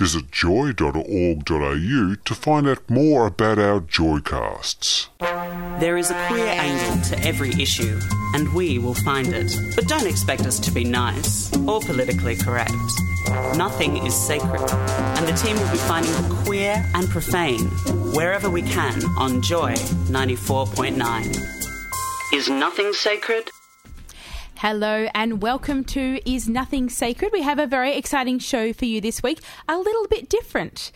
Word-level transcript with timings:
Visit 0.00 0.30
joy.org.au 0.30 2.14
to 2.24 2.34
find 2.34 2.66
out 2.66 2.88
more 2.88 3.26
about 3.26 3.58
our 3.58 3.80
Joycasts. 3.80 5.08
There 5.78 5.98
is 5.98 6.10
a 6.10 6.14
queer 6.26 6.46
angle 6.46 7.02
to 7.10 7.22
every 7.22 7.50
issue, 7.50 8.00
and 8.34 8.50
we 8.54 8.78
will 8.78 8.94
find 8.94 9.28
it. 9.28 9.54
But 9.76 9.88
don't 9.88 10.06
expect 10.06 10.46
us 10.46 10.58
to 10.60 10.70
be 10.70 10.84
nice 10.84 11.54
or 11.68 11.82
politically 11.82 12.34
correct. 12.34 12.72
Nothing 13.58 13.98
is 14.06 14.14
sacred, 14.14 14.70
and 14.70 15.28
the 15.28 15.34
team 15.34 15.58
will 15.58 15.70
be 15.70 15.76
finding 15.76 16.12
the 16.12 16.34
queer 16.46 16.82
and 16.94 17.06
profane 17.10 17.66
wherever 18.14 18.48
we 18.48 18.62
can 18.62 19.04
on 19.18 19.42
Joy 19.42 19.74
94.9. 20.08 22.32
Is 22.32 22.48
nothing 22.48 22.94
sacred? 22.94 23.50
Hello 24.60 25.08
and 25.14 25.40
welcome 25.40 25.84
to 25.84 26.20
Is 26.30 26.46
Nothing 26.46 26.90
Sacred. 26.90 27.32
We 27.32 27.40
have 27.40 27.58
a 27.58 27.66
very 27.66 27.96
exciting 27.96 28.38
show 28.38 28.74
for 28.74 28.84
you 28.84 29.00
this 29.00 29.22
week, 29.22 29.40
a 29.66 29.78
little 29.78 30.06
bit 30.06 30.28
different. 30.28 30.92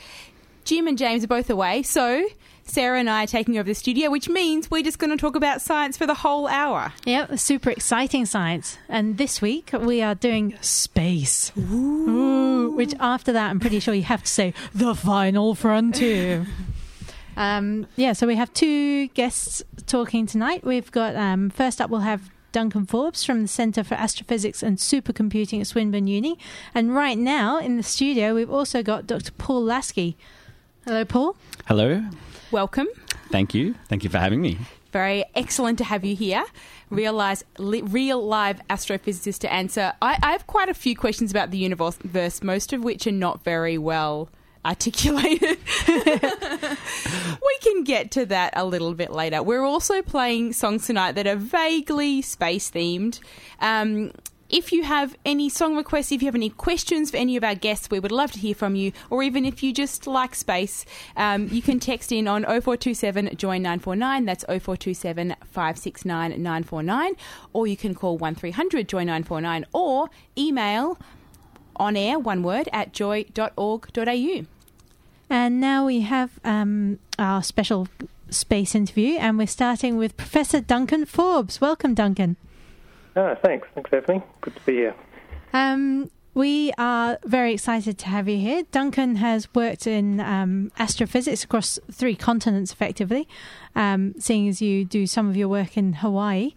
Jim 0.66 0.86
and 0.86 0.98
James 0.98 1.24
are 1.24 1.28
both 1.28 1.48
away, 1.48 1.82
so 1.82 2.26
Sarah 2.64 3.00
and 3.00 3.08
I 3.08 3.24
are 3.24 3.26
taking 3.26 3.56
over 3.56 3.66
the 3.66 3.74
studio, 3.74 4.10
which 4.10 4.28
means 4.28 4.70
we're 4.70 4.82
just 4.82 4.98
going 4.98 5.12
to 5.12 5.16
talk 5.16 5.34
about 5.34 5.62
science 5.62 5.96
for 5.96 6.04
the 6.04 6.12
whole 6.12 6.46
hour. 6.46 6.92
Yep, 7.06 7.38
super 7.38 7.70
exciting 7.70 8.26
science. 8.26 8.76
And 8.86 9.16
this 9.16 9.40
week 9.40 9.70
we 9.72 10.02
are 10.02 10.14
doing 10.14 10.58
space. 10.60 11.50
Ooh. 11.56 12.70
Which 12.76 12.92
after 13.00 13.32
that, 13.32 13.48
I'm 13.48 13.60
pretty 13.60 13.80
sure 13.80 13.94
you 13.94 14.02
have 14.02 14.24
to 14.24 14.30
say 14.30 14.52
the 14.74 14.94
final 14.94 15.54
frontier. 15.54 16.46
um, 17.38 17.86
yeah, 17.96 18.12
so 18.12 18.26
we 18.26 18.36
have 18.36 18.52
two 18.52 19.06
guests 19.08 19.62
talking 19.86 20.26
tonight. 20.26 20.64
We've 20.64 20.92
got, 20.92 21.16
um, 21.16 21.48
first 21.48 21.80
up, 21.80 21.88
we'll 21.88 22.00
have 22.00 22.28
Duncan 22.54 22.86
Forbes 22.86 23.24
from 23.24 23.42
the 23.42 23.48
Centre 23.48 23.82
for 23.82 23.96
Astrophysics 23.96 24.62
and 24.62 24.78
Supercomputing 24.78 25.60
at 25.60 25.66
Swinburne 25.66 26.06
Uni. 26.06 26.38
And 26.72 26.94
right 26.94 27.18
now 27.18 27.58
in 27.58 27.76
the 27.76 27.82
studio, 27.82 28.32
we've 28.32 28.48
also 28.48 28.80
got 28.80 29.08
Dr. 29.08 29.32
Paul 29.32 29.64
Lasky. 29.64 30.16
Hello, 30.84 31.04
Paul. 31.04 31.34
Hello. 31.66 32.04
Welcome. 32.52 32.86
Thank 33.30 33.54
you. 33.54 33.74
Thank 33.88 34.04
you 34.04 34.10
for 34.10 34.18
having 34.18 34.40
me. 34.40 34.58
Very 34.92 35.24
excellent 35.34 35.78
to 35.78 35.84
have 35.84 36.04
you 36.04 36.14
here. 36.14 36.44
Realize, 36.90 37.42
li- 37.58 37.82
real 37.82 38.24
live 38.24 38.60
astrophysicist 38.70 39.40
to 39.40 39.52
answer. 39.52 39.92
I, 40.00 40.16
I 40.22 40.30
have 40.30 40.46
quite 40.46 40.68
a 40.68 40.74
few 40.74 40.94
questions 40.94 41.32
about 41.32 41.50
the 41.50 41.58
universe, 41.58 41.98
most 42.40 42.72
of 42.72 42.84
which 42.84 43.04
are 43.08 43.12
not 43.12 43.42
very 43.42 43.78
well 43.78 44.28
articulated. 44.64 45.58
we 45.88 47.58
can 47.60 47.84
get 47.84 48.10
to 48.12 48.26
that 48.26 48.52
a 48.56 48.64
little 48.64 48.94
bit 48.94 49.10
later. 49.10 49.42
We're 49.42 49.64
also 49.64 50.02
playing 50.02 50.52
songs 50.52 50.86
tonight 50.86 51.12
that 51.12 51.26
are 51.26 51.36
vaguely 51.36 52.22
space 52.22 52.70
themed. 52.70 53.20
Um, 53.60 54.12
if 54.50 54.72
you 54.72 54.84
have 54.84 55.16
any 55.24 55.48
song 55.48 55.74
requests, 55.76 56.12
if 56.12 56.22
you 56.22 56.28
have 56.28 56.34
any 56.34 56.50
questions 56.50 57.10
for 57.10 57.16
any 57.16 57.36
of 57.36 57.42
our 57.42 57.54
guests, 57.54 57.90
we 57.90 57.98
would 57.98 58.12
love 58.12 58.30
to 58.32 58.38
hear 58.38 58.54
from 58.54 58.76
you. 58.76 58.92
Or 59.10 59.22
even 59.22 59.44
if 59.44 59.62
you 59.62 59.72
just 59.72 60.06
like 60.06 60.34
space, 60.34 60.84
um, 61.16 61.48
you 61.48 61.62
can 61.62 61.80
text 61.80 62.12
in 62.12 62.28
on 62.28 62.42
0427 62.42 63.36
join 63.36 63.62
949. 63.62 64.24
That's 64.24 64.44
0427 64.44 65.34
569 65.44 66.30
949. 66.42 67.14
Or 67.52 67.66
you 67.66 67.76
can 67.76 67.94
call 67.94 68.16
1300 68.18 68.88
join 68.88 69.06
949 69.06 69.66
or 69.72 70.08
email 70.38 70.98
on 71.76 71.96
air, 71.96 72.18
one 72.18 72.42
word, 72.42 72.68
at 72.72 72.92
joy.org.au. 72.92 74.46
And 75.34 75.58
now 75.58 75.84
we 75.84 76.02
have 76.02 76.38
um, 76.44 77.00
our 77.18 77.42
special 77.42 77.88
space 78.30 78.72
interview, 78.72 79.16
and 79.18 79.36
we're 79.36 79.48
starting 79.48 79.96
with 79.96 80.16
Professor 80.16 80.60
Duncan 80.60 81.06
Forbes. 81.06 81.60
Welcome, 81.60 81.92
Duncan. 81.92 82.36
Oh, 83.16 83.34
thanks. 83.42 83.66
Thanks, 83.74 83.90
Stephanie. 83.90 84.22
Good 84.42 84.54
to 84.54 84.62
be 84.64 84.74
here. 84.74 84.94
Um, 85.52 86.08
we 86.34 86.70
are 86.78 87.18
very 87.24 87.52
excited 87.52 87.98
to 87.98 88.06
have 88.06 88.28
you 88.28 88.38
here. 88.38 88.62
Duncan 88.70 89.16
has 89.16 89.52
worked 89.56 89.88
in 89.88 90.20
um, 90.20 90.70
astrophysics 90.78 91.42
across 91.42 91.80
three 91.90 92.14
continents 92.14 92.72
effectively, 92.72 93.26
um, 93.74 94.14
seeing 94.20 94.48
as 94.48 94.62
you 94.62 94.84
do 94.84 95.04
some 95.04 95.28
of 95.28 95.36
your 95.36 95.48
work 95.48 95.76
in 95.76 95.94
Hawaii. 95.94 96.54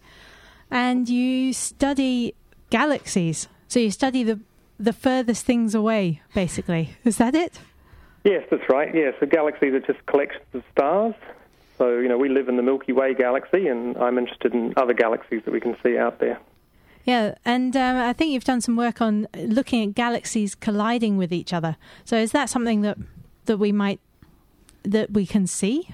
And 0.69 1.09
you 1.09 1.51
study 1.51 2.35
galaxies. 2.69 3.47
So 3.67 3.79
you 3.79 3.89
study 3.89 4.21
the, 4.21 4.39
the 4.79 4.93
furthest 4.93 5.45
things 5.45 5.73
away, 5.73 6.21
basically. 6.35 6.91
Is 7.03 7.17
that 7.17 7.33
it? 7.33 7.59
Yes, 8.27 8.43
that's 8.51 8.67
right. 8.67 8.93
Yes, 8.93 9.13
the 9.21 9.25
galaxies 9.25 9.73
are 9.73 9.79
just 9.79 10.05
collections 10.05 10.43
of 10.53 10.61
stars. 10.73 11.15
So, 11.77 11.99
you 11.99 12.09
know, 12.09 12.17
we 12.17 12.27
live 12.27 12.49
in 12.49 12.57
the 12.57 12.61
Milky 12.61 12.91
Way 12.91 13.13
galaxy, 13.13 13.67
and 13.67 13.95
I'm 13.97 14.17
interested 14.17 14.53
in 14.53 14.73
other 14.75 14.93
galaxies 14.93 15.43
that 15.45 15.51
we 15.51 15.61
can 15.61 15.77
see 15.81 15.97
out 15.97 16.19
there. 16.19 16.37
Yeah, 17.05 17.35
and 17.45 17.77
um, 17.77 17.95
I 17.95 18.11
think 18.11 18.31
you've 18.31 18.43
done 18.43 18.59
some 18.59 18.75
work 18.75 18.99
on 18.99 19.29
looking 19.33 19.87
at 19.87 19.95
galaxies 19.95 20.55
colliding 20.55 21.15
with 21.15 21.31
each 21.31 21.53
other. 21.53 21.77
So, 22.03 22.17
is 22.17 22.33
that 22.33 22.49
something 22.49 22.81
that 22.81 22.97
that 23.45 23.59
we 23.59 23.71
might 23.71 24.01
that 24.83 25.11
we 25.11 25.25
can 25.25 25.47
see? 25.47 25.87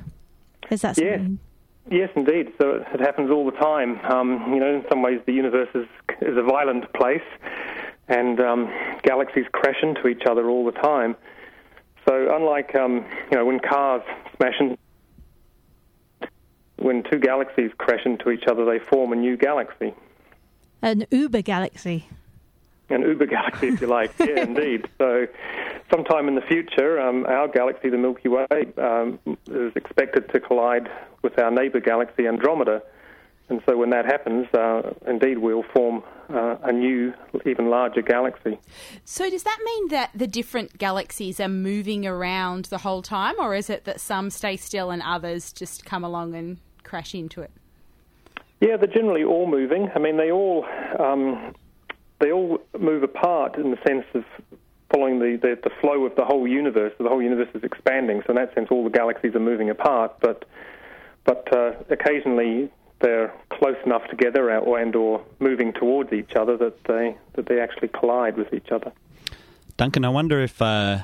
Is 0.71 0.81
that 0.81 0.95
something? 0.95 1.37
Yes, 1.91 2.09
yes, 2.09 2.09
indeed. 2.15 2.51
So 2.59 2.83
it 2.91 2.99
happens 2.99 3.29
all 3.29 3.45
the 3.45 3.57
time. 3.57 3.99
Um, 4.11 4.51
you 4.51 4.59
know, 4.59 4.73
in 4.73 4.83
some 4.89 5.03
ways, 5.03 5.21
the 5.27 5.33
universe 5.33 5.69
is 5.75 5.85
is 6.19 6.35
a 6.35 6.41
violent 6.41 6.91
place, 6.93 7.21
and 8.07 8.39
um, 8.39 8.73
galaxies 9.03 9.45
crash 9.51 9.83
into 9.83 10.07
each 10.07 10.23
other 10.25 10.49
all 10.49 10.65
the 10.65 10.71
time. 10.71 11.15
So, 12.07 12.35
unlike 12.35 12.75
um, 12.75 13.05
you 13.31 13.37
know 13.37 13.45
when 13.45 13.59
cars 13.59 14.01
smash 14.35 14.55
into 14.59 14.77
when 16.77 17.03
two 17.03 17.19
galaxies 17.19 17.71
crash 17.77 18.05
into 18.05 18.29
each 18.29 18.43
other, 18.45 18.65
they 18.65 18.79
form 18.79 19.13
a 19.13 19.15
new 19.15 19.37
galaxy. 19.37 19.93
An 20.81 21.05
uber 21.11 21.41
galaxy. 21.41 22.07
An 22.89 23.01
uber 23.01 23.25
galaxy, 23.25 23.69
if 23.69 23.79
you 23.79 23.87
like. 23.87 24.11
yeah, 24.19 24.39
indeed. 24.41 24.89
So, 24.97 25.27
sometime 25.89 26.27
in 26.27 26.35
the 26.35 26.41
future, 26.41 26.99
um, 26.99 27.25
our 27.25 27.47
galaxy, 27.47 27.89
the 27.89 27.97
Milky 27.97 28.27
Way, 28.27 28.67
um, 28.77 29.17
is 29.47 29.73
expected 29.75 30.29
to 30.33 30.39
collide 30.41 30.91
with 31.21 31.39
our 31.39 31.51
neighbor 31.51 31.79
galaxy, 31.79 32.27
Andromeda. 32.27 32.83
And 33.53 33.61
so, 33.67 33.77
when 33.77 33.91
that 33.91 34.05
happens, 34.05 34.47
uh, 34.55 34.93
indeed, 35.05 35.37
we'll 35.37 35.61
form 35.75 36.01
uh, 36.33 36.55
a 36.63 36.71
new, 36.71 37.13
even 37.45 37.69
larger 37.69 38.01
galaxy. 38.01 38.57
So, 39.05 39.29
does 39.29 39.43
that 39.43 39.59
mean 39.63 39.89
that 39.89 40.09
the 40.15 40.25
different 40.25 40.79
galaxies 40.79 41.39
are 41.39 41.47
moving 41.47 42.07
around 42.07 42.65
the 42.65 42.79
whole 42.79 43.03
time, 43.03 43.35
or 43.37 43.53
is 43.53 43.69
it 43.69 43.85
that 43.85 44.01
some 44.01 44.31
stay 44.31 44.57
still 44.57 44.89
and 44.89 45.03
others 45.03 45.53
just 45.53 45.85
come 45.85 46.03
along 46.03 46.33
and 46.33 46.57
crash 46.81 47.13
into 47.13 47.41
it? 47.41 47.51
Yeah, 48.59 48.75
they're 48.77 48.87
generally 48.87 49.23
all 49.23 49.45
moving. 49.45 49.91
I 49.93 49.99
mean, 49.99 50.17
they 50.17 50.31
all 50.31 50.65
um, 50.99 51.53
they 52.19 52.31
all 52.31 52.57
move 52.79 53.03
apart 53.03 53.59
in 53.59 53.69
the 53.69 53.77
sense 53.87 54.05
of 54.15 54.23
following 54.91 55.19
the, 55.19 55.37
the, 55.39 55.59
the 55.63 55.69
flow 55.79 56.05
of 56.05 56.15
the 56.15 56.25
whole 56.25 56.47
universe. 56.47 56.91
So 56.97 57.03
the 57.03 57.09
whole 57.11 57.21
universe 57.21 57.49
is 57.53 57.63
expanding. 57.63 58.23
So 58.25 58.31
in 58.31 58.37
that 58.37 58.55
sense, 58.55 58.69
all 58.71 58.83
the 58.83 58.89
galaxies 58.89 59.35
are 59.35 59.39
moving 59.39 59.69
apart. 59.69 60.19
But 60.21 60.45
but 61.23 61.55
uh, 61.55 61.73
occasionally 61.91 62.71
they're 63.03 63.33
close 63.49 63.75
enough 63.85 64.07
together 64.09 64.49
and 64.49 64.95
or 64.95 65.21
moving 65.39 65.73
towards 65.73 66.11
each 66.13 66.35
other 66.35 66.57
that 66.57 66.83
they 66.85 67.15
that 67.33 67.45
they 67.45 67.59
actually 67.59 67.89
collide 67.89 68.37
with 68.37 68.51
each 68.53 68.71
other. 68.71 68.91
Duncan, 69.77 70.05
I 70.05 70.09
wonder 70.09 70.41
if 70.41 70.61
uh, 70.61 70.99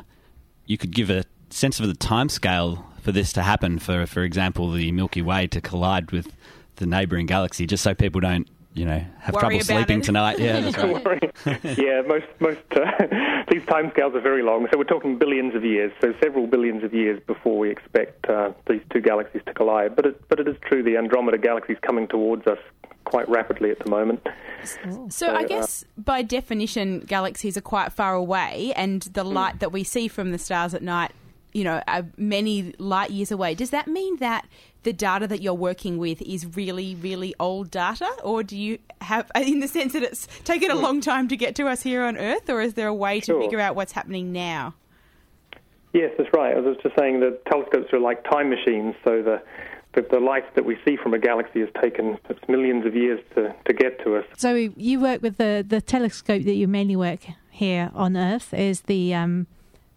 you 0.65 0.77
could 0.77 0.91
give 0.95 1.09
a 1.09 1.25
sense 1.49 1.79
of 1.79 1.87
the 1.87 1.93
timescale 1.93 2.83
for 3.01 3.11
this 3.11 3.33
to 3.33 3.43
happen. 3.43 3.77
For 3.79 4.07
for 4.07 4.23
example, 4.23 4.71
the 4.71 4.91
Milky 4.91 5.21
Way 5.21 5.45
to 5.47 5.61
collide 5.61 6.11
with 6.11 6.33
the 6.77 6.85
neighbouring 6.85 7.25
galaxy, 7.25 7.67
just 7.67 7.83
so 7.83 7.93
people 7.93 8.21
don't 8.21 8.47
you 8.73 8.85
know 8.85 9.03
have 9.19 9.33
Worry 9.33 9.41
trouble 9.41 9.59
sleeping 9.61 9.99
it. 9.99 10.03
tonight. 10.03 10.39
Yeah, 10.39 10.59
that's 10.59 10.77
right. 11.05 11.33
yeah, 11.77 12.01
most 12.01 12.27
most 12.39 12.59
uh, 12.71 13.43
these 13.51 13.63
timescales 13.63 14.15
are 14.15 14.21
very 14.21 14.43
long. 14.43 14.67
So 14.71 14.77
we're 14.77 14.83
talking 14.83 15.17
billions 15.17 15.55
of 15.55 15.65
years, 15.65 15.91
so 16.01 16.13
several 16.21 16.47
billions 16.47 16.83
of 16.83 16.93
years 16.93 17.19
before 17.25 17.57
we 17.57 17.69
expect 17.69 18.29
uh, 18.29 18.51
these 18.67 18.81
two 18.91 19.01
galaxies 19.01 19.41
to 19.47 19.53
collide. 19.53 19.95
But 19.95 20.05
it, 20.05 20.29
but 20.29 20.39
it 20.39 20.47
is 20.47 20.55
true 20.61 20.83
the 20.83 20.97
Andromeda 20.97 21.37
galaxy 21.37 21.73
is 21.73 21.79
coming 21.81 22.07
towards 22.07 22.45
us 22.47 22.59
quite 23.05 23.27
rapidly 23.27 23.71
at 23.71 23.79
the 23.79 23.89
moment. 23.89 24.25
So, 25.09 25.27
I 25.27 25.43
uh, 25.43 25.47
guess 25.47 25.85
by 25.97 26.21
definition, 26.21 26.99
galaxies 27.01 27.57
are 27.57 27.61
quite 27.61 27.91
far 27.91 28.13
away, 28.13 28.73
and 28.75 29.01
the 29.01 29.23
light 29.23 29.59
that 29.59 29.71
we 29.71 29.83
see 29.83 30.07
from 30.07 30.31
the 30.31 30.37
stars 30.37 30.73
at 30.73 30.83
night, 30.83 31.11
you 31.53 31.63
know, 31.63 31.81
are 31.87 32.05
many 32.17 32.73
light 32.77 33.09
years 33.09 33.31
away. 33.31 33.55
Does 33.55 33.71
that 33.71 33.87
mean 33.87 34.17
that 34.17 34.45
the 34.83 34.93
data 34.93 35.27
that 35.27 35.41
you're 35.41 35.53
working 35.53 35.97
with 35.97 36.21
is 36.21 36.55
really, 36.55 36.95
really 36.95 37.35
old 37.39 37.69
data, 37.69 38.09
or 38.23 38.43
do 38.43 38.57
you 38.57 38.79
have, 39.01 39.29
in 39.35 39.59
the 39.59 39.67
sense 39.67 39.93
that 39.93 40.03
it's 40.03 40.27
taken 40.43 40.71
a 40.71 40.75
long 40.75 41.01
time 41.01 41.27
to 41.27 41.35
get 41.35 41.55
to 41.55 41.67
us 41.67 41.81
here 41.81 42.03
on 42.03 42.17
Earth, 42.17 42.49
or 42.49 42.61
is 42.61 42.75
there 42.75 42.87
a 42.87 42.93
way 42.93 43.19
to 43.19 43.25
Sure. 43.25 43.41
figure 43.41 43.59
out 43.59 43.75
what's 43.75 43.91
happening 43.91 44.31
now? 44.31 44.73
Yes, 45.93 46.11
that's 46.17 46.31
right. 46.33 46.55
I 46.55 46.59
was 46.59 46.77
just 46.83 46.95
saying 46.97 47.19
that 47.21 47.43
telescopes 47.45 47.91
are 47.93 47.99
like 47.99 48.23
time 48.29 48.49
machines. 48.49 48.95
So 49.03 49.21
the 49.21 49.41
the, 49.95 50.03
the 50.03 50.19
light 50.19 50.53
that 50.53 50.65
we 50.65 50.77
see 50.85 50.95
from 50.97 51.15
a 51.15 51.19
galaxy 51.19 51.61
has 51.61 51.69
taken 51.81 52.15
perhaps 52.23 52.47
millions 52.47 52.85
of 52.85 52.95
years 52.95 53.19
to, 53.33 53.55
to 53.65 53.73
get 53.73 53.97
to 54.03 54.17
us. 54.17 54.25
So 54.37 54.53
you 54.53 54.99
work 54.99 55.23
with 55.23 55.37
the 55.37 55.65
the 55.67 55.81
telescope 55.81 56.43
that 56.43 56.53
you 56.53 56.67
mainly 56.67 56.95
work 56.95 57.21
here 57.49 57.89
on 57.95 58.15
Earth 58.15 58.53
is 58.53 58.81
the 58.81 59.15
um, 59.15 59.47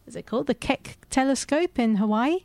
is 0.06 0.16
it 0.16 0.24
called 0.26 0.46
the 0.46 0.54
Keck 0.54 0.96
telescope 1.10 1.78
in 1.78 1.96
Hawaii, 1.96 2.38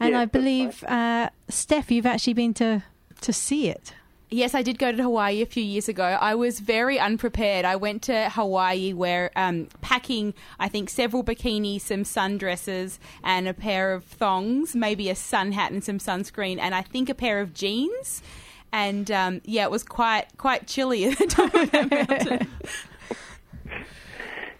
and 0.00 0.12
Yes, 0.12 0.20
I 0.20 0.24
believe 0.26 0.84
uh, 0.84 1.30
Steph, 1.48 1.90
you've 1.90 2.06
actually 2.06 2.34
been 2.34 2.54
to 2.54 2.82
to 3.22 3.32
see 3.32 3.68
it. 3.68 3.94
Yes, 4.28 4.54
I 4.54 4.62
did 4.62 4.78
go 4.78 4.90
to 4.90 5.02
Hawaii 5.02 5.40
a 5.40 5.46
few 5.46 5.62
years 5.62 5.88
ago. 5.88 6.02
I 6.02 6.34
was 6.34 6.58
very 6.58 6.98
unprepared. 6.98 7.64
I 7.64 7.76
went 7.76 8.02
to 8.02 8.28
Hawaii 8.30 8.92
where 8.92 9.30
um, 9.36 9.68
packing, 9.82 10.34
I 10.58 10.68
think, 10.68 10.90
several 10.90 11.22
bikinis, 11.22 11.82
some 11.82 12.02
sundresses, 12.02 12.98
and 13.22 13.46
a 13.46 13.54
pair 13.54 13.92
of 13.92 14.04
thongs, 14.04 14.74
maybe 14.74 15.08
a 15.10 15.14
sun 15.14 15.52
hat 15.52 15.70
and 15.70 15.82
some 15.84 15.98
sunscreen, 15.98 16.58
and 16.58 16.74
I 16.74 16.82
think 16.82 17.08
a 17.08 17.14
pair 17.14 17.40
of 17.40 17.54
jeans. 17.54 18.20
And 18.72 19.10
um, 19.12 19.42
yeah, 19.44 19.62
it 19.62 19.70
was 19.70 19.84
quite 19.84 20.26
quite 20.38 20.66
chilly 20.66 21.04
at 21.04 21.18
the 21.18 21.26
top 21.26 21.54
of 21.54 21.70
that 21.70 21.90
mountain. 22.08 22.48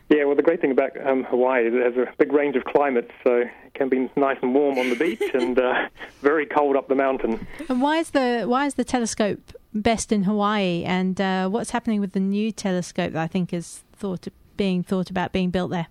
Yeah, 0.09 0.25
well, 0.25 0.37
the 0.37 0.43
great 0.43 0.61
thing 0.61 0.71
about 0.71 0.93
um, 1.05 1.25
Hawaii 1.25 1.67
is 1.67 1.75
it 1.75 1.97
has 1.97 1.97
a 1.97 2.17
big 2.17 2.33
range 2.33 2.55
of 2.55 2.65
climates, 2.65 3.11
so 3.25 3.39
it 3.39 3.75
can 3.75 3.89
be 3.89 4.09
nice 4.17 4.37
and 4.41 4.55
warm 4.55 4.79
on 4.79 4.89
the 4.89 4.95
beach 4.95 5.23
and 5.35 5.59
uh, 5.59 5.89
very 6.21 6.47
cold 6.47 6.77
up 6.77 6.89
the 6.89 6.95
mountain. 6.95 7.45
And 7.69 7.83
why 7.83 7.99
is 7.99 8.11
the 8.11 8.45
why 8.47 8.67
is 8.67 8.75
the 8.75 8.85
telescope 8.85 9.53
best 9.75 10.13
in 10.13 10.23
Hawaii? 10.23 10.85
And 10.85 11.21
uh, 11.21 11.49
what's 11.49 11.71
happening 11.71 12.01
with 12.01 12.13
the 12.13 12.21
new 12.21 12.53
telescope 12.53 13.15
that 13.15 13.23
I 13.23 13.27
think 13.27 13.53
is 13.53 13.83
thought 13.95 14.29
being 14.57 14.85
thought 14.85 15.11
about 15.11 15.33
being 15.33 15.51
built 15.51 15.71
there? 15.71 15.89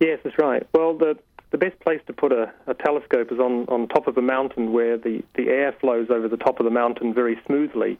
Yes, 0.00 0.18
that's 0.24 0.38
right. 0.38 0.66
Well, 0.72 0.96
the 0.96 1.18
the 1.50 1.58
best 1.58 1.78
place 1.80 2.00
to 2.06 2.12
put 2.12 2.32
a, 2.32 2.52
a 2.66 2.74
telescope 2.74 3.32
is 3.32 3.38
on, 3.38 3.66
on 3.68 3.88
top 3.88 4.06
of 4.06 4.16
a 4.16 4.22
mountain 4.22 4.72
where 4.72 4.96
the, 4.96 5.22
the 5.34 5.48
air 5.48 5.72
flows 5.80 6.08
over 6.08 6.28
the 6.28 6.36
top 6.36 6.60
of 6.60 6.64
the 6.64 6.70
mountain 6.70 7.12
very 7.12 7.40
smoothly. 7.44 7.98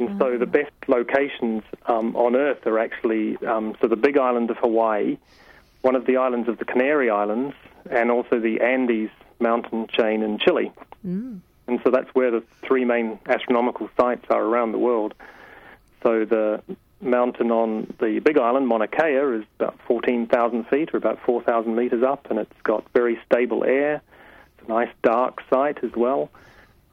And 0.00 0.18
so 0.18 0.38
the 0.38 0.46
best 0.46 0.72
locations 0.88 1.62
um, 1.86 2.16
on 2.16 2.34
Earth 2.34 2.66
are 2.66 2.78
actually 2.78 3.36
um, 3.46 3.76
so 3.82 3.86
the 3.86 3.96
Big 3.96 4.16
Island 4.16 4.50
of 4.50 4.56
Hawaii, 4.56 5.18
one 5.82 5.94
of 5.94 6.06
the 6.06 6.16
islands 6.16 6.48
of 6.48 6.58
the 6.58 6.64
Canary 6.64 7.10
Islands, 7.10 7.54
and 7.90 8.10
also 8.10 8.40
the 8.40 8.60
Andes 8.62 9.10
mountain 9.40 9.86
chain 9.88 10.22
in 10.22 10.38
Chile. 10.38 10.72
And 11.66 11.80
so 11.84 11.90
that's 11.90 12.08
where 12.14 12.30
the 12.30 12.42
three 12.66 12.84
main 12.84 13.18
astronomical 13.26 13.90
sites 13.98 14.24
are 14.30 14.42
around 14.42 14.72
the 14.72 14.78
world. 14.78 15.14
So 16.02 16.24
the 16.24 16.62
mountain 17.02 17.50
on 17.50 17.94
the 18.00 18.20
Big 18.20 18.38
Island, 18.38 18.68
Mauna 18.68 18.88
Kea, 18.88 19.38
is 19.38 19.44
about 19.58 19.78
14,000 19.86 20.64
feet 20.68 20.94
or 20.94 20.96
about 20.96 21.18
4,000 21.24 21.74
meters 21.74 22.02
up, 22.02 22.30
and 22.30 22.38
it's 22.38 22.60
got 22.62 22.84
very 22.94 23.20
stable 23.26 23.64
air. 23.64 24.02
It's 24.58 24.66
a 24.66 24.68
nice 24.68 24.90
dark 25.02 25.42
site 25.50 25.84
as 25.84 25.92
well. 25.94 26.30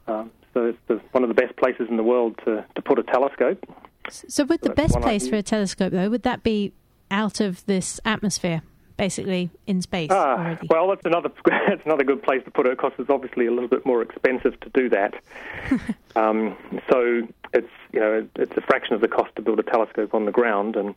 Um, 0.06 0.30
so 0.58 0.64
it's 0.66 0.78
the, 0.88 0.96
one 1.12 1.22
of 1.22 1.28
the 1.28 1.34
best 1.34 1.56
places 1.56 1.86
in 1.88 1.96
the 1.96 2.02
world 2.02 2.36
to, 2.44 2.64
to 2.74 2.82
put 2.82 2.98
a 2.98 3.04
telescope. 3.04 3.64
So, 4.10 4.44
would 4.44 4.62
the 4.62 4.70
best 4.70 5.00
place 5.00 5.22
idea. 5.22 5.30
for 5.30 5.36
a 5.36 5.42
telescope 5.42 5.92
though 5.92 6.08
would 6.08 6.22
that 6.24 6.42
be 6.42 6.72
out 7.10 7.40
of 7.40 7.64
this 7.66 8.00
atmosphere, 8.04 8.62
basically 8.96 9.50
in 9.66 9.82
space 9.82 10.10
Ah, 10.10 10.36
already? 10.36 10.66
well, 10.68 10.88
that's 10.88 11.04
another 11.04 11.30
that's 11.44 11.84
another 11.84 12.04
good 12.04 12.22
place 12.22 12.42
to 12.44 12.50
put 12.50 12.66
it. 12.66 12.72
Of 12.72 12.78
course, 12.78 12.94
it's 12.98 13.10
obviously 13.10 13.46
a 13.46 13.52
little 13.52 13.68
bit 13.68 13.86
more 13.86 14.02
expensive 14.02 14.58
to 14.60 14.70
do 14.70 14.88
that. 14.88 15.14
um, 16.16 16.56
so 16.90 17.28
it's 17.52 17.70
you 17.92 18.00
know 18.00 18.26
it's 18.36 18.56
a 18.56 18.62
fraction 18.62 18.94
of 18.94 19.00
the 19.00 19.08
cost 19.08 19.36
to 19.36 19.42
build 19.42 19.60
a 19.60 19.62
telescope 19.62 20.12
on 20.14 20.24
the 20.24 20.32
ground, 20.32 20.74
and 20.74 20.94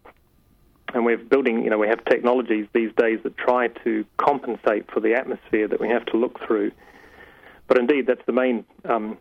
and 0.93 1.05
we're 1.05 1.17
building 1.17 1.63
you 1.63 1.69
know 1.69 1.77
we 1.77 1.87
have 1.87 2.03
technologies 2.05 2.65
these 2.73 2.91
days 2.97 3.19
that 3.23 3.37
try 3.37 3.67
to 3.83 4.05
compensate 4.17 4.89
for 4.89 5.01
the 5.01 5.13
atmosphere 5.13 5.67
that 5.67 5.79
we 5.79 5.89
have 5.89 6.05
to 6.07 6.17
look 6.17 6.39
through. 6.47 6.71
But 7.67 7.77
indeed, 7.77 8.07
that's 8.07 8.25
the 8.25 8.33
main 8.33 8.65
um, 8.85 9.17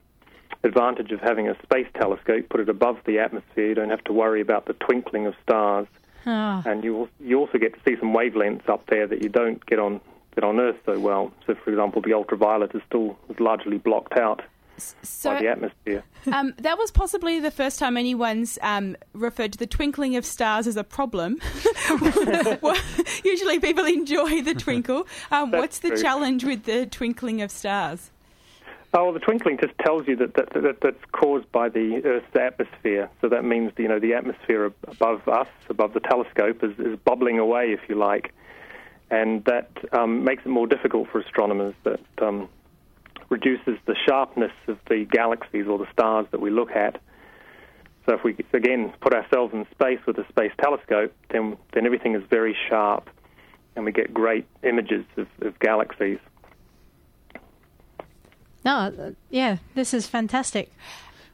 advantage 0.63 1.11
of 1.13 1.21
having 1.21 1.49
a 1.49 1.57
space 1.63 1.87
telescope. 1.95 2.49
Put 2.49 2.61
it 2.61 2.69
above 2.69 2.99
the 3.07 3.19
atmosphere, 3.19 3.69
you 3.69 3.75
don't 3.75 3.91
have 3.91 4.05
to 4.05 4.13
worry 4.13 4.41
about 4.41 4.67
the 4.67 4.75
twinkling 4.75 5.27
of 5.27 5.35
stars 5.43 5.87
Ah, 6.27 6.63
and 6.67 6.85
you 6.85 7.09
you 7.19 7.39
also 7.39 7.59
get 7.59 7.73
to 7.75 7.81
see 7.87 7.99
some 7.99 8.13
wavelengths 8.13 8.69
up 8.69 8.87
there 8.89 9.07
that 9.07 9.23
you 9.23 9.29
don't 9.29 9.65
get 9.67 9.79
on 9.79 10.01
get 10.35 10.45
on 10.45 10.61
Earth 10.61 10.77
so 10.85 10.99
well. 10.99 11.33
So, 11.47 11.55
for 11.55 11.71
example, 11.71 12.03
the 12.03 12.13
ultraviolet 12.13 12.75
is 12.75 12.83
still 12.87 13.19
largely 13.39 13.79
blocked 13.79 14.17
out 14.19 14.43
So 14.77 15.31
by 15.31 15.41
the 15.41 15.49
atmosphere. 15.49 16.05
um, 16.33 16.55
that 16.59 16.79
was 16.79 16.91
possibly 16.91 17.41
the 17.41 17.51
first 17.51 17.79
time 17.79 17.97
anyone's 17.97 18.59
um, 18.63 18.97
referred 19.13 19.53
to 19.53 19.59
the 19.59 19.67
twinkling 19.67 20.15
of 20.17 20.27
stars 20.27 20.67
as 20.67 20.77
a 20.77 20.85
problem. 20.85 21.41
Usually 23.25 23.59
people 23.59 23.85
enjoy 23.87 24.43
the 24.43 24.55
twinkle. 24.55 25.07
Um, 25.33 25.53
what's 25.53 25.79
the 25.79 25.91
true. 25.91 26.03
challenge 26.03 26.45
with 26.45 26.65
the 26.65 26.87
twinkling 26.87 27.41
of 27.41 27.51
stars? 27.51 28.11
Oh, 28.93 29.05
well, 29.05 29.13
the 29.13 29.21
twinkling 29.21 29.57
just 29.61 29.79
tells 29.79 30.09
you 30.09 30.17
that, 30.17 30.35
that, 30.35 30.53
that 30.53 30.79
that's 30.83 31.05
caused 31.13 31.51
by 31.53 31.69
the 31.69 32.03
Earth's 32.05 32.35
atmosphere. 32.35 33.09
So 33.21 33.29
that 33.29 33.45
means 33.45 33.73
you 33.79 33.87
know 33.87 34.01
the 34.01 34.15
atmosphere 34.15 34.65
above 34.65 35.29
us, 35.29 35.47
above 35.69 35.95
the 35.95 36.01
telescope, 36.01 36.65
is, 36.65 36.77
is 36.79 36.99
bubbling 37.05 37.39
away, 37.39 37.73
if 37.73 37.81
you 37.89 37.95
like, 37.95 38.35
and 39.09 39.45
that 39.45 39.71
um, 39.93 40.25
makes 40.25 40.45
it 40.45 40.49
more 40.49 40.67
difficult 40.67 41.09
for 41.11 41.21
astronomers. 41.21 41.75
That 41.85 42.01
um, 42.21 42.49
reduces 43.29 43.79
the 43.87 43.95
sharpness 44.09 44.53
of 44.67 44.77
the 44.89 45.05
galaxies 45.05 45.69
or 45.69 45.79
the 45.79 45.87
stars 45.93 46.27
that 46.33 46.41
we 46.41 46.51
look 46.51 46.73
at. 46.73 47.01
So 48.07 48.15
if 48.17 48.25
we 48.25 48.37
again 48.53 48.93
put 49.01 49.15
ourselves 49.15 49.55
in 49.55 49.67
space 49.71 50.01
with 50.05 50.19
a 50.19 50.27
space 50.31 50.53
telescope, 50.61 51.15
then 51.31 51.57
then 51.75 51.87
everything 51.87 52.17
is 52.17 52.25
very 52.29 52.57
sharp, 52.69 53.09
and 53.77 53.85
we 53.85 53.93
get 53.93 54.13
great 54.13 54.47
images 54.65 55.05
of, 55.17 55.29
of 55.43 55.57
galaxies. 55.61 56.19
No, 58.65 58.73
uh, 58.73 59.11
yeah, 59.31 59.59
this 59.75 59.95
is 59.95 60.07
fantastic. 60.07 60.71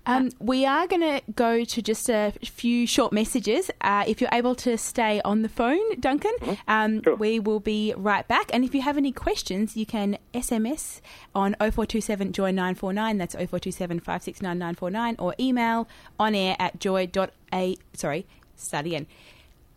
Um, 0.08 0.31
we 0.38 0.64
are 0.64 0.87
going 0.87 1.00
to 1.00 1.20
go 1.34 1.64
to 1.64 1.82
just 1.82 2.08
a 2.08 2.32
few 2.44 2.87
short 2.87 3.12
messages. 3.12 3.73
Uh, 3.81 4.05
if 4.06 4.20
you're 4.20 4.31
able 4.32 4.55
to 4.55 4.78
stay 4.78 5.20
on 5.25 5.43
the 5.43 5.49
phone, 5.49 5.81
Duncan, 5.99 6.31
um, 6.69 7.02
Sure. 7.02 7.17
we 7.17 7.40
will 7.40 7.58
be 7.58 7.93
right 7.96 8.26
back. 8.28 8.49
And 8.55 8.64
if 8.64 8.73
you 8.73 8.82
have 8.82 8.96
any 8.96 9.11
questions, 9.11 9.76
you 9.76 9.84
can 9.84 10.17
SMS 10.32 11.00
on 11.34 11.56
0427 11.58 12.31
joy 12.32 12.52
949. 12.52 13.19
That's 13.19 13.34
0427 13.34 13.99
569 13.99 14.56
949, 14.58 15.17
or 15.19 15.34
email 15.40 15.88
on 16.20 16.37
air 16.37 16.55
at 16.61 16.78
joy.a. 16.78 17.76
Sorry, 17.94 18.26
start 18.55 18.87
again. 18.87 19.06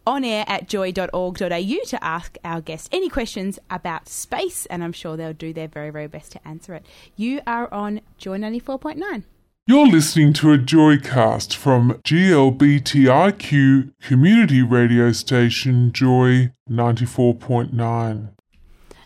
On 0.08 0.24
air 0.24 0.44
at 0.48 0.68
joy.org.au 0.68 1.38
to 1.40 2.04
ask 2.04 2.38
our 2.44 2.62
guests 2.62 2.90
any 2.92 3.10
questions 3.10 3.60
about 3.70 4.08
space, 4.08 4.66
and 4.68 4.84
I'm 4.84 4.94
sure 4.94 5.16
they'll 5.16 5.34
do 5.34 5.54
their 5.54 5.68
very, 5.68 5.92
very 5.92 6.08
best 6.08 6.32
to 6.32 6.48
answer 6.48 6.74
it. 6.74 6.86
You 7.16 7.42
are 7.46 7.72
on 7.74 8.02
Joy 8.18 8.38
94.9. 8.38 9.24
You're 9.68 9.88
listening 9.88 10.34
to 10.34 10.52
a 10.52 10.58
Joycast 10.58 11.54
from 11.54 12.02
GLBTIQ 12.04 13.92
community 14.02 14.64
radio 14.64 15.12
station 15.12 15.92
Joy 15.92 16.54
94.9. 16.68 18.30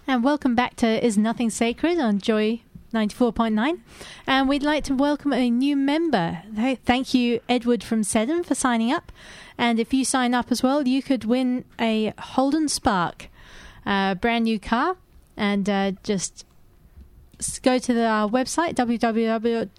And 0.07 0.23
welcome 0.23 0.55
back 0.55 0.77
to 0.77 1.05
Is 1.05 1.17
Nothing 1.17 1.49
Sacred 1.49 1.99
on 1.99 2.19
Joy 2.19 2.61
94.9. 2.93 3.79
And 4.25 4.47
we'd 4.47 4.63
like 4.63 4.83
to 4.85 4.95
welcome 4.95 5.33
a 5.33 5.49
new 5.49 5.75
member. 5.75 6.43
Thank 6.85 7.13
you, 7.13 7.41
Edward 7.49 7.83
from 7.83 8.03
Seddon, 8.03 8.43
for 8.43 8.55
signing 8.55 8.91
up. 8.91 9.11
And 9.57 9.79
if 9.79 9.93
you 9.93 10.05
sign 10.05 10.33
up 10.33 10.51
as 10.51 10.63
well, 10.63 10.87
you 10.87 11.03
could 11.03 11.25
win 11.25 11.65
a 11.79 12.13
Holden 12.17 12.69
Spark, 12.69 13.27
a 13.85 14.15
brand 14.19 14.45
new 14.45 14.59
car. 14.59 14.97
And 15.35 15.67
uh, 15.69 15.93
just 16.03 16.45
go 17.61 17.79
to 17.79 17.93
the, 17.93 18.05
our 18.05 18.29
website, 18.29 18.75
www.joy.org.au. 18.75 19.73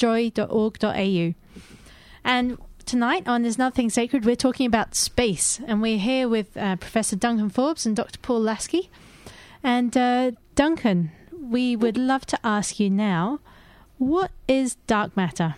And 2.24 2.58
tonight 2.84 3.26
on 3.26 3.42
There's 3.42 3.58
Nothing 3.58 3.90
Sacred, 3.90 4.24
we're 4.24 4.36
talking 4.36 4.66
about 4.66 4.94
space. 4.94 5.60
And 5.66 5.80
we're 5.80 5.98
here 5.98 6.28
with 6.28 6.56
uh, 6.56 6.76
Professor 6.76 7.16
Duncan 7.16 7.50
Forbes 7.50 7.86
and 7.86 7.94
Dr. 7.96 8.18
Paul 8.20 8.40
Lasky. 8.40 8.90
And 9.62 9.96
uh, 9.96 10.32
Duncan, 10.54 11.12
we 11.54 11.76
would 11.76 11.96
love 11.96 12.26
to 12.26 12.36
ask 12.44 12.80
you 12.80 12.90
now 12.90 13.38
what 13.98 14.32
is 14.48 14.74
dark 14.88 15.16
matter? 15.16 15.54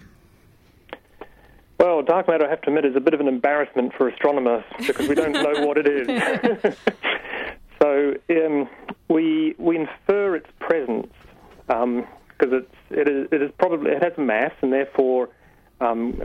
Well, 1.81 2.03
dark 2.03 2.29
matter, 2.29 2.47
I 2.47 2.51
have 2.51 2.61
to 2.63 2.69
admit, 2.69 2.85
is 2.85 2.95
a 2.97 3.01
bit 3.01 3.15
of 3.15 3.21
an 3.21 3.29
embarrassment 3.29 3.95
for 3.97 4.07
astronomers 4.07 4.63
because 4.87 5.09
we 5.09 5.15
don't 5.15 5.33
know 5.33 5.55
what 5.67 5.79
it 5.79 5.87
is. 5.89 6.07
so 7.83 8.15
um, 8.29 8.69
we 9.09 9.55
we 9.59 9.77
infer 9.79 10.37
its 10.37 10.51
presence 10.61 11.11
because 11.67 12.53
it's 12.61 12.75
it 12.91 13.09
is 13.09 13.29
it 13.33 13.41
is 13.41 13.51
probably 13.59 13.93
it 13.93 14.03
has 14.03 14.13
mass 14.19 14.53
and 14.61 14.71
therefore 14.75 15.31
um, 15.81 16.21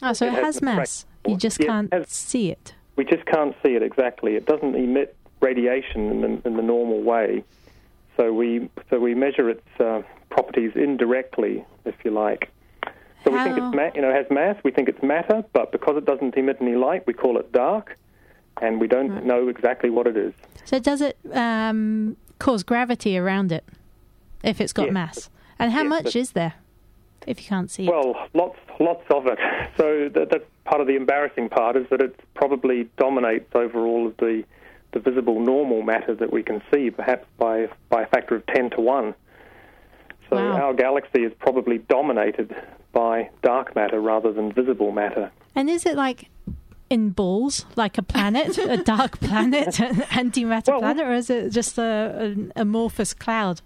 Oh, 0.00 0.12
so 0.12 0.26
It 0.26 0.34
it, 0.34 0.34
has 0.44 0.54
has 0.56 0.62
mass. 0.62 1.06
You 1.26 1.36
just 1.36 1.58
Yeah, 1.58 1.66
can't 1.66 1.92
has- 1.92 2.08
see 2.08 2.52
it. 2.52 2.74
we 2.94 3.04
just 3.04 3.26
can't 3.26 3.56
see 3.64 3.74
it 3.74 3.82
exactly. 3.82 4.36
It 4.36 4.46
doesn't 4.46 4.76
emit 4.76 5.16
radiation 5.40 6.02
in 6.12 6.20
the, 6.20 6.30
in 6.48 6.56
the 6.56 6.62
normal 6.62 7.02
way. 7.02 7.42
So 8.18 8.32
we 8.32 8.68
so 8.90 8.98
we 8.98 9.14
measure 9.14 9.48
its 9.48 9.66
uh, 9.80 10.02
properties 10.30 10.72
indirectly, 10.74 11.64
if 11.84 11.94
you 12.04 12.10
like. 12.10 12.50
So 13.24 13.30
we 13.32 13.42
think 13.42 13.58
it's 13.58 13.74
ma- 13.74 13.90
you 13.94 14.02
know 14.02 14.10
it 14.10 14.14
has 14.16 14.26
mass. 14.30 14.56
We 14.64 14.72
think 14.72 14.88
it's 14.88 15.02
matter, 15.02 15.44
but 15.52 15.70
because 15.72 15.96
it 15.96 16.04
doesn't 16.04 16.36
emit 16.36 16.58
any 16.60 16.74
light, 16.74 17.06
we 17.06 17.12
call 17.14 17.38
it 17.38 17.52
dark, 17.52 17.96
and 18.60 18.80
we 18.80 18.88
don't 18.88 19.24
know 19.24 19.48
exactly 19.48 19.88
what 19.90 20.06
it 20.06 20.16
is. 20.16 20.34
So 20.64 20.78
does 20.80 21.00
it 21.00 21.16
um, 21.32 22.16
cause 22.38 22.62
gravity 22.64 23.16
around 23.16 23.52
it 23.52 23.64
if 24.42 24.60
it's 24.60 24.72
got 24.72 24.86
Yes. 24.86 24.92
mass? 24.94 25.30
And 25.58 25.72
how 25.72 25.82
Yes, 25.82 25.88
much 25.88 26.16
is 26.16 26.32
there? 26.32 26.54
if 27.26 27.40
you 27.42 27.46
can't 27.46 27.70
see 27.70 27.84
it? 27.86 27.90
Well, 27.90 28.14
lots, 28.32 28.58
lots 28.80 29.04
of 29.10 29.26
it. 29.26 29.38
So 29.76 30.08
that, 30.08 30.30
that's 30.30 30.44
part 30.64 30.80
of 30.80 30.86
the 30.88 30.96
embarrassing 30.96 31.50
part 31.50 31.76
is 31.76 31.86
that 31.90 32.00
it 32.00 32.18
probably 32.34 32.88
dominates 32.96 33.54
over 33.54 33.86
all 33.86 34.06
of 34.08 34.16
the, 34.16 34.42
the 34.92 35.00
visible 35.00 35.40
normal 35.40 35.82
matter 35.82 36.14
that 36.14 36.32
we 36.32 36.42
can 36.42 36.62
see, 36.72 36.90
perhaps 36.90 37.26
by 37.38 37.68
by 37.88 38.02
a 38.02 38.06
factor 38.06 38.34
of 38.36 38.46
ten 38.46 38.70
to 38.70 38.80
one. 38.80 39.14
So 40.30 40.36
Wow. 40.36 40.60
our 40.60 40.74
galaxy 40.74 41.22
is 41.24 41.32
probably 41.38 41.78
dominated 41.78 42.54
by 42.92 43.30
dark 43.42 43.74
matter 43.74 44.00
rather 44.00 44.32
than 44.32 44.52
visible 44.52 44.92
matter. 44.92 45.30
And 45.54 45.70
is 45.70 45.86
it 45.86 45.96
like 45.96 46.28
in 46.90 47.10
balls, 47.10 47.64
like 47.76 47.96
a 47.98 48.02
planet, 48.02 48.56
a 48.58 48.76
dark 48.94 49.20
planet, 49.20 49.78
an 49.80 49.96
antimatter 49.96 50.68
Well- 50.68 50.80
planet, 50.80 51.06
or 51.06 51.12
is 51.14 51.30
it 51.30 51.50
just 51.50 51.78
a, 51.78 52.14
an 52.18 52.52
amorphous 52.56 53.14
cloud? 53.14 53.60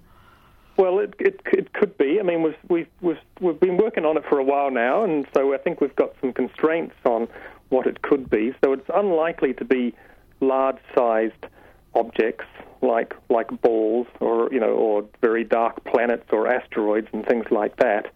Well, 0.76 1.00
it, 1.00 1.14
it, 1.18 1.40
it 1.52 1.72
could 1.74 1.98
be. 1.98 2.18
I 2.18 2.22
mean, 2.22 2.42
we've, 2.42 2.56
we've, 2.68 2.86
we've, 3.02 3.18
we've 3.40 3.60
been 3.60 3.76
working 3.76 4.06
on 4.06 4.16
it 4.16 4.24
for 4.28 4.38
a 4.38 4.42
while 4.44 4.70
now, 4.70 5.04
and 5.04 5.26
so 5.34 5.52
I 5.52 5.58
think 5.58 5.80
we've 5.82 5.94
got 5.96 6.14
some 6.20 6.32
constraints 6.32 6.94
on 7.04 7.28
what 7.68 7.86
it 7.86 8.00
could 8.02 8.30
be. 8.30 8.54
So 8.64 8.72
it's 8.72 8.88
unlikely 8.94 9.52
to 9.54 9.64
be 9.66 9.94
large-sized 10.42 11.46
objects 11.94 12.44
like 12.82 13.14
like 13.30 13.48
balls 13.62 14.06
or 14.20 14.52
you 14.52 14.60
know 14.60 14.72
or 14.72 15.04
very 15.20 15.44
dark 15.44 15.82
planets 15.84 16.24
or 16.32 16.48
asteroids 16.48 17.08
and 17.12 17.24
things 17.26 17.46
like 17.50 17.76
that. 17.76 18.12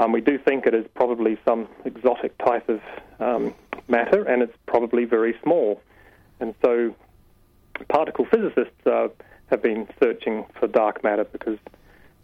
Um, 0.00 0.10
we 0.10 0.20
do 0.20 0.38
think 0.38 0.66
it 0.66 0.74
is 0.74 0.84
probably 0.94 1.38
some 1.46 1.68
exotic 1.84 2.36
type 2.38 2.68
of 2.68 2.80
um, 3.20 3.54
matter, 3.88 4.24
and 4.24 4.42
it's 4.42 4.56
probably 4.66 5.04
very 5.04 5.36
small. 5.42 5.80
And 6.40 6.54
so, 6.64 6.96
particle 7.88 8.24
physicists 8.24 8.84
uh, 8.84 9.08
have 9.50 9.62
been 9.62 9.86
searching 10.02 10.44
for 10.58 10.66
dark 10.66 11.04
matter 11.04 11.24
because 11.24 11.58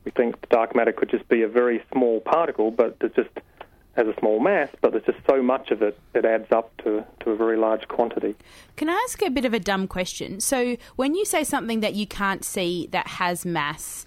we 0.04 0.10
think 0.10 0.48
dark 0.48 0.74
matter 0.74 0.92
could 0.92 1.10
just 1.10 1.28
be 1.28 1.42
a 1.42 1.48
very 1.48 1.84
small 1.92 2.20
particle, 2.20 2.72
but 2.72 2.96
it 3.00 3.14
just 3.14 3.30
has 3.98 4.06
a 4.06 4.14
small 4.20 4.38
mass, 4.38 4.68
but 4.80 4.92
there's 4.92 5.04
just 5.04 5.18
so 5.28 5.42
much 5.42 5.72
of 5.72 5.82
it, 5.82 5.98
it 6.14 6.24
adds 6.24 6.50
up 6.52 6.74
to, 6.78 7.04
to 7.20 7.30
a 7.30 7.36
very 7.36 7.56
large 7.56 7.88
quantity. 7.88 8.36
Can 8.76 8.88
I 8.88 8.94
ask 9.04 9.20
a 9.22 9.28
bit 9.28 9.44
of 9.44 9.52
a 9.52 9.58
dumb 9.58 9.88
question? 9.88 10.40
So, 10.40 10.76
when 10.94 11.16
you 11.16 11.24
say 11.24 11.42
something 11.42 11.80
that 11.80 11.94
you 11.94 12.06
can't 12.06 12.44
see 12.44 12.88
that 12.92 13.08
has 13.08 13.44
mass, 13.44 14.06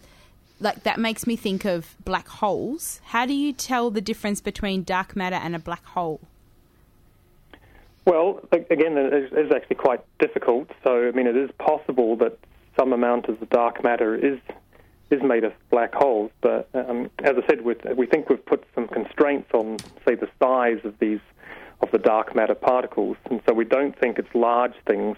like 0.62 0.84
that 0.84 0.98
makes 0.98 1.28
me 1.28 1.36
think 1.36 1.66
of 1.66 1.96
black 2.06 2.28
holes. 2.28 3.02
How 3.06 3.26
do 3.26 3.34
you 3.34 3.52
tell 3.52 3.92
the 3.92 4.02
difference 4.02 4.40
between 4.40 4.84
dark 4.84 5.16
matter 5.16 5.36
and 5.36 5.56
a 5.56 5.60
black 5.60 5.84
hole? 5.84 6.22
Well, 8.06 8.40
again, 8.52 8.98
it 8.98 9.34
is 9.34 9.52
actually 9.54 9.76
quite 9.76 10.02
difficult. 10.20 10.70
So, 10.84 11.08
I 11.08 11.12
mean, 11.12 11.28
it 11.28 11.36
is 11.36 11.52
possible 11.60 12.16
that 12.18 12.38
some 12.80 12.94
amount 12.94 13.28
of 13.28 13.40
the 13.40 13.46
dark 13.48 13.84
matter 13.84 14.16
is 14.16 14.40
is 15.12 15.22
made 15.22 15.44
of 15.44 15.54
black 15.70 15.94
holes. 15.94 16.32
But 16.42 16.70
um, 16.74 17.10
as 17.24 17.36
I 17.38 17.48
said, 17.48 17.62
with, 17.62 17.80
we 17.96 18.06
think 18.08 18.30
we've 18.30 18.46
put 18.46 18.64
some 18.74 18.88
constraints 18.88 19.50
on, 19.54 19.78
say, 20.08 20.16
the 20.16 20.30
size 20.42 20.80
of 20.84 20.98
these 21.00 21.20
of 21.82 21.92
the 21.92 21.98
dark 21.98 22.36
matter 22.36 22.54
particles, 22.54 23.18
and 23.30 23.42
so 23.48 23.54
we 23.54 23.66
don't 23.66 23.98
think 24.00 24.20
it's 24.20 24.34
large 24.36 24.74
things 24.88 25.18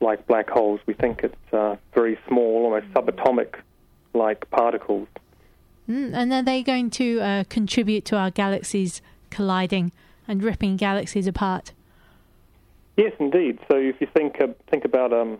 like 0.00 0.26
black 0.26 0.48
holes. 0.48 0.80
We 0.86 0.94
think 0.94 1.22
it's 1.22 1.52
uh, 1.52 1.76
very 1.94 2.18
small, 2.26 2.64
almost 2.64 2.86
subatomic 2.94 3.56
like 4.14 4.50
particles. 4.50 5.08
Mm, 5.88 6.14
and 6.14 6.32
are 6.32 6.42
they 6.42 6.62
going 6.62 6.90
to 6.90 7.20
uh, 7.20 7.44
contribute 7.48 8.04
to 8.06 8.16
our 8.16 8.30
galaxies 8.30 9.02
colliding 9.30 9.92
and 10.26 10.42
ripping 10.42 10.76
galaxies 10.76 11.26
apart? 11.26 11.72
Yes, 12.96 13.12
indeed. 13.18 13.58
So 13.70 13.76
if 13.76 14.00
you 14.00 14.06
think 14.14 14.40
uh, 14.40 14.48
think 14.70 14.84
about 14.84 15.12
um, 15.12 15.38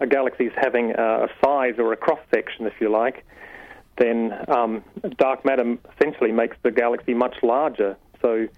a 0.00 0.06
galaxy 0.06 0.46
as 0.46 0.52
having 0.56 0.92
a 0.92 1.28
size 1.44 1.74
or 1.78 1.92
a 1.92 1.96
cross 1.96 2.20
section, 2.32 2.66
if 2.66 2.74
you 2.80 2.88
like, 2.88 3.24
then 3.98 4.32
um, 4.48 4.84
dark 5.16 5.44
matter 5.44 5.76
essentially 5.96 6.32
makes 6.32 6.56
the 6.62 6.70
galaxy 6.70 7.14
much 7.14 7.36
larger. 7.42 7.96
So 8.22 8.48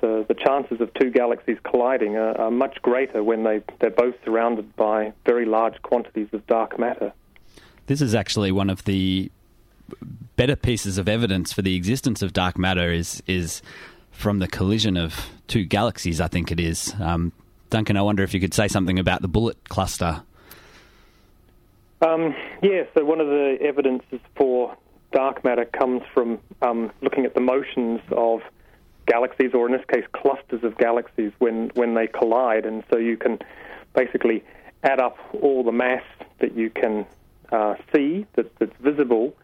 the 0.00 0.24
the 0.28 0.34
chances 0.34 0.80
of 0.80 0.92
two 0.94 1.10
galaxies 1.10 1.58
colliding 1.64 2.16
are, 2.16 2.36
are 2.38 2.50
much 2.50 2.80
greater 2.82 3.22
when 3.22 3.44
they 3.44 3.62
they're 3.80 3.90
both 3.90 4.14
surrounded 4.24 4.74
by 4.76 5.12
very 5.24 5.46
large 5.46 5.80
quantities 5.82 6.28
of 6.32 6.46
dark 6.46 6.78
matter. 6.78 7.12
This 7.86 8.00
is 8.00 8.14
actually 8.14 8.50
one 8.50 8.70
of 8.70 8.84
the 8.84 9.30
better 10.36 10.56
pieces 10.56 10.98
of 10.98 11.08
evidence 11.08 11.52
for 11.52 11.62
the 11.62 11.76
existence 11.76 12.22
of 12.22 12.32
dark 12.32 12.58
matter 12.58 12.92
is 12.92 13.22
is 13.26 13.62
from 14.10 14.38
the 14.38 14.48
collision 14.48 14.96
of 14.96 15.30
two 15.46 15.64
galaxies. 15.64 16.20
I 16.20 16.28
think 16.28 16.50
it 16.50 16.60
is. 16.60 16.94
Um, 17.00 17.32
Duncan, 17.70 17.96
I 17.96 18.02
wonder 18.02 18.22
if 18.22 18.34
you 18.34 18.40
could 18.40 18.54
say 18.54 18.68
something 18.68 18.98
about 18.98 19.22
the 19.22 19.28
bullet 19.28 19.68
cluster. 19.68 20.22
Um, 22.04 22.34
yeah, 22.62 22.82
so 22.94 23.02
one 23.04 23.20
of 23.20 23.28
the 23.28 23.56
evidences 23.62 24.20
for 24.36 24.76
dark 25.12 25.42
matter 25.42 25.64
comes 25.64 26.02
from 26.12 26.38
um, 26.60 26.92
looking 27.00 27.24
at 27.24 27.34
the 27.34 27.40
motions 27.40 28.00
of 28.10 28.40
galaxies, 29.06 29.52
or 29.54 29.66
in 29.66 29.72
this 29.72 29.84
case, 29.90 30.04
clusters 30.12 30.62
of 30.64 30.76
galaxies, 30.76 31.32
when, 31.38 31.70
when 31.74 31.94
they 31.94 32.06
collide. 32.06 32.66
And 32.66 32.84
so 32.92 32.98
you 32.98 33.16
can 33.16 33.38
basically 33.94 34.44
add 34.82 35.00
up 35.00 35.16
all 35.40 35.64
the 35.64 35.72
mass 35.72 36.02
that 36.40 36.54
you 36.54 36.68
can 36.68 37.06
uh, 37.52 37.74
see 37.94 38.26
that, 38.34 38.54
that's 38.58 38.76
visible, 38.80 39.34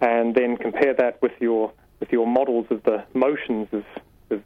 and 0.00 0.34
then 0.34 0.56
compare 0.58 0.94
that 0.94 1.22
with 1.22 1.32
your 1.40 1.72
with 2.00 2.10
your 2.12 2.26
models 2.26 2.66
of 2.70 2.82
the 2.82 3.02
motions 3.14 3.68
of, 3.72 3.84
of 4.30 4.42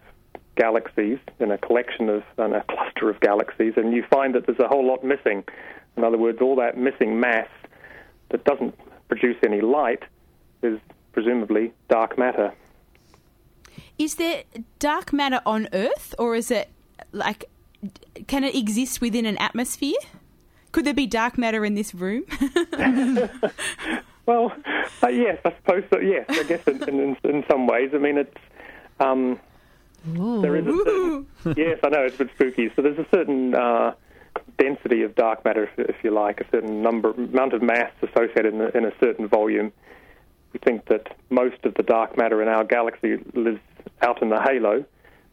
galaxies 0.54 1.18
in 1.40 1.50
a 1.50 1.58
collection 1.58 2.08
of 2.08 2.22
in 2.38 2.52
a 2.52 2.62
cluster 2.64 3.08
of 3.08 3.18
galaxies, 3.20 3.72
and 3.76 3.94
you 3.94 4.04
find 4.10 4.34
that 4.34 4.46
there's 4.46 4.60
a 4.60 4.68
whole 4.68 4.86
lot 4.86 5.02
missing. 5.02 5.42
In 5.98 6.04
other 6.04 6.16
words, 6.16 6.38
all 6.40 6.56
that 6.56 6.78
missing 6.78 7.18
mass 7.18 7.48
that 8.30 8.44
doesn't 8.44 8.74
produce 9.08 9.36
any 9.42 9.60
light 9.60 10.02
is 10.62 10.78
presumably 11.12 11.72
dark 11.88 12.16
matter. 12.16 12.54
Is 13.98 14.14
there 14.14 14.44
dark 14.78 15.12
matter 15.12 15.40
on 15.44 15.68
Earth, 15.72 16.14
or 16.18 16.36
is 16.36 16.50
it 16.50 16.70
like 17.12 17.46
can 18.26 18.44
it 18.44 18.54
exist 18.54 19.00
within 19.00 19.26
an 19.26 19.36
atmosphere? 19.38 19.98
Could 20.72 20.84
there 20.84 20.94
be 20.94 21.06
dark 21.06 21.36
matter 21.36 21.64
in 21.64 21.74
this 21.74 21.94
room? 21.94 22.24
Well, 24.28 24.52
uh, 25.02 25.08
yes, 25.08 25.38
I 25.42 25.54
suppose 25.56 25.84
so. 25.90 26.00
Yes, 26.00 26.26
I 26.28 26.42
guess 26.42 26.62
in, 26.68 26.86
in, 26.86 27.16
in 27.24 27.44
some 27.50 27.66
ways. 27.66 27.92
I 27.94 27.96
mean, 27.96 28.18
it's 28.18 28.36
um, 29.00 29.40
there 30.04 30.54
is 30.54 30.66
a 30.66 30.76
certain, 30.84 31.26
yes, 31.56 31.78
I 31.82 31.88
know 31.88 32.02
it's 32.04 32.16
a 32.16 32.24
bit 32.24 32.34
spooky. 32.34 32.70
So 32.76 32.82
there's 32.82 32.98
a 32.98 33.06
certain 33.10 33.54
uh, 33.54 33.94
density 34.58 35.02
of 35.02 35.14
dark 35.14 35.44
matter, 35.44 35.64
if, 35.64 35.88
if 35.88 35.96
you 36.02 36.10
like, 36.10 36.40
a 36.40 36.46
certain 36.50 36.82
number 36.82 37.10
amount 37.12 37.52
of 37.54 37.62
mass 37.62 37.90
associated 38.02 38.54
in 38.54 38.60
a, 38.60 38.68
in 38.68 38.84
a 38.84 38.92
certain 39.00 39.26
volume. 39.28 39.72
We 40.52 40.60
think 40.64 40.86
that 40.86 41.14
most 41.30 41.62
of 41.64 41.74
the 41.74 41.82
dark 41.82 42.16
matter 42.16 42.42
in 42.42 42.48
our 42.48 42.64
galaxy 42.64 43.18
lives 43.34 43.60
out 44.02 44.22
in 44.22 44.30
the 44.30 44.40
halo, 44.40 44.84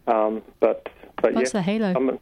um, 0.07 0.41
but 0.59 0.87
but 1.21 1.33
What's 1.33 1.45
yes, 1.45 1.51
the 1.53 1.61
halo? 1.61 1.93
some- 1.93 2.19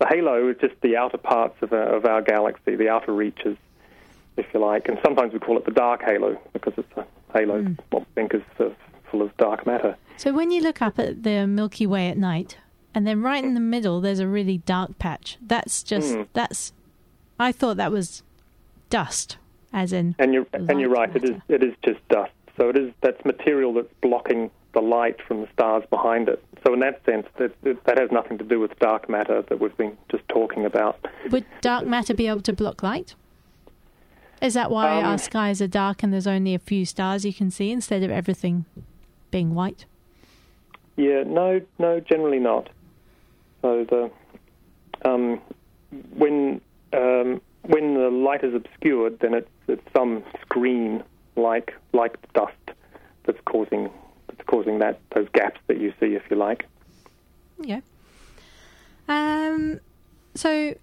the 0.00 0.06
halo 0.06 0.48
is 0.48 0.56
just 0.60 0.74
the 0.80 0.96
outer 0.96 1.18
parts 1.18 1.56
of 1.60 1.72
our, 1.72 1.96
of 1.96 2.04
our 2.04 2.22
galaxy, 2.22 2.76
the 2.76 2.88
outer 2.88 3.12
reaches, 3.12 3.56
if 4.36 4.46
you 4.54 4.60
like, 4.60 4.88
and 4.88 4.96
sometimes 5.04 5.32
we 5.32 5.40
call 5.40 5.58
it 5.58 5.64
the 5.64 5.72
dark 5.72 6.02
halo 6.04 6.40
because 6.52 6.72
it's 6.76 6.96
a 6.96 7.04
halo 7.32 7.62
Hmm. 7.62 7.72
what 7.90 8.00
we 8.02 8.06
think 8.14 8.32
is 8.32 8.42
uh, 8.60 8.68
full 9.10 9.22
of 9.22 9.36
dark 9.38 9.66
matter. 9.66 9.96
So 10.16 10.32
when 10.32 10.52
you 10.52 10.62
look 10.62 10.80
up 10.80 11.00
at 11.00 11.24
the 11.24 11.48
Milky 11.48 11.84
Way 11.84 12.08
at 12.10 12.16
night, 12.16 12.58
and 12.98 13.06
then 13.06 13.22
right 13.22 13.44
in 13.44 13.54
the 13.54 13.60
middle 13.60 14.00
there's 14.00 14.18
a 14.18 14.26
really 14.26 14.58
dark 14.58 14.98
patch. 14.98 15.38
That's 15.40 15.84
just 15.84 16.16
Hmm. 16.16 16.22
that's. 16.32 16.72
I 17.38 17.52
thought 17.52 17.76
that 17.76 17.92
was 17.92 18.24
dust, 18.90 19.36
as 19.72 19.92
in. 19.92 20.16
And 20.18 20.34
you're 20.34 20.48
and 20.52 20.80
you're 20.80 20.90
right. 20.90 21.14
It 21.14 21.22
is 21.22 21.30
matter. 21.30 21.42
it 21.48 21.62
is 21.62 21.74
just 21.84 22.00
dust. 22.08 22.32
So 22.56 22.68
it 22.70 22.76
is 22.76 22.92
that's 23.00 23.24
material 23.24 23.72
that's 23.74 23.92
blocking 24.02 24.50
the 24.74 24.80
light 24.82 25.22
from 25.22 25.42
the 25.42 25.48
stars 25.52 25.84
behind 25.90 26.28
it. 26.28 26.42
So 26.66 26.74
in 26.74 26.80
that 26.80 27.04
sense, 27.06 27.28
that 27.38 27.52
that 27.62 27.84
that 27.84 27.98
has 28.00 28.10
nothing 28.10 28.36
to 28.38 28.44
do 28.44 28.58
with 28.58 28.76
dark 28.80 29.08
matter 29.08 29.42
that 29.42 29.60
we've 29.60 29.76
been 29.76 29.96
just 30.10 30.28
talking 30.28 30.64
about. 30.64 30.98
Would 31.30 31.44
dark 31.60 31.86
matter 31.86 32.14
be 32.14 32.26
able 32.26 32.42
to 32.42 32.52
block 32.52 32.82
light? 32.82 33.14
Is 34.42 34.54
that 34.54 34.72
why 34.72 34.98
Um, 34.98 35.04
our 35.04 35.18
skies 35.18 35.62
are 35.62 35.68
dark 35.68 36.02
and 36.02 36.12
there's 36.12 36.26
only 36.26 36.52
a 36.52 36.58
few 36.58 36.84
stars 36.84 37.24
you 37.24 37.32
can 37.32 37.52
see 37.52 37.70
instead 37.70 38.02
of 38.02 38.10
everything 38.10 38.64
being 39.30 39.54
white? 39.54 39.84
Yeah, 40.96 41.22
no, 41.24 41.60
no, 41.78 42.00
generally 42.00 42.40
not. 42.40 42.70
So 43.62 43.84
the 43.84 44.10
um, 45.08 45.40
when 46.14 46.60
um, 46.92 47.40
when 47.62 47.94
the 47.94 48.10
light 48.10 48.44
is 48.44 48.54
obscured, 48.54 49.18
then 49.20 49.34
it's 49.34 49.50
it's 49.66 49.82
some 49.96 50.22
screen 50.40 51.02
like 51.36 51.74
like 51.92 52.16
dust 52.32 52.52
that's 53.24 53.40
causing 53.44 53.90
that's 54.28 54.42
causing 54.46 54.78
that 54.78 55.00
those 55.14 55.28
gaps 55.32 55.60
that 55.66 55.78
you 55.78 55.92
see, 56.00 56.14
if 56.14 56.22
you 56.30 56.36
like. 56.36 56.66
Yeah. 57.60 57.80
Um. 59.08 59.80
So, 60.34 60.74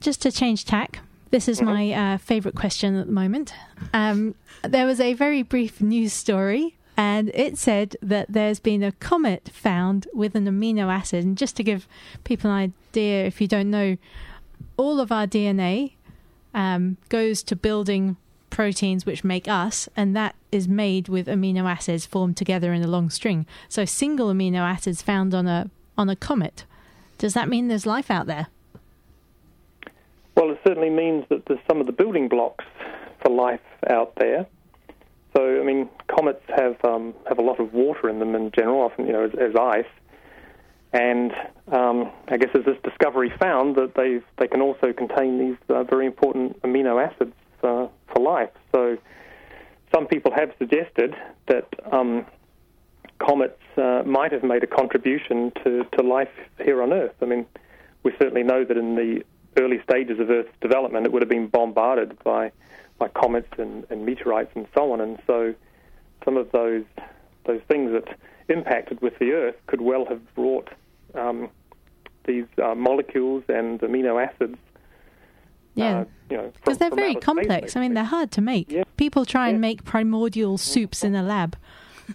just 0.00 0.22
to 0.22 0.30
change 0.30 0.64
tack, 0.64 1.00
this 1.30 1.48
is 1.48 1.60
my 1.60 1.90
uh, 1.90 2.18
favourite 2.18 2.54
question 2.54 2.94
at 2.96 3.06
the 3.06 3.12
moment. 3.12 3.52
Um, 3.92 4.36
there 4.62 4.86
was 4.86 5.00
a 5.00 5.14
very 5.14 5.42
brief 5.42 5.80
news 5.80 6.12
story, 6.12 6.76
and 6.96 7.30
it 7.34 7.58
said 7.58 7.96
that 8.02 8.26
there's 8.28 8.60
been 8.60 8.82
a 8.82 8.92
comet 8.92 9.50
found 9.52 10.06
with 10.14 10.34
an 10.34 10.46
amino 10.46 10.92
acid. 10.92 11.24
And 11.24 11.36
just 11.36 11.56
to 11.56 11.64
give 11.64 11.88
people 12.22 12.50
an 12.50 12.72
idea, 12.92 13.24
if 13.24 13.40
you 13.40 13.48
don't 13.48 13.70
know, 13.70 13.96
all 14.76 15.00
of 15.00 15.10
our 15.10 15.26
DNA 15.26 15.92
um, 16.52 16.96
goes 17.08 17.42
to 17.44 17.56
building 17.56 18.16
proteins 18.50 19.04
which 19.04 19.24
make 19.24 19.48
us, 19.48 19.88
and 19.96 20.14
that 20.14 20.36
is 20.52 20.68
made 20.68 21.08
with 21.08 21.26
amino 21.26 21.68
acids 21.68 22.06
formed 22.06 22.36
together 22.36 22.72
in 22.72 22.82
a 22.82 22.86
long 22.86 23.10
string. 23.10 23.46
So 23.68 23.84
single 23.84 24.32
amino 24.32 24.60
acids 24.60 25.02
found 25.02 25.34
on 25.34 25.48
a 25.48 25.70
on 25.98 26.08
a 26.08 26.16
comet. 26.16 26.64
Does 27.18 27.34
that 27.34 27.48
mean 27.48 27.68
there's 27.68 27.86
life 27.86 28.10
out 28.10 28.26
there? 28.26 28.46
Well, 30.36 30.50
it 30.50 30.60
certainly 30.66 30.90
means 30.90 31.24
that 31.28 31.46
there's 31.46 31.60
some 31.68 31.80
of 31.80 31.86
the 31.86 31.92
building 31.92 32.28
blocks 32.28 32.64
for 33.22 33.32
life 33.32 33.60
out 33.88 34.14
there. 34.16 34.46
So, 35.36 35.60
I 35.60 35.64
mean, 35.64 35.88
comets 36.06 36.42
have 36.56 36.76
um, 36.84 37.14
have 37.28 37.38
a 37.38 37.42
lot 37.42 37.58
of 37.60 37.72
water 37.72 38.08
in 38.08 38.18
them 38.18 38.34
in 38.34 38.52
general, 38.52 38.80
often 38.80 39.06
you 39.06 39.12
know 39.12 39.24
as, 39.24 39.32
as 39.34 39.54
ice. 39.56 39.84
And 40.92 41.32
um, 41.72 42.12
I 42.28 42.36
guess 42.36 42.50
as 42.54 42.64
this 42.64 42.76
discovery 42.84 43.32
found 43.40 43.74
that 43.76 43.94
they 43.96 44.20
they 44.38 44.46
can 44.46 44.60
also 44.60 44.92
contain 44.92 45.38
these 45.38 45.56
uh, 45.68 45.82
very 45.84 46.06
important 46.06 46.62
amino 46.62 47.04
acids 47.04 47.34
uh, 47.64 47.88
for 48.12 48.22
life. 48.22 48.50
So 48.72 48.96
some 49.92 50.06
people 50.06 50.32
have 50.32 50.52
suggested 50.58 51.14
that 51.46 51.68
um, 51.92 52.26
comets 53.18 53.60
uh, 53.76 54.02
might 54.04 54.32
have 54.32 54.42
made 54.42 54.62
a 54.62 54.66
contribution 54.66 55.52
to, 55.62 55.84
to 55.96 56.02
life 56.02 56.28
here 56.62 56.82
on 56.82 56.92
Earth. 56.92 57.14
I 57.22 57.26
mean, 57.26 57.46
we 58.02 58.12
certainly 58.18 58.42
know 58.42 58.64
that 58.64 58.76
in 58.76 58.96
the 58.96 59.24
early 59.56 59.80
stages 59.82 60.18
of 60.18 60.30
Earth's 60.30 60.50
development, 60.60 61.06
it 61.06 61.12
would 61.12 61.22
have 61.22 61.28
been 61.28 61.46
bombarded 61.46 62.18
by 62.24 62.50
by 62.98 63.08
comets 63.08 63.48
and, 63.58 63.86
and 63.90 64.04
meteorites 64.06 64.52
and 64.54 64.66
so 64.74 64.92
on. 64.92 65.00
And 65.00 65.18
so 65.26 65.54
some 66.24 66.36
of 66.36 66.50
those 66.52 66.84
those 67.46 67.60
things 67.68 67.92
that 67.92 68.16
impacted 68.48 69.00
with 69.02 69.18
the 69.18 69.32
Earth 69.32 69.56
could 69.66 69.80
well 69.82 70.06
have 70.06 70.34
brought 70.34 70.68
um, 71.14 71.50
these 72.26 72.46
uh, 72.62 72.74
molecules 72.74 73.44
and 73.48 73.80
amino 73.80 74.24
acids. 74.24 74.56
Yeah, 75.74 76.00
uh, 76.00 76.04
you 76.30 76.36
know, 76.36 76.52
because 76.54 76.78
they're 76.78 76.88
very 76.90 77.10
outer 77.10 77.12
space, 77.20 77.24
complex. 77.24 77.76
I 77.76 77.80
mean, 77.80 77.94
they're 77.94 78.04
hard 78.04 78.30
to 78.32 78.40
make. 78.40 78.70
Yeah. 78.70 78.84
People 78.96 79.24
try 79.26 79.48
and 79.48 79.60
make 79.60 79.84
primordial 79.84 80.56
soups 80.56 81.02
in 81.02 81.14
a 81.16 81.22
lab, 81.22 81.56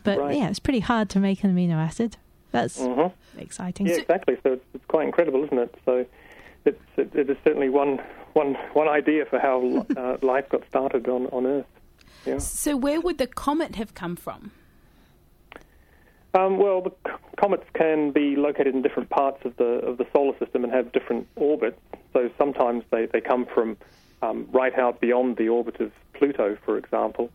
but 0.03 0.17
Right. 0.17 0.38
yeah, 0.38 0.50
it's 0.50 0.59
pretty 0.59 0.79
hard 0.79 1.09
to 1.09 1.19
make 1.19 1.43
an 1.43 1.53
amino 1.53 1.74
acid. 1.75 2.15
That's 2.51 2.79
Mhm. 2.79 3.12
exciting. 3.38 3.86
Yeah, 3.88 3.95
exactly. 3.98 4.38
So 4.43 4.53
it's, 4.53 4.65
it's 4.74 4.86
quite 4.86 5.05
incredible, 5.05 5.43
isn't 5.43 5.57
it? 5.59 5.75
So 5.86 6.05
it's, 6.65 6.79
it, 6.98 7.13
it 7.13 7.29
is 7.29 7.38
certainly 7.43 7.69
one, 7.69 8.00
one, 8.33 8.55
one 8.74 8.88
idea 8.88 9.25
for 9.25 9.39
how 9.39 9.86
uh, 9.98 10.17
life 10.25 10.50
got 10.50 10.67
started 10.67 11.07
on, 11.07 11.27
on 11.27 11.45
Earth. 11.45 11.65
Yeah. 12.25 12.39
So 12.39 12.75
where 12.75 13.00
would 13.01 13.17
the 13.17 13.27
comet 13.27 13.75
have 13.75 13.93
come 13.93 14.15
from? 14.15 14.51
Um, 16.33 16.57
well, 16.57 16.81
the 16.81 16.91
c- 17.07 17.13
comets 17.39 17.65
can 17.74 18.12
be 18.12 18.36
located 18.36 18.75
in 18.75 18.81
different 18.81 19.09
parts 19.09 19.43
of 19.45 19.55
the 19.57 19.63
of 19.63 19.98
the 19.98 20.05
solar 20.13 20.38
system 20.38 20.63
and 20.63 20.71
have 20.71 20.91
different 20.91 21.27
orbits. 21.36 21.79
So 22.13 22.29
sometimes 22.38 22.83
they, 22.91 23.07
they 23.07 23.21
come 23.21 23.45
from 23.45 23.77
um, 24.21 24.48
right 24.51 24.77
out 24.77 25.00
beyond 25.00 25.38
the 25.38 25.50
orbit 25.50 25.79
of 25.79 25.91
Pluto, 26.13 26.57
for 26.65 26.77
example, 26.77 27.31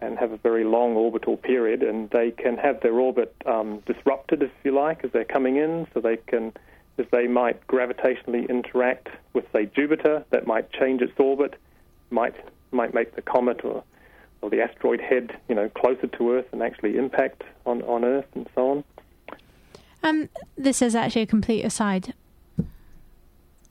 and 0.00 0.18
have 0.18 0.32
a 0.32 0.36
very 0.36 0.64
long 0.64 0.94
orbital 0.94 1.36
period. 1.36 1.82
And 1.82 2.08
they 2.10 2.30
can 2.30 2.56
have 2.56 2.80
their 2.80 2.94
orbit 2.94 3.34
um, 3.46 3.82
disrupted, 3.86 4.42
if 4.42 4.50
you 4.62 4.72
like, 4.72 5.04
as 5.04 5.12
they're 5.12 5.24
coming 5.24 5.56
in. 5.56 5.86
So 5.92 6.00
they 6.00 6.16
can, 6.16 6.52
as 6.98 7.06
they 7.10 7.26
might 7.26 7.66
gravitationally 7.66 8.48
interact 8.48 9.08
with, 9.32 9.44
say, 9.52 9.66
Jupiter, 9.66 10.24
that 10.30 10.46
might 10.46 10.72
change 10.72 11.02
its 11.02 11.18
orbit, 11.18 11.54
might 12.10 12.34
might 12.70 12.92
make 12.92 13.14
the 13.14 13.22
comet 13.22 13.64
or 13.64 13.84
or 14.42 14.50
the 14.50 14.60
asteroid 14.60 15.00
head, 15.00 15.38
you 15.48 15.54
know, 15.54 15.70
closer 15.70 16.06
to 16.06 16.32
Earth 16.32 16.46
and 16.52 16.62
actually 16.62 16.98
impact 16.98 17.42
on, 17.64 17.80
on 17.82 18.04
Earth 18.04 18.26
and 18.34 18.46
so 18.54 18.70
on. 18.70 18.84
Um, 20.02 20.28
this 20.58 20.82
is 20.82 20.94
actually 20.94 21.22
a 21.22 21.26
complete 21.26 21.64
aside. 21.64 22.12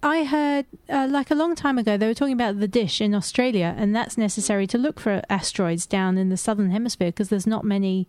I 0.01 0.23
heard, 0.25 0.65
uh, 0.89 1.07
like 1.09 1.29
a 1.29 1.35
long 1.35 1.53
time 1.55 1.77
ago, 1.77 1.95
they 1.95 2.07
were 2.07 2.15
talking 2.15 2.33
about 2.33 2.59
the 2.59 2.67
dish 2.67 2.99
in 2.99 3.13
Australia, 3.13 3.75
and 3.77 3.95
that's 3.95 4.17
necessary 4.17 4.65
to 4.67 4.77
look 4.79 4.99
for 4.99 5.21
asteroids 5.29 5.85
down 5.85 6.17
in 6.17 6.29
the 6.29 6.37
southern 6.37 6.71
hemisphere 6.71 7.09
because 7.09 7.29
there's 7.29 7.47
not 7.47 7.63
many, 7.63 8.07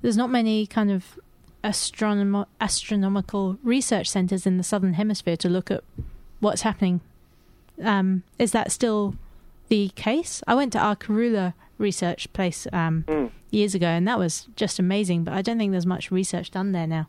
there's 0.00 0.16
not 0.16 0.30
many 0.30 0.66
kind 0.66 0.90
of 0.90 1.20
astronom- 1.64 2.46
astronomical 2.60 3.58
research 3.62 4.08
centers 4.10 4.46
in 4.46 4.56
the 4.56 4.62
southern 4.64 4.94
hemisphere 4.94 5.36
to 5.38 5.48
look 5.48 5.70
at 5.70 5.82
what's 6.40 6.62
happening. 6.62 7.00
Um, 7.82 8.22
is 8.38 8.52
that 8.52 8.70
still 8.72 9.14
the 9.68 9.90
case? 9.96 10.42
I 10.46 10.54
went 10.54 10.72
to 10.74 10.78
our 10.78 10.96
Karula 10.96 11.54
research 11.78 12.32
place 12.32 12.66
um, 12.72 13.04
Mm. 13.08 13.30
years 13.50 13.74
ago, 13.74 13.86
and 13.86 14.06
that 14.06 14.18
was 14.18 14.48
just 14.56 14.78
amazing. 14.78 15.24
But 15.24 15.34
I 15.34 15.42
don't 15.42 15.58
think 15.58 15.72
there's 15.72 15.86
much 15.86 16.10
research 16.10 16.50
done 16.50 16.72
there 16.72 16.86
now. 16.86 17.08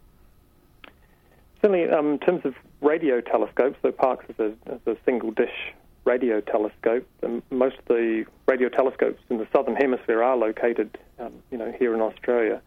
Certainly, 1.62 1.90
um, 1.90 2.14
in 2.14 2.20
terms 2.20 2.42
of 2.46 2.56
radio 2.82 3.22
telescopes, 3.22 3.78
so 3.82 3.92
Parkes 3.92 4.26
is 4.30 4.40
a, 4.40 4.74
is 4.74 4.82
a 4.86 4.98
single 5.06 5.32
dish 5.32 5.74
radio 6.06 6.42
telescope, 6.42 7.08
and 7.22 7.42
most 7.50 7.78
of 7.78 7.86
the 7.86 8.26
radio 8.48 8.68
telescopes 8.68 9.22
in 9.30 9.38
the 9.38 9.48
southern 9.54 9.76
hemisphere 9.76 10.22
are 10.22 10.36
located, 10.36 10.98
um, 11.20 11.32
you 11.52 11.58
know, 11.58 11.72
here 11.80 11.94
in 11.94 12.02
Australia. 12.02 12.62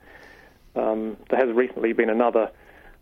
Um, 0.76 1.16
there 1.30 1.38
has 1.44 1.54
recently 1.54 1.92
been 1.92 2.10
another 2.10 2.50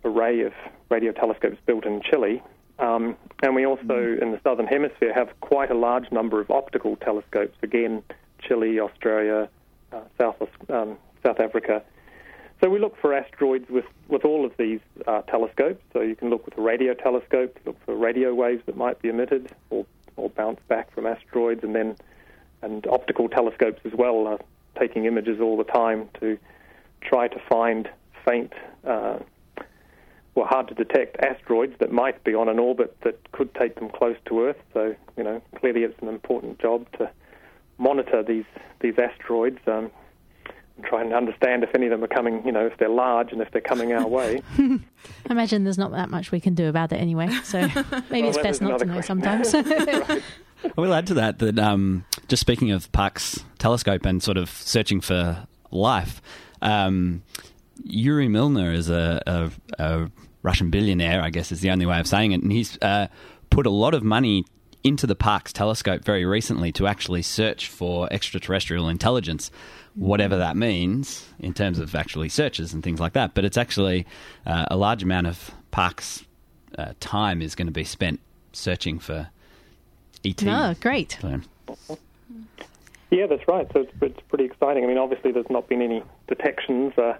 array 0.05 0.41
of 0.43 0.53
radio 0.91 1.13
telescopes 1.13 1.57
built 1.67 1.85
in 1.87 2.03
Chile, 2.03 2.43
um, 2.79 3.17
and 3.43 3.55
we 3.55 3.67
also 3.67 4.19
in 4.21 4.33
the 4.33 4.41
southern 4.43 4.67
hemisphere 4.67 5.13
have 5.15 5.29
quite 5.41 5.71
a 5.71 5.75
large 5.75 6.11
number 6.13 6.41
of 6.41 6.51
optical 6.51 6.97
telescopes. 6.97 7.57
Again, 7.63 8.03
Chile, 8.41 8.79
Australia, 8.81 9.49
uh, 9.93 10.01
South 10.21 10.37
um, 10.69 10.97
South 11.25 11.41
Africa. 11.41 11.83
So 12.63 12.71
we 12.71 12.79
look 12.79 12.97
for 13.01 13.13
asteroids 13.13 13.69
with, 13.69 13.85
with 14.09 14.25
all 14.25 14.45
of 14.45 14.53
these 14.59 14.81
uh, 15.07 15.23
telescopes. 15.23 15.83
So 15.93 16.01
you 16.01 16.17
can 16.17 16.31
look 16.31 16.47
with 16.47 16.57
a 16.57 16.63
radio 16.63 16.95
telescope, 16.95 17.59
look 17.67 17.77
for 17.85 17.95
radio 17.95 18.33
waves 18.33 18.63
that 18.67 18.77
might 18.77 19.03
be 19.03 19.09
emitted 19.09 19.53
or, 19.71 19.85
or 20.17 20.31
bounce 20.31 20.61
back 20.69 20.93
from 20.95 21.07
asteroids, 21.07 21.63
and 21.63 21.75
then 21.75 21.97
and 22.63 22.87
optical 22.87 23.29
telescopes 23.29 23.81
as 23.85 23.93
well 23.93 24.27
are 24.27 24.39
taking 24.79 25.05
images 25.05 25.41
all 25.41 25.57
the 25.57 25.65
time 25.65 26.09
to 26.21 26.39
try 27.05 27.29
to 27.29 27.41
find 27.49 27.89
faint, 28.27 28.53
uh, 28.87 29.19
well, 30.35 30.47
hard 30.47 30.69
to 30.69 30.75
detect 30.75 31.17
asteroids 31.23 31.75
that 31.79 31.93
might 31.93 32.25
be 32.25 32.35
on 32.35 32.49
an 32.49 32.59
orbit 32.59 32.97
that 33.03 33.31
could 33.33 33.55
take 33.55 33.77
them 33.77 33.89
close 33.89 34.17
to 34.27 34.43
Earth. 34.43 34.57
So 34.73 34.95
you 35.17 35.23
know, 35.23 35.41
clearly 35.57 35.83
it's 35.83 36.01
an 36.03 36.09
important 36.09 36.61
job 36.61 36.87
to 36.99 37.11
monitor 37.79 38.23
these 38.23 38.47
these 38.81 38.95
asteroids. 38.99 39.61
Um, 39.67 39.91
and 40.77 40.85
try 40.85 41.01
and 41.03 41.13
understand 41.13 41.63
if 41.63 41.75
any 41.75 41.87
of 41.87 41.91
them 41.91 42.03
are 42.03 42.09
coming, 42.09 42.45
you 42.45 42.53
know, 42.53 42.67
if 42.67 42.77
they're 42.79 42.89
large 42.89 43.33
and 43.33 43.41
if 43.41 43.51
they're 43.53 43.61
coming 43.61 43.93
our 43.93 44.07
way. 44.07 44.43
I 44.59 44.81
imagine 45.31 45.65
there's 45.65 45.79
not 45.79 45.93
that 45.93 46.11
much 46.11 46.33
we 46.33 46.41
can 46.41 46.55
do 46.55 46.69
about 46.69 46.93
it 46.93 46.97
anyway. 46.97 47.29
So 47.45 47.61
maybe 48.11 48.29
it's 48.29 48.39
best 48.39 48.61
not 48.61 48.79
to 48.79 48.85
another 48.85 48.87
know 48.87 48.95
question. 48.95 49.23
sometimes. 49.23 49.55
I 50.65 50.81
will 50.81 50.95
add 50.95 51.07
to 51.09 51.15
that 51.15 51.39
that 51.41 51.59
um, 51.59 52.05
just 52.27 52.41
speaking 52.41 52.71
of 52.71 52.91
Parkes 52.91 53.45
telescope 53.59 54.05
and 54.07 54.23
sort 54.23 54.37
of 54.37 54.49
searching 54.49 55.01
for 55.01 55.47
life, 55.71 56.23
um, 56.65 57.23
Yuri 57.85 58.29
Milner 58.29 58.73
is 58.73 58.91
a, 58.91 59.23
a, 59.27 59.51
a 59.79 60.11
Russian 60.43 60.71
billionaire, 60.71 61.23
I 61.23 61.31
guess 61.31 61.53
is 61.53 61.61
the 61.61 61.71
only 61.71 61.87
way 61.87 62.01
of 62.01 62.07
saying 62.07 62.33
it, 62.33 62.43
and 62.43 62.51
he's 62.51 62.79
uh, 62.83 63.09
put 63.51 63.67
a 63.67 63.71
lot 63.71 63.95
of 63.95 64.03
money 64.03 64.45
into 64.83 65.07
the 65.07 65.15
Parkes 65.15 65.53
telescope 65.53 66.05
very 66.05 66.27
recently 66.27 66.71
to 66.73 66.87
actually 66.87 67.23
search 67.23 67.69
for 67.69 68.13
extraterrestrial 68.13 68.89
intelligence, 68.89 69.51
whatever 69.95 70.37
that 70.37 70.57
means 70.57 71.27
in 71.39 71.55
terms 71.55 71.79
of 71.79 71.95
actually 71.95 72.29
searches 72.29 72.75
and 72.75 72.83
things 72.83 73.01
like 73.01 73.15
that. 73.15 73.35
But 73.35 73.47
it's 73.47 73.57
actually 73.57 74.07
uh, 74.45 74.67
a 74.71 74.77
large 74.77 75.03
amount 75.03 75.27
of 75.27 75.51
Parkes 75.71 76.25
uh, 76.77 76.93
time 77.01 77.41
is 77.41 77.55
going 77.55 77.67
to 77.67 77.73
be 77.73 77.85
spent 77.85 78.21
searching 78.53 78.99
for 78.99 79.29
ET. 80.25 80.43
no, 80.43 80.75
great. 80.81 81.19
So, 81.21 81.41
Yeah, 83.15 83.27
that's 83.29 83.47
right. 83.47 83.71
So 83.73 83.81
it's, 83.83 83.93
it's 84.03 84.21
pretty 84.29 84.45
exciting. 84.45 84.83
I 84.85 84.89
mean, 84.89 84.99
obviously, 84.99 85.31
there's 85.31 85.49
not 85.49 85.69
been 85.69 85.81
any 85.83 86.03
detections 86.27 86.93
uh, 86.99 87.17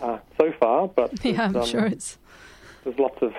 uh, 0.00 0.18
so 0.36 0.52
far, 0.58 0.88
but 0.88 1.24
Yeah, 1.24 1.44
I'm 1.44 1.52
there's, 1.52 1.66
um, 1.66 1.70
sure 1.70 1.86
it's. 1.86 2.18
there's 2.84 2.98
lots 2.98 3.22
of 3.22 3.32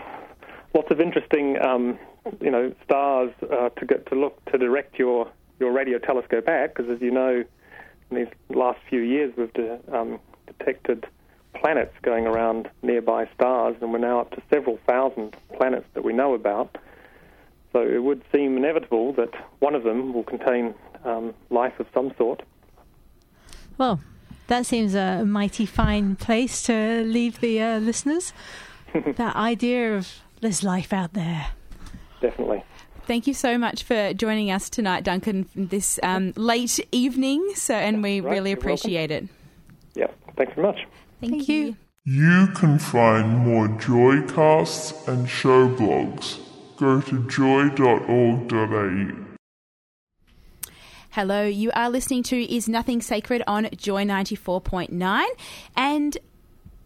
lots 0.74 0.90
of 0.90 1.02
interesting, 1.02 1.62
um, 1.62 2.00
you 2.40 2.50
know, 2.50 2.74
stars 2.86 3.32
uh, 3.52 3.70
to 3.70 3.86
get 3.86 4.06
to 4.08 4.16
look 4.16 4.44
to 4.46 4.58
direct 4.58 4.98
your 4.98 5.30
your 5.60 5.72
radio 5.74 6.00
telescope 6.00 6.48
at. 6.48 6.74
Because 6.74 6.90
as 6.90 7.02
you 7.02 7.12
know, 7.12 7.44
in 8.10 8.18
these 8.18 8.28
last 8.50 8.80
few 8.90 9.02
years, 9.02 9.34
we've 9.36 9.52
de- 9.54 9.80
um, 9.94 10.18
detected 10.48 11.06
planets 11.54 11.94
going 12.04 12.26
around 12.26 12.70
nearby 12.82 13.28
stars, 13.36 13.76
and 13.82 13.92
we're 13.92 14.00
now 14.00 14.22
up 14.22 14.32
to 14.32 14.42
several 14.50 14.80
thousand 14.88 15.36
planets 15.58 15.86
that 15.94 16.06
we 16.06 16.14
know 16.14 16.34
about. 16.34 16.78
So 17.74 17.82
it 17.82 18.02
would 18.04 18.22
seem 18.34 18.56
inevitable 18.56 19.14
that 19.14 19.34
one 19.60 19.76
of 19.76 19.84
them 19.84 20.14
will 20.14 20.24
contain 20.24 20.74
um, 21.04 21.34
life 21.50 21.80
of 21.80 21.88
some 21.94 22.14
sort. 22.18 22.44
Well, 23.78 24.00
that 24.48 24.66
seems 24.66 24.96
a 24.96 25.24
mighty 25.26 25.66
fine 25.66 26.16
place 26.16 26.64
to 26.64 27.04
leave 27.04 27.40
the 27.40 27.62
uh, 27.62 27.80
listeners. 27.80 28.34
that 29.16 29.36
idea 29.36 29.96
of 29.96 30.12
there's 30.42 30.64
life 30.64 30.92
out 30.92 31.14
there. 31.14 31.48
Definitely. 32.22 32.64
Thank 33.08 33.28
you 33.28 33.34
so 33.34 33.58
much 33.58 33.84
for 33.84 34.14
joining 34.14 34.52
us 34.52 34.70
tonight, 34.70 35.04
Duncan, 35.04 35.48
this 35.56 36.00
um, 36.04 36.34
late 36.36 36.80
evening. 36.92 37.54
So, 37.56 37.74
and 37.74 38.04
we 38.04 38.22
Right, 38.22 38.32
really 38.32 38.52
you're 38.52 38.60
appreciate 38.60 39.12
it. 39.12 39.28
Yeah. 39.96 40.08
Thanks 40.38 40.54
very 40.54 40.68
much. 40.68 40.88
Thank, 41.20 41.34
Thank 41.34 41.50
you. 41.50 41.76
You 42.04 42.48
can 42.56 42.80
find 42.80 43.40
more 43.40 43.68
Joycasts 43.68 45.08
and 45.08 45.30
show 45.30 45.70
blogs. 45.70 46.40
Go 46.78 47.02
to 47.02 47.28
joy.org.au. 47.28 49.31
Hello, 51.16 51.44
you 51.44 51.72
are 51.76 51.90
listening 51.90 52.24
to 52.24 52.56
Is 52.56 52.70
Nothing 52.70 53.02
Sacred 53.02 53.44
on 53.46 53.68
Joy 53.76 54.06
94.9. 54.06 55.26
And 55.76 56.18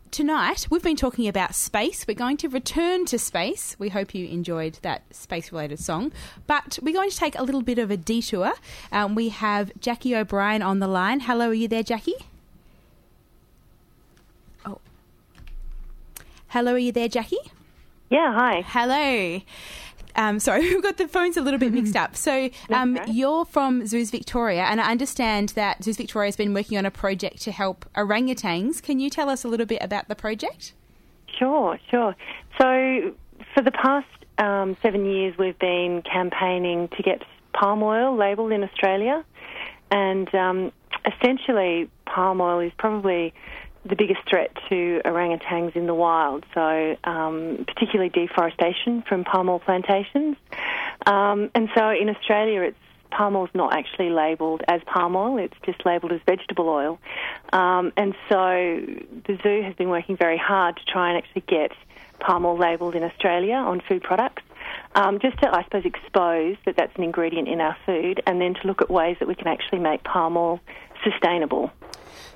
tonight 0.10 0.66
we've 0.72 0.82
been 0.82 0.96
talking 0.96 1.28
about 1.28 1.54
space. 1.54 2.08
We're 2.08 2.16
going 2.16 2.38
to 2.38 2.50
return 2.50 3.06
to 3.06 3.20
space. 3.20 3.76
We 3.78 3.90
hope 3.90 4.16
you 4.16 4.26
enjoyed 4.26 4.80
that 4.82 5.04
space 5.16 5.52
related 5.52 5.78
song. 5.78 6.12
But 6.48 6.80
we're 6.82 6.96
going 6.96 7.12
to 7.12 7.16
take 7.16 7.38
a 7.38 7.44
little 7.44 7.62
bit 7.62 7.78
of 7.78 7.92
a 7.92 7.98
detour. 7.98 8.54
Um, 8.92 9.14
we 9.14 9.30
have 9.30 9.72
Jacquie 9.80 10.18
O'Brien 10.20 10.64
on 10.64 10.80
the 10.80 10.88
line. 10.88 11.20
Hello, 11.20 11.50
are 11.50 11.54
you 11.54 11.68
there, 11.68 11.84
Jacquie? 11.84 12.24
Oh. 14.66 14.80
Hello, 16.48 16.74
are 16.74 16.80
you 16.80 16.92
there, 16.92 17.10
Jacquie? 17.10 17.52
Yeah, 18.10 18.34
hi. 18.34 18.64
Hello. 18.66 19.42
Um, 20.16 20.40
sorry, 20.40 20.62
we've 20.74 20.84
got 20.84 20.98
the 20.98 21.08
phones 21.08 21.38
a 21.38 21.42
little 21.42 21.60
bit 21.60 21.74
mixed 21.74 21.96
up. 21.96 22.16
So, 22.16 22.50
um, 22.70 22.98
okay. 22.98 23.12
you're 23.12 23.46
from 23.46 23.86
Zoos 23.86 24.12
Victoria, 24.12 24.64
and 24.64 24.82
I 24.82 24.92
understand 24.92 25.50
that 25.50 25.84
Zoos 25.84 25.98
Victoria 25.98 26.28
has 26.28 26.36
been 26.36 26.54
working 26.54 26.78
on 26.78 26.86
a 26.86 26.92
project 26.92 27.42
to 27.44 27.52
help 27.52 27.86
orangutans. 27.96 28.82
Can 28.82 29.00
you 29.00 29.10
tell 29.10 29.30
us 29.30 29.44
a 29.44 29.48
little 29.48 29.66
bit 29.66 29.82
about 29.82 30.08
the 30.08 30.16
project? 30.16 30.74
Sure, 31.38 31.80
sure. 31.90 32.16
So, 32.60 33.14
for 33.54 33.62
the 33.62 33.72
past 33.72 34.08
um, 34.38 34.78
seven 34.82 35.06
years, 35.06 35.38
we've 35.38 35.60
been 35.60 36.02
campaigning 36.02 36.88
to 36.90 37.04
get 37.04 37.24
palm 37.54 37.84
oil 37.84 38.16
labelled 38.16 38.52
in 38.52 38.64
Australia. 38.64 39.24
And 39.92 40.34
um, 40.34 40.72
essentially, 41.06 41.90
palm 42.06 42.42
oil 42.42 42.60
is 42.60 42.72
probably 42.78 43.34
the 43.86 43.96
biggest 43.96 44.22
threat 44.28 44.52
to 44.70 45.02
orangutans 45.06 45.76
in 45.76 45.86
the 45.86 45.94
wild. 45.94 46.44
So, 46.54 46.98
um, 47.04 47.66
particularly 47.68 48.10
deforestation 48.10 49.04
from 49.08 49.24
palm 49.24 49.48
oil 49.48 49.60
plantations. 49.60 50.38
Um, 51.06 51.52
and 51.54 51.70
so, 51.76 51.90
in 51.90 52.10
Australia, 52.10 52.62
it's 52.62 52.78
palm 53.12 53.36
oil's 53.36 53.50
not 53.54 53.74
actually 53.74 54.10
labelled 54.10 54.64
as 54.68 54.82
palm 54.86 55.16
oil; 55.16 55.38
it's 55.38 55.56
just 55.66 55.86
labelled 55.86 56.12
as 56.12 56.22
vegetable 56.26 56.68
oil. 56.68 57.00
Um, 57.54 57.94
and 57.96 58.16
so, 58.28 58.82
the 59.28 59.38
zoo 59.44 59.62
has 59.62 59.76
been 59.76 59.90
working 59.90 60.18
very 60.18 60.38
hard 60.38 60.78
to 60.78 60.86
try 60.86 61.10
and 61.10 61.18
actually 61.18 61.44
get 61.48 61.72
palm 62.20 62.46
oil 62.46 62.58
labelled 62.58 62.96
in 62.96 63.04
Australia 63.04 63.56
on 63.56 63.82
food 63.88 64.02
products. 64.02 64.42
Um, 64.96 65.20
just 65.20 65.38
to, 65.40 65.54
I 65.54 65.64
suppose, 65.64 65.86
expose 65.86 66.58
that 66.66 66.76
that's 66.76 66.96
an 66.96 67.04
ingredient 67.04 67.48
in 67.48 67.62
our 67.62 67.78
food, 67.86 68.22
and 68.26 68.42
then 68.42 68.56
to 68.56 68.68
look 68.68 68.82
at 68.82 68.90
ways 68.90 69.18
that 69.20 69.28
we 69.28 69.36
can 69.36 69.48
actually 69.48 69.80
make 69.80 70.04
palm 70.04 70.38
oil 70.38 70.60
sustainable. 71.04 71.72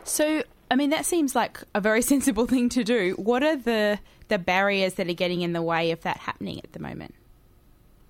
So, 0.04 0.44
I 0.72 0.76
mean, 0.76 0.92
that 0.92 1.06
seems 1.06 1.36
like 1.36 1.60
a 1.74 1.82
very 1.82 2.02
sensible 2.14 2.46
thing 2.46 2.70
to 2.70 2.84
do. 2.84 3.16
What 3.18 3.44
are 3.44 3.56
the 3.56 4.00
the 4.28 4.38
barriers 4.38 4.94
that 4.96 5.10
are 5.10 5.14
getting 5.14 5.42
in 5.42 5.54
the 5.54 5.62
way 5.62 5.92
of 5.92 6.02
that 6.02 6.18
happening 6.18 6.60
at 6.64 6.72
the 6.74 6.80
moment? 6.80 7.16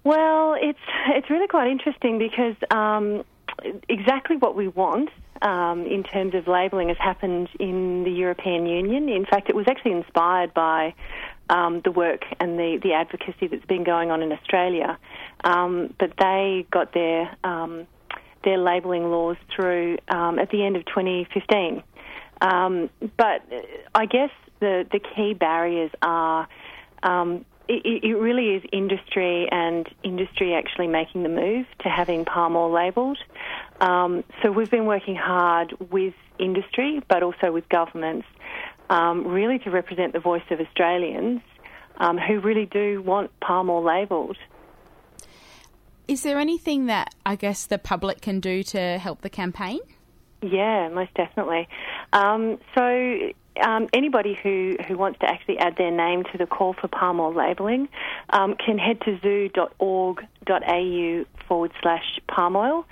Well, 0.04 0.56
it's 0.60 0.80
it's 1.08 1.30
really 1.30 1.48
quite 1.48 1.70
interesting 1.70 2.20
because 2.20 2.56
um, 2.72 3.24
exactly 3.88 4.38
what 4.38 4.56
we 4.56 4.68
want 4.68 5.10
um, 5.42 5.86
in 5.86 6.04
terms 6.04 6.36
of 6.36 6.48
labelling 6.48 6.90
has 6.90 6.98
happened 6.98 7.50
in 7.60 8.04
the 8.04 8.12
European 8.12 8.66
Union. 8.66 9.10
In 9.10 9.26
fact, 9.26 9.50
it 9.50 9.56
was 9.56 9.66
actually 9.70 9.94
inspired 9.94 10.54
by 10.54 10.94
um, 11.50 11.82
the 11.84 11.92
work 11.92 12.24
and 12.40 12.60
the, 12.60 12.80
the 12.82 12.94
advocacy 12.94 13.48
that's 13.48 13.66
been 13.66 13.84
going 13.84 14.12
on 14.12 14.22
in 14.22 14.32
Australia. 14.32 14.98
Um, 15.44 15.94
but 16.00 16.14
they 16.20 16.66
got 16.72 16.94
their 16.94 17.36
um, 17.44 17.88
their 18.44 18.58
labelling 18.58 19.12
laws 19.12 19.36
through 19.54 19.98
um, 20.08 20.40
at 20.40 20.50
the 20.50 20.64
end 20.64 20.78
of 20.78 20.86
2015. 20.86 21.84
Um, 22.42 22.90
but 23.18 23.44
I 23.94 24.06
guess 24.06 24.32
the 24.60 24.86
the 24.92 25.00
key 25.00 25.34
barriers 25.34 25.92
are. 26.02 26.48
Um, 27.04 27.46
it, 27.70 28.04
it 28.04 28.16
really 28.16 28.56
is 28.56 28.64
industry 28.74 29.48
and 29.52 29.88
industry 30.04 30.56
actually 30.56 30.88
making 30.88 31.22
the 31.22 31.30
move 31.30 31.68
to 31.84 31.90
having 31.90 32.26
palm 32.26 32.56
oil 32.56 32.72
labelled. 32.72 33.20
Um, 33.80 34.24
so 34.42 34.52
we've 34.52 34.72
been 34.72 34.88
working 34.88 35.16
hard 35.16 35.74
with 35.92 36.16
industry, 36.40 37.00
but 37.08 37.22
also 37.22 37.52
with 37.52 37.70
governments, 37.70 38.28
um, 38.90 39.28
really 39.28 39.60
to 39.60 39.70
represent 39.70 40.14
the 40.14 40.20
voice 40.20 40.42
of 40.50 40.60
Australians 40.60 41.42
um, 41.98 42.18
who 42.18 42.40
really 42.40 42.66
do 42.66 43.04
want 43.04 43.30
palm 43.40 43.70
oil 43.70 43.84
labelled. 43.84 44.38
Is 46.08 46.24
there 46.24 46.40
anything 46.40 46.88
that 46.88 47.14
I 47.24 47.36
guess 47.36 47.68
the 47.68 47.78
public 47.78 48.20
can 48.20 48.40
do 48.40 48.64
to 48.64 48.98
help 48.98 49.22
the 49.22 49.30
campaign? 49.30 49.80
Yeah, 50.42 50.90
most 50.90 51.14
definitely. 51.16 51.68
Um, 52.14 52.60
so 52.76 53.32
um, 53.62 53.90
anybody 53.94 54.38
who, 54.42 54.78
who 54.88 54.98
wants 54.98 55.20
to 55.20 55.30
actually 55.30 55.60
add 55.60 55.76
their 55.78 55.92
name 55.92 56.24
to 56.32 56.38
the 56.38 56.46
call 56.46 56.74
for 56.74 56.88
palm 56.88 57.20
oil 57.20 57.34
labelling 57.34 57.90
um, 58.30 58.56
can 58.56 58.78
head 58.78 59.02
to 59.02 59.20
zoo.org.au 59.22 60.26
forward 61.48 61.72
slash 61.82 62.20
palm 62.28 62.56
oil. 62.56 62.86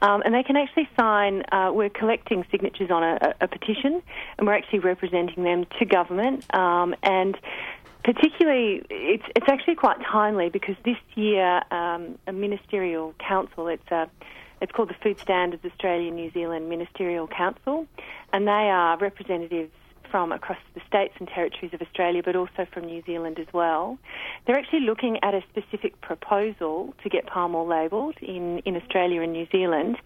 Um, 0.00 0.22
and 0.24 0.34
they 0.34 0.42
can 0.42 0.56
actually 0.56 0.88
sign, 0.98 1.42
uh, 1.50 1.70
we're 1.72 1.90
collecting 1.90 2.44
signatures 2.50 2.90
on 2.90 3.02
a, 3.02 3.34
a, 3.40 3.48
petition 3.48 4.02
and 4.38 4.46
we're 4.46 4.54
actually 4.54 4.80
representing 4.80 5.44
them 5.44 5.66
to 5.78 5.84
government. 5.84 6.44
Um, 6.54 6.94
and 7.02 7.36
particularly, 8.04 8.84
it's, 8.90 9.24
it's 9.34 9.46
actually 9.48 9.76
quite 9.76 9.98
timely 10.00 10.50
because 10.50 10.76
this 10.84 10.98
year 11.14 11.62
um, 11.70 12.18
a 12.26 12.32
ministerial 12.32 13.14
council, 13.18 13.68
it's 13.68 13.90
a 13.90 14.08
it's 14.62 14.70
called 14.70 14.90
the 14.90 14.94
Food 15.02 15.18
Standards 15.18 15.64
Australia 15.64 16.10
New 16.12 16.30
Zealand 16.30 16.68
Ministerial 16.68 17.26
Council, 17.26 17.86
and 18.32 18.46
they 18.46 18.52
are 18.70 18.96
representatives 18.96 19.72
from 20.08 20.30
across 20.30 20.58
the 20.74 20.80
states 20.86 21.14
and 21.18 21.26
territories 21.26 21.72
of 21.72 21.80
Australia, 21.80 22.22
but 22.22 22.36
also 22.36 22.66
from 22.72 22.84
New 22.84 23.02
Zealand 23.04 23.38
as 23.40 23.46
well. 23.52 23.98
They're 24.46 24.58
actually 24.58 24.80
looking 24.80 25.18
at 25.24 25.34
a 25.34 25.42
specific 25.50 26.00
proposal 26.02 26.94
to 27.02 27.08
get 27.08 27.26
palm 27.26 27.54
oil 27.54 27.66
labelled 27.66 28.16
in, 28.20 28.58
in 28.60 28.76
Australia 28.76 29.22
and 29.22 29.32
New 29.32 29.48
Zealand, 29.50 29.96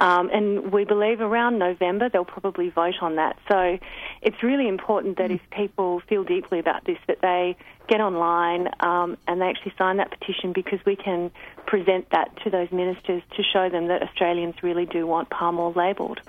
um, 0.00 0.30
and 0.32 0.72
we 0.72 0.84
believe 0.84 1.20
around 1.20 1.58
November 1.58 2.08
they'll 2.08 2.24
probably 2.24 2.70
vote 2.70 2.96
on 3.02 3.16
that. 3.16 3.36
So 3.48 3.78
it's 4.22 4.42
really 4.42 4.66
important 4.66 5.18
that 5.18 5.30
if 5.30 5.40
people 5.52 6.00
feel 6.08 6.24
deeply 6.24 6.58
about 6.58 6.84
this, 6.84 6.98
that 7.06 7.18
they 7.20 7.54
get 7.90 8.00
online 8.00 8.68
um, 8.80 9.16
and 9.26 9.40
they 9.40 9.46
actually 9.52 9.74
sign 9.76 9.96
that 9.98 10.10
petition 10.16 10.52
because 10.52 10.78
we 10.86 10.96
can 10.96 11.30
present 11.66 12.08
that 12.10 12.28
to 12.44 12.50
those 12.50 12.70
ministers 12.72 13.22
to 13.36 13.42
show 13.42 13.68
them 13.68 13.88
that 13.88 14.02
Australians 14.02 14.54
really 14.62 14.86
do 14.86 15.06
want 15.06 15.28
palm 15.30 15.58
oil 15.58 15.72
labelled. 15.76 16.20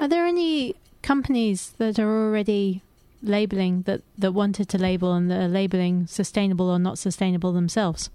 Are 0.00 0.08
there 0.08 0.24
any 0.26 0.76
companies 1.02 1.74
that 1.78 1.98
are 1.98 2.26
already 2.26 2.80
labeling 3.22 3.82
that, 3.82 4.00
that 4.18 4.32
wanted 4.32 4.68
to 4.70 4.78
label 4.78 5.12
and 5.12 5.30
that 5.30 5.40
are 5.42 5.48
labeling 5.48 6.06
sustainable 6.06 6.68
or 6.70 6.78
not 6.78 6.98
sustainable 6.98 7.52
themselves? 7.52 8.08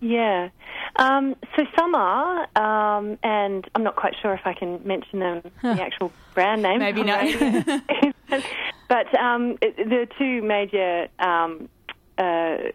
Yeah. 0.00 0.50
Um, 0.96 1.34
so 1.56 1.64
some 1.78 1.94
are, 1.96 2.46
um, 2.56 3.18
and 3.22 3.68
I'm 3.74 3.82
not 3.82 3.96
quite 3.96 4.14
sure 4.20 4.32
if 4.34 4.42
I 4.44 4.54
can 4.54 4.80
mention 4.84 5.18
them, 5.20 5.42
Huh. 5.60 5.74
the 5.74 5.82
actual 5.82 6.12
brand 6.34 6.62
name. 6.62 6.78
Maybe 6.78 7.02
not. 7.12 7.24
but 8.88 9.18
um, 9.18 9.58
it- 9.60 9.76
the 9.76 10.06
two 10.18 10.42
major 10.42 11.08
um, 11.18 11.68
uh, 12.18 12.72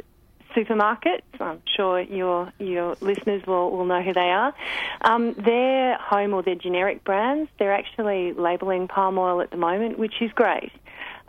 supermarkets, 0.56 1.22
I'm 1.40 1.62
sure 1.76 2.02
your 2.02 2.52
your 2.60 2.96
listeners 3.02 3.44
will, 3.46 3.72
will 3.72 3.86
know 3.86 4.02
who 4.02 4.14
they 4.14 4.30
are. 4.32 4.54
Um, 5.02 5.34
their 5.34 5.98
home 5.98 6.34
or 6.34 6.44
their 6.44 6.56
generic 6.56 7.04
brands, 7.04 7.50
they're 7.60 7.74
actually 7.74 8.34
labelling 8.34 8.88
palm 8.88 9.18
oil 9.18 9.42
at 9.42 9.52
the 9.52 9.58
moment, 9.58 9.98
which 10.00 10.22
is 10.22 10.32
great. 10.34 10.72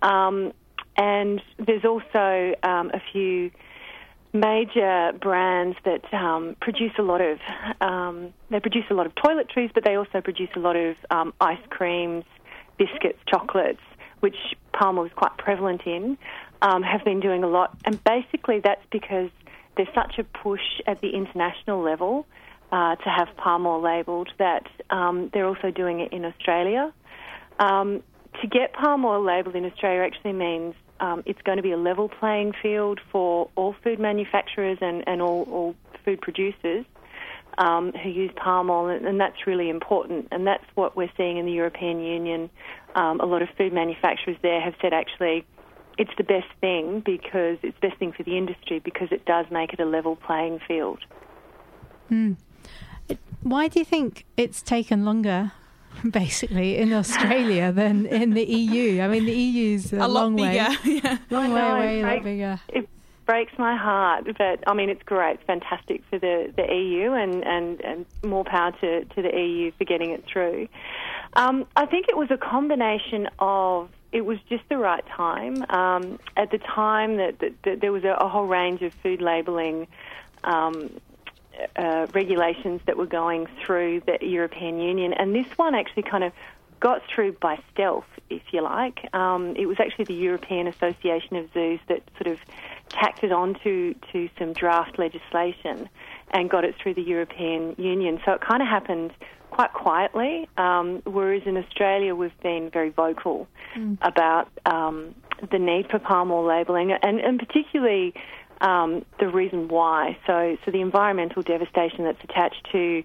Um, 0.03 0.53
and 0.97 1.43
there's 1.59 1.85
also 1.85 2.55
um, 2.63 2.91
a 2.95 3.01
few 3.13 3.51
major 4.33 5.13
brands 5.21 5.77
that 5.85 6.13
um, 6.13 6.57
produce 6.61 6.93
a 6.99 7.03
lot 7.03 7.21
of 7.21 7.39
um, 7.81 8.33
they 8.51 8.61
produce 8.61 8.85
a 8.91 8.95
lot 8.95 9.07
of 9.07 9.15
toiletries, 9.15 9.73
but 9.75 9.85
they 9.85 9.97
also 9.97 10.21
produce 10.21 10.51
a 10.57 10.61
lot 10.61 10.77
of 10.77 10.97
um, 11.11 11.33
ice 11.41 11.65
creams, 11.71 12.25
biscuits, 12.79 13.19
chocolates, 13.29 13.81
which 14.21 14.37
palm 14.73 14.99
oil 14.99 15.07
is 15.07 15.13
quite 15.15 15.37
prevalent 15.39 15.83
in. 15.87 16.19
Um, 16.67 16.83
have 16.83 17.05
been 17.05 17.21
doing 17.21 17.45
a 17.45 17.47
lot, 17.47 17.77
and 17.85 18.03
basically 18.05 18.61
that's 18.61 18.85
because 18.91 19.29
there's 19.77 19.93
such 19.95 20.19
a 20.19 20.25
push 20.25 20.81
at 20.87 21.01
the 21.03 21.11
international 21.11 21.83
level 21.83 22.27
uh, 22.73 22.97
to 22.97 23.09
have 23.11 23.29
palm 23.37 23.67
oil 23.67 23.83
labelled 23.83 24.31
that 24.39 24.67
um, 24.89 25.31
they're 25.33 25.47
also 25.47 25.71
doing 25.71 26.01
it 26.01 26.13
in 26.13 26.25
Australia. 26.25 26.93
Um, 27.59 28.03
to 28.41 28.47
get 28.49 28.73
palm 28.73 29.05
oil 29.05 29.23
labelled 29.23 29.57
in 29.57 29.65
Australia 29.65 30.03
actually 30.03 30.33
means 30.33 30.75
um, 31.01 31.23
it's 31.27 31.41
going 31.43 31.57
to 31.57 31.63
be 31.63 31.73
a 31.73 31.77
level 31.77 32.09
playing 32.09 32.53
field 32.63 33.01
for 33.13 33.49
all 33.57 33.77
food 33.85 34.01
manufacturers 34.01 34.79
and, 34.81 35.05
and 35.07 35.21
all, 35.21 35.47
all 35.51 35.75
food 36.05 36.21
producers 36.21 36.85
um, 37.59 37.93
who 37.93 38.09
use 38.09 38.31
palm 38.37 38.71
oil, 38.71 38.89
and, 38.89 39.21
that's 39.21 39.47
really 39.47 39.69
important. 39.69 40.29
And 40.33 40.47
that's 40.47 40.65
what 40.75 40.97
we're 40.97 41.13
seeing 41.17 41.37
in 41.37 41.47
the 41.47 41.53
European 41.53 42.01
Union. 42.01 42.51
Um, 42.95 43.21
a 43.21 43.27
lot 43.27 43.43
of 43.43 43.49
food 43.57 43.73
manufacturers 43.73 44.37
there 44.43 44.61
have 44.61 44.75
said 44.81 44.93
actually 44.93 45.45
it's 45.99 46.11
the 46.17 46.25
best 46.25 46.49
thing 46.61 47.01
because 47.05 47.59
it's 47.63 47.77
the 47.81 47.89
best 47.89 47.99
thing 47.99 48.13
for 48.13 48.23
the 48.23 48.37
industry 48.37 48.81
because 48.81 49.09
it 49.11 49.25
does 49.25 49.47
make 49.51 49.73
it 49.73 49.81
a 49.81 49.85
level 49.85 50.17
playing 50.17 50.61
field. 50.67 51.01
Why 53.43 53.69
do 53.69 53.79
you 53.79 53.85
think 53.85 54.25
it's 54.37 54.63
taken 54.63 55.05
longer, 55.05 55.53
basically, 56.11 56.79
in 56.79 56.93
Australia 56.93 57.73
than 57.73 58.07
in 58.07 58.31
the 58.31 58.45
EU? 58.45 59.03
I 59.03 59.09
mean, 59.09 59.27
the 59.27 59.33
EU's 59.33 59.93
a, 59.93 59.97
a 59.97 59.99
lot 59.99 60.11
long 60.11 60.37
way, 60.37 60.49
bigger. 60.49 61.01
yeah. 61.07 61.19
long 61.31 61.53
I 61.53 61.55
way 61.55 62.01
away, 62.01 62.01
a 62.01 62.15
lot 62.15 62.25
bigger. 62.25 62.61
It, 62.69 62.89
breaks 63.27 63.53
my 63.59 63.75
heart. 63.75 64.27
But 64.37 64.63
I 64.67 64.75
mean, 64.75 64.91
it's 64.91 65.03
great. 65.03 65.35
It's 65.35 65.47
fantastic 65.47 66.03
for 66.11 66.19
the, 66.19 66.53
the 66.57 66.75
EU, 66.75 67.13
and, 67.13 67.43
and, 67.45 67.81
and 67.81 68.07
more 68.23 68.45
power 68.45 68.73
to, 68.83 69.05
to 69.05 69.23
the 69.23 69.35
EU 69.35 69.73
for 69.79 69.85
getting 69.85 70.11
it 70.11 70.25
through. 70.31 70.69
Um, 71.35 71.67
I 71.75 71.87
think 71.87 72.07
it 72.09 72.17
was 72.19 72.31
a 72.31 72.37
combination 72.37 73.29
of 73.39 73.89
it 74.15 74.25
was 74.25 74.39
just 74.49 74.63
the 74.69 74.79
right 74.79 75.05
time. 75.09 75.67
Um, 75.69 76.21
at 76.37 76.53
the 76.53 76.59
time 76.59 77.17
that, 77.17 77.41
that, 77.41 77.53
that 77.65 77.81
there 77.81 77.93
was 77.93 78.05
a, 78.05 78.13
a, 78.13 78.29
whole 78.29 78.47
range 78.47 78.81
of 78.81 78.95
food 78.95 79.21
labelling 79.21 79.89
um, 80.45 80.89
uh, 81.75 82.07
regulations 82.15 82.81
that 82.87 82.97
were 82.97 83.07
going 83.07 83.49
through 83.65 84.03
the 84.07 84.19
European 84.23 84.81
Union, 84.81 85.13
and 85.13 85.35
this 85.35 85.47
one 85.59 85.75
actually 85.75 86.05
kind 86.05 86.23
of 86.23 86.33
got 86.79 87.03
through 87.13 87.33
by 87.33 87.59
stealth, 87.73 88.07
if 88.31 88.43
you 88.53 88.63
like. 88.63 89.09
Um, 89.15 89.57
it 89.57 89.67
was 89.67 89.81
actually 89.81 90.05
the 90.05 90.15
European 90.15 90.69
Association 90.69 91.37
of 91.37 91.53
Zoos 91.53 91.81
that 91.89 92.03
sort 92.17 92.29
of 92.29 92.39
tacked 92.91 93.25
it 93.25 93.33
on 93.33 93.55
to, 93.65 93.95
to 94.13 94.29
some 94.39 94.53
draft 94.53 94.97
legislation 94.99 95.89
and 96.31 96.49
got 96.49 96.65
it 96.65 96.77
through 96.77 96.95
the 96.95 97.03
European 97.03 97.75
Union. 97.79 98.21
So 98.25 98.33
it 98.33 98.41
kind 98.41 98.63
of 98.63 98.69
happened 98.69 99.13
quite 99.55 99.73
quietly, 99.73 100.49
um, 100.57 101.01
whereas 101.05 101.43
in 101.47 101.57
Australia 101.57 102.15
we've 102.15 102.41
been 102.43 102.71
very 102.71 102.91
vocal 102.91 103.47
mm. 103.77 103.97
about 104.03 104.49
um, 104.67 105.15
the 105.53 105.59
need 105.59 105.89
for 105.91 106.01
palm 106.01 106.33
oil 106.33 106.45
labelling 106.45 106.91
and, 106.91 107.21
and 107.21 107.39
particularly 107.39 108.13
um, 108.61 109.05
the 109.21 109.29
reason 109.29 109.69
why. 109.69 110.19
So, 110.27 110.57
so 110.65 110.71
the 110.73 110.81
environmental 110.81 111.43
devastation 111.43 112.05
that's 112.05 112.23
attached 112.25 112.67
to 112.73 113.05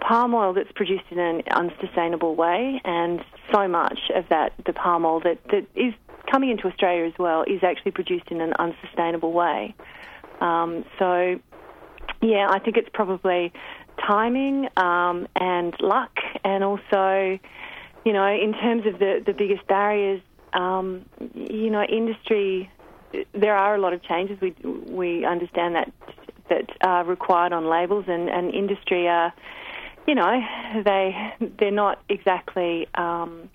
palm 0.00 0.32
oil 0.32 0.52
that's 0.52 0.72
produced 0.72 1.04
in 1.10 1.18
an 1.18 1.42
unsustainable 1.50 2.34
way, 2.34 2.80
and 2.84 3.20
so 3.52 3.66
much 3.66 3.98
of 4.14 4.28
that, 4.28 4.52
the 4.64 4.72
palm 4.72 5.04
oil 5.04 5.20
that, 5.20 5.38
that 5.50 5.66
is 5.74 5.92
coming 6.30 6.50
into 6.50 6.68
Australia 6.68 7.04
as 7.04 7.18
well, 7.18 7.42
is 7.42 7.62
actually 7.64 7.90
produced 7.90 8.28
in 8.30 8.40
an 8.40 8.52
unsustainable 8.58 9.32
way. 9.32 9.74
Um, 10.40 10.84
so, 10.98 11.40
yeah, 12.22 12.46
I 12.48 12.58
think 12.60 12.76
it's 12.76 12.88
probably 12.92 13.52
timing 14.06 14.68
um, 14.76 15.26
and 15.36 15.74
luck, 15.80 16.18
and 16.44 16.64
also, 16.64 17.38
you 18.04 18.12
know, 18.12 18.26
in 18.26 18.52
terms 18.54 18.86
of 18.86 18.98
the, 18.98 19.22
the 19.24 19.32
biggest 19.32 19.66
barriers, 19.66 20.20
um, 20.52 21.04
you 21.34 21.70
know, 21.70 21.82
industry. 21.82 22.70
There 23.32 23.56
are 23.56 23.74
a 23.74 23.78
lot 23.78 23.92
of 23.92 24.02
changes. 24.02 24.40
We 24.40 24.54
we 24.88 25.24
understand 25.24 25.74
that 25.74 25.92
that 26.48 26.70
are 26.82 27.04
required 27.04 27.52
on 27.52 27.66
labels, 27.66 28.04
and, 28.08 28.28
and 28.28 28.52
industry 28.52 29.08
are, 29.08 29.32
you 30.06 30.14
know, 30.14 30.40
they 30.84 31.14
they're 31.58 31.70
not 31.70 32.00
exactly, 32.08 32.88
um, 32.94 33.48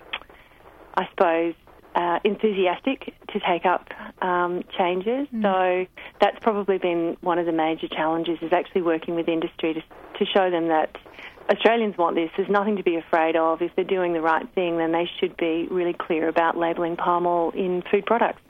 I 0.96 1.08
suppose, 1.10 1.56
uh, 1.96 2.20
enthusiastic 2.24 3.14
to 3.30 3.40
take 3.40 3.66
up 3.66 3.88
um, 4.22 4.64
changes. 4.78 5.28
Mm. 5.34 5.42
So 5.42 5.92
that's 6.20 6.38
probably 6.42 6.78
been 6.78 7.18
one 7.22 7.40
of 7.40 7.46
the 7.46 7.52
major 7.52 7.88
challenges 7.88 8.38
is 8.42 8.52
actually 8.52 8.82
working 8.82 9.16
with 9.16 9.28
industry 9.28 9.74
to, 9.74 9.82
to 10.20 10.26
show 10.32 10.52
them 10.52 10.68
that 10.68 10.96
Australians 11.50 11.98
want 11.98 12.16
this. 12.16 12.30
There's 12.36 12.50
nothing 12.50 12.76
to 12.78 12.84
be 12.84 12.96
afraid 12.96 13.36
of. 13.36 13.62
If 13.62 13.76
they're 13.76 13.86
doing 13.86 14.14
the 14.14 14.22
right 14.22 14.48
thing, 14.54 14.78
then 14.78 14.92
they 14.92 15.10
should 15.20 15.38
be 15.38 15.68
really 15.72 15.94
clear 15.94 16.28
about 16.28 16.58
labelling 16.58 16.98
palm 16.98 17.26
oil 17.26 17.52
in 17.52 17.82
food 17.90 18.06
products. 18.06 18.42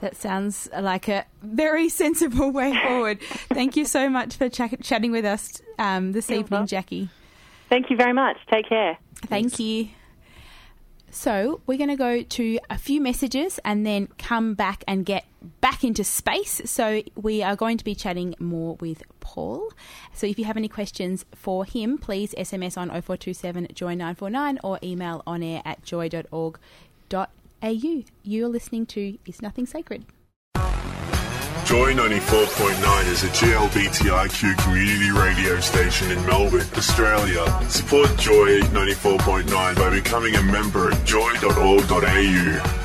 That 0.00 0.16
sounds 0.16 0.68
like 0.78 1.08
a 1.08 1.26
very 1.42 1.88
sensible 2.02 2.52
way 2.52 2.74
forward. 2.86 3.20
Thank 3.52 3.76
you 3.76 3.84
so 3.84 4.08
much 4.08 4.36
for 4.36 4.48
ch- 4.48 4.80
chatting 4.82 5.12
with 5.12 5.24
us 5.24 5.60
um, 5.78 6.12
this 6.12 6.30
You're 6.30 6.40
evening, 6.40 6.60
welcome. 6.60 6.78
Jacquie. 6.78 7.08
Thank 7.68 7.90
you 7.90 7.96
very 7.96 8.14
much. 8.14 8.36
Take 8.50 8.68
care. 8.68 8.96
Thank 9.26 9.58
you. 9.58 9.88
So, 11.10 11.60
we're 11.66 11.78
going 11.78 11.90
to 11.90 11.96
go 11.96 12.22
to 12.22 12.58
a 12.70 12.78
few 12.78 13.00
messages 13.00 13.58
and 13.64 13.84
then 13.84 14.08
come 14.16 14.54
back 14.54 14.84
and 14.86 15.04
get 15.04 15.26
back 15.60 15.82
into 15.82 16.04
space. 16.04 16.62
So, 16.64 17.02
we 17.16 17.42
are 17.42 17.56
going 17.56 17.78
to 17.78 17.84
be 17.84 17.94
chatting 17.96 18.36
more 18.38 18.76
with 18.76 19.02
Paul. 19.18 19.72
So, 20.14 20.26
if 20.26 20.38
you 20.38 20.44
have 20.44 20.56
any 20.56 20.68
questions 20.68 21.24
for 21.34 21.64
him, 21.64 21.98
please 21.98 22.32
SMS 22.38 22.78
on 22.78 22.88
0427 22.88 23.68
joy 23.74 23.94
949 23.94 24.60
or 24.62 24.78
email 24.82 25.22
on 25.26 25.42
air 25.42 25.62
at 25.64 25.82
joy.org.au. 25.82 26.58
You're 28.22 28.48
listening 28.48 28.86
to 28.86 29.18
Is 29.26 29.42
Nothing 29.42 29.66
Sacred. 29.66 30.06
Joy 31.70 31.94
94.9 31.94 33.06
is 33.12 33.22
a 33.22 33.28
GLBTIQ 33.28 34.58
community 34.58 35.12
radio 35.12 35.60
station 35.60 36.10
in 36.10 36.18
Melbourne, 36.26 36.66
Australia. 36.76 37.44
Support 37.70 38.18
Joy 38.18 38.58
94.9 38.72 39.76
by 39.76 39.90
becoming 39.90 40.34
a 40.34 40.42
member 40.42 40.90
at 40.90 41.06
joy.org.au. 41.06 42.79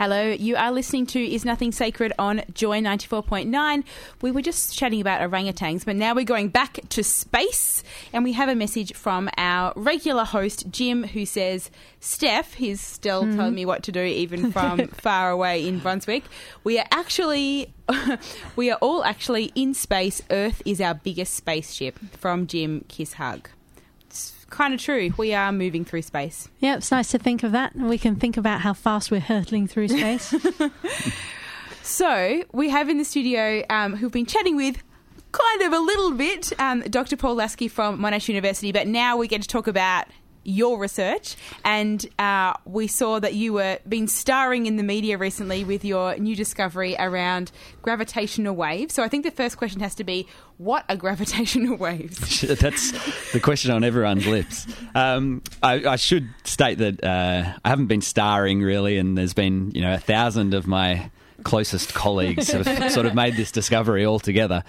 Hello, 0.00 0.30
you 0.30 0.56
are 0.56 0.72
listening 0.72 1.04
to 1.08 1.22
Is 1.22 1.44
Nothing 1.44 1.72
Sacred 1.72 2.14
on 2.18 2.40
Joy 2.54 2.80
94.9. 2.80 3.84
We 4.22 4.30
were 4.30 4.40
just 4.40 4.74
chatting 4.74 4.98
about 5.02 5.20
orangutans, 5.20 5.84
but 5.84 5.94
now 5.94 6.14
we're 6.14 6.24
going 6.24 6.48
back 6.48 6.80
to 6.88 7.04
space 7.04 7.84
and 8.10 8.24
we 8.24 8.32
have 8.32 8.48
a 8.48 8.54
message 8.54 8.94
from 8.94 9.28
our 9.36 9.74
regular 9.76 10.24
host, 10.24 10.70
Jim, 10.70 11.02
who 11.02 11.26
says, 11.26 11.70
Steph, 12.00 12.54
he's 12.54 12.80
still 12.80 13.24
mm-hmm. 13.24 13.36
telling 13.36 13.54
me 13.54 13.66
what 13.66 13.82
to 13.82 13.92
do 13.92 14.00
even 14.00 14.50
from 14.50 14.88
far 14.88 15.30
away 15.30 15.68
in 15.68 15.80
Brunswick. 15.80 16.24
We 16.64 16.78
are 16.78 16.86
actually, 16.90 17.74
we 18.56 18.70
are 18.70 18.78
all 18.80 19.04
actually 19.04 19.52
in 19.54 19.74
space. 19.74 20.22
Earth 20.30 20.62
is 20.64 20.80
our 20.80 20.94
biggest 20.94 21.34
spaceship. 21.34 21.98
From 22.16 22.46
Jim, 22.46 22.86
kiss 22.88 23.12
hug 23.12 23.50
kind 24.50 24.74
of 24.74 24.80
true. 24.80 25.12
We 25.16 25.32
are 25.32 25.52
moving 25.52 25.84
through 25.84 26.02
space. 26.02 26.48
Yeah, 26.58 26.76
it's 26.76 26.90
nice 26.90 27.10
to 27.12 27.18
think 27.18 27.42
of 27.42 27.52
that. 27.52 27.74
We 27.74 27.98
can 27.98 28.16
think 28.16 28.36
about 28.36 28.60
how 28.60 28.74
fast 28.74 29.10
we're 29.10 29.20
hurtling 29.20 29.66
through 29.66 29.88
space. 29.88 30.34
so 31.82 32.44
we 32.52 32.68
have 32.68 32.88
in 32.88 32.98
the 32.98 33.04
studio 33.04 33.64
um, 33.70 33.96
who've 33.96 34.12
been 34.12 34.26
chatting 34.26 34.56
with 34.56 34.82
kind 35.32 35.62
of 35.62 35.72
a 35.72 35.78
little 35.78 36.12
bit 36.12 36.52
um, 36.58 36.80
Dr. 36.82 37.16
Paul 37.16 37.36
Lasky 37.36 37.68
from 37.68 37.98
Monash 37.98 38.28
University, 38.28 38.72
but 38.72 38.86
now 38.86 39.16
we 39.16 39.28
get 39.28 39.42
to 39.42 39.48
talk 39.48 39.66
about 39.66 40.06
your 40.44 40.78
research, 40.78 41.36
and 41.64 42.04
uh, 42.18 42.54
we 42.64 42.86
saw 42.86 43.20
that 43.20 43.34
you 43.34 43.52
were 43.54 43.78
been 43.88 44.08
starring 44.08 44.66
in 44.66 44.76
the 44.76 44.82
media 44.82 45.18
recently 45.18 45.64
with 45.64 45.84
your 45.84 46.16
new 46.16 46.34
discovery 46.34 46.96
around 46.98 47.52
gravitational 47.82 48.54
waves. 48.54 48.94
So 48.94 49.02
I 49.02 49.08
think 49.08 49.24
the 49.24 49.30
first 49.30 49.56
question 49.56 49.80
has 49.80 49.94
to 49.96 50.04
be, 50.04 50.26
what 50.58 50.84
are 50.88 50.96
gravitational 50.96 51.76
waves? 51.78 52.40
That's 52.40 52.92
the 53.32 53.40
question 53.40 53.70
on 53.70 53.84
everyone's 53.84 54.26
lips. 54.26 54.66
Um, 54.94 55.42
I, 55.62 55.84
I, 55.84 55.96
should 55.96 56.28
state 56.44 56.78
that 56.78 57.02
uh, 57.04 57.52
I 57.64 57.68
haven't 57.68 57.86
been 57.86 58.02
starring 58.02 58.62
really, 58.62 58.98
and 58.98 59.16
there's 59.16 59.34
been 59.34 59.70
you 59.72 59.80
know 59.80 59.94
a 59.94 59.98
thousand 59.98 60.54
of 60.54 60.66
my 60.66 61.10
closest 61.44 61.94
colleagues 61.94 62.50
have 62.52 62.92
sort 62.92 63.06
of 63.06 63.14
made 63.14 63.36
this 63.36 63.50
discovery 63.50 64.04
all 64.04 64.18
together. 64.18 64.64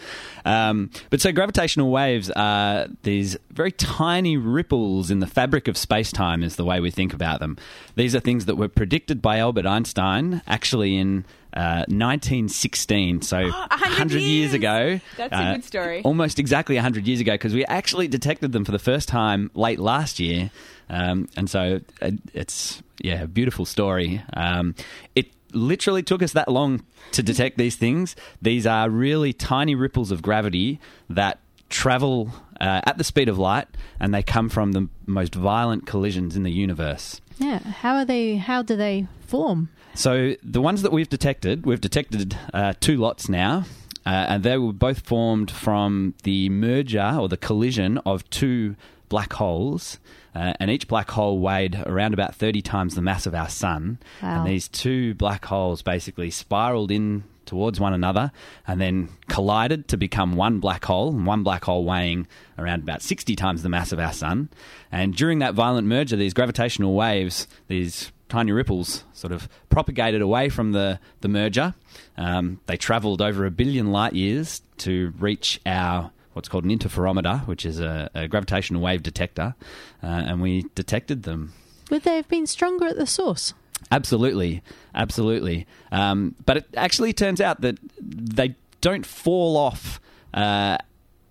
Um, 0.46 0.90
but 1.10 1.22
so 1.22 1.32
gravitational 1.32 1.92
waves 1.92 2.30
are 2.32 2.88
these 3.04 3.38
very 3.52 3.72
tiny 3.72 4.38
ripples 4.38 5.12
in 5.12 5.20
the 5.20 5.28
fabric 5.28 5.68
of 5.68 5.78
space 5.78 6.12
time, 6.12 6.44
is 6.44 6.56
the 6.56 6.66
way 6.66 6.80
we 6.80 6.92
think 6.92 7.14
about 7.14 7.40
them. 7.40 7.58
These 7.96 8.16
are 8.16 8.20
things 8.20 8.46
that 8.46 8.56
were 8.56 8.68
predicted 8.68 9.22
by 9.22 9.40
Albert 9.40 9.66
Einstein 9.66 10.42
actually 10.48 10.98
in. 10.98 11.26
Uh, 11.54 11.84
1916, 11.90 13.24
so 13.24 13.38
100, 13.42 13.70
100 13.70 14.22
years. 14.22 14.24
years. 14.24 14.54
ago. 14.54 15.02
That's 15.18 15.34
uh, 15.34 15.50
a 15.50 15.56
good 15.56 15.66
story. 15.66 16.02
Almost 16.02 16.40
exactly 16.40 16.76
100 16.76 17.06
years 17.06 17.20
ago, 17.20 17.34
because 17.34 17.54
we 17.54 17.66
actually 17.66 18.08
detected 18.08 18.54
them 18.54 18.64
for 18.64 18.72
the 18.72 18.80
first 18.80 19.10
time 19.10 19.52
late 19.54 19.78
last 19.78 20.18
year. 20.22 20.50
Um, 20.90 21.28
and 21.36 21.50
so 21.50 21.82
it, 22.02 22.14
it's, 22.34 22.82
yeah, 23.02 23.24
a 23.24 23.28
beautiful 23.28 23.66
story. 23.66 24.24
Um, 24.34 24.76
it 25.14 25.28
literally 25.54 26.04
took 26.04 26.22
us 26.22 26.34
that 26.34 26.48
long 26.48 26.84
to 27.12 27.24
detect 27.24 27.58
these 27.58 27.76
things. 27.76 28.16
These 28.42 28.66
are 28.66 28.90
really 28.90 29.34
tiny 29.34 29.76
ripples 29.76 30.12
of 30.12 30.22
gravity 30.22 30.80
that 31.10 31.40
travel 31.70 32.32
uh, 32.60 32.82
at 32.86 32.98
the 32.98 33.04
speed 33.04 33.30
of 33.30 33.38
light, 33.38 33.68
and 34.00 34.14
they 34.14 34.24
come 34.24 34.50
from 34.50 34.74
the 34.74 34.88
most 35.06 35.34
violent 35.34 35.88
collisions 35.88 36.36
in 36.36 36.44
the 36.44 36.52
universe. 36.52 37.22
Yeah, 37.38 37.60
how 37.60 37.96
are 37.96 38.06
they? 38.06 38.36
How 38.36 38.62
do 38.62 38.76
they 38.76 39.08
form? 39.22 39.70
So 39.94 40.36
the 40.44 40.62
ones 40.62 40.84
that 40.84 40.92
we've 40.92 41.10
detected, 41.10 41.66
we've 41.66 41.82
detected 41.82 42.38
uh, 42.54 42.74
two 42.80 42.98
lots 42.98 43.28
now. 43.28 43.66
Uh, 44.04 44.10
and 44.30 44.44
they 44.44 44.58
were 44.58 44.74
both 44.74 45.02
formed 45.02 45.52
from 45.52 46.16
the 46.24 46.50
merger 46.50 47.18
or 47.20 47.30
the 47.30 47.38
collision 47.38 48.00
of 48.00 48.28
two 48.32 48.76
black 49.12 49.34
holes 49.34 50.00
uh, 50.34 50.54
and 50.62 50.72
each 50.72 50.88
black 50.88 51.12
hole 51.12 51.38
weighed 51.40 51.76
around 51.86 52.14
about 52.14 52.34
30 52.34 52.62
times 52.62 52.96
the 52.96 53.02
mass 53.02 53.26
of 53.26 53.36
our 53.36 53.50
sun. 53.50 54.00
Wow. 54.24 54.38
And 54.38 54.48
these 54.48 54.70
two 54.70 55.14
black 55.16 55.44
holes 55.44 55.82
basically 55.82 56.32
spiraled 56.32 56.92
in 56.92 57.26
towards 57.46 57.78
one 57.78 57.94
another 57.94 58.32
and 58.66 58.80
then 58.80 59.10
collided 59.28 59.90
to 59.90 59.98
become 59.98 60.38
one 60.38 60.60
black 60.60 60.86
hole, 60.86 61.10
and 61.10 61.26
one 61.26 61.44
black 61.44 61.66
hole 61.66 61.84
weighing 61.84 62.26
around 62.58 62.82
about 62.84 63.02
60 63.02 63.36
times 63.36 63.62
the 63.62 63.70
mass 63.70 63.92
of 63.92 64.00
our 64.00 64.14
sun. 64.14 64.50
And 64.90 65.14
during 65.14 65.40
that 65.40 65.54
violent 65.54 65.86
merger, 65.86 66.16
these 66.16 66.34
gravitational 66.34 66.96
waves, 66.96 67.50
these 67.68 68.14
tiny 68.30 68.54
ripples, 68.54 69.04
sort 69.12 69.34
of 69.34 69.50
propagated 69.70 70.22
away 70.22 70.48
from 70.48 70.72
the, 70.72 70.98
the 71.20 71.28
merger. 71.28 71.76
Um, 72.16 72.62
they 72.68 72.78
traveled 72.78 73.22
over 73.22 73.46
a 73.46 73.52
billion 73.52 73.92
light 73.92 74.14
years 74.14 74.62
to 74.78 75.14
reach 75.20 75.60
our 75.66 76.12
what's 76.34 76.48
called 76.50 76.64
an 76.66 76.72
interferometer, 76.78 77.46
which 77.48 77.66
is 77.66 77.80
a, 77.80 78.10
a 78.14 78.28
gravitational 78.28 78.82
wave 78.82 79.04
detector, 79.04 79.56
uh, 80.04 80.06
and 80.08 80.42
we 80.42 80.66
detected 80.76 81.24
them. 81.24 81.54
Would 81.90 82.04
they 82.04 82.16
have 82.16 82.28
been 82.30 82.48
stronger 82.48 82.88
at 82.88 82.96
the 82.98 83.06
source? 83.08 83.54
Absolutely, 83.92 84.62
absolutely. 84.96 85.66
Um, 85.92 86.36
but 86.46 86.58
it 86.58 86.66
actually 86.78 87.14
turns 87.14 87.42
out 87.42 87.62
that 87.62 87.78
they 88.00 88.56
don't 88.80 89.06
fall 89.06 89.58
off 89.58 90.00
uh, 90.34 90.78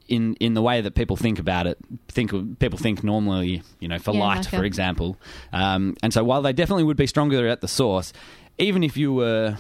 in 0.09 0.35
in 0.35 0.55
the 0.55 0.61
way 0.63 0.81
that 0.81 0.95
people 0.95 1.17
think 1.17 1.39
about 1.39 1.67
it. 1.67 1.79
Think 2.09 2.59
people 2.59 2.79
think 2.79 3.03
normally, 3.05 3.63
you 3.79 3.89
know, 3.89 3.99
for 3.99 4.13
Yeah, 4.13 4.21
light, 4.21 4.47
a- 4.47 4.51
for 4.51 4.65
example. 4.65 5.17
Um, 5.53 5.97
and 6.03 6.13
so 6.13 6.23
while 6.25 6.43
they 6.43 6.53
definitely 6.53 6.85
would 6.85 6.97
be 6.97 7.07
stronger 7.07 7.47
at 7.49 7.61
the 7.61 7.69
source, 7.69 8.13
even 8.59 8.83
if 8.83 8.97
you 8.97 9.13
were, 9.15 9.57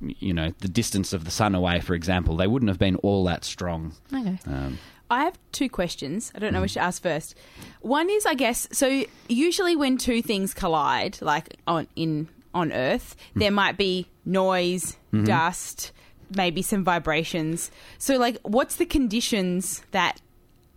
you 0.00 0.32
know, 0.32 0.52
the 0.58 0.68
distance 0.68 1.12
of 1.12 1.24
the 1.24 1.30
sun 1.30 1.54
away, 1.54 1.80
for 1.80 1.94
example, 1.94 2.36
they 2.36 2.46
wouldn't 2.46 2.68
have 2.68 2.78
been 2.78 2.96
all 2.96 3.24
that 3.24 3.44
strong. 3.44 3.94
Okay. 4.12 4.38
Um, 4.46 4.78
I 5.10 5.24
have 5.24 5.38
two 5.52 5.68
questions. 5.68 6.32
I 6.34 6.38
don't 6.38 6.52
know 6.52 6.58
mm. 6.58 6.62
which 6.62 6.74
to 6.74 6.80
ask 6.80 7.02
first. 7.02 7.36
One 7.80 8.08
is, 8.10 8.26
I 8.26 8.34
guess, 8.34 8.68
so 8.72 9.04
usually 9.28 9.76
when 9.76 9.98
two 9.98 10.22
things 10.22 10.54
collide, 10.54 11.20
like 11.20 11.56
on 11.66 11.86
in 11.94 12.28
on 12.54 12.72
Earth, 12.72 13.16
mm. 13.34 13.40
there 13.40 13.50
might 13.50 13.76
be 13.76 14.08
noise, 14.24 14.96
mm-hmm. 15.12 15.24
dust, 15.24 15.92
maybe 16.34 16.62
some 16.62 16.84
vibrations. 16.84 17.70
So, 17.98 18.16
like, 18.16 18.38
what's 18.42 18.76
the 18.76 18.86
conditions 18.86 19.82
that 19.90 20.20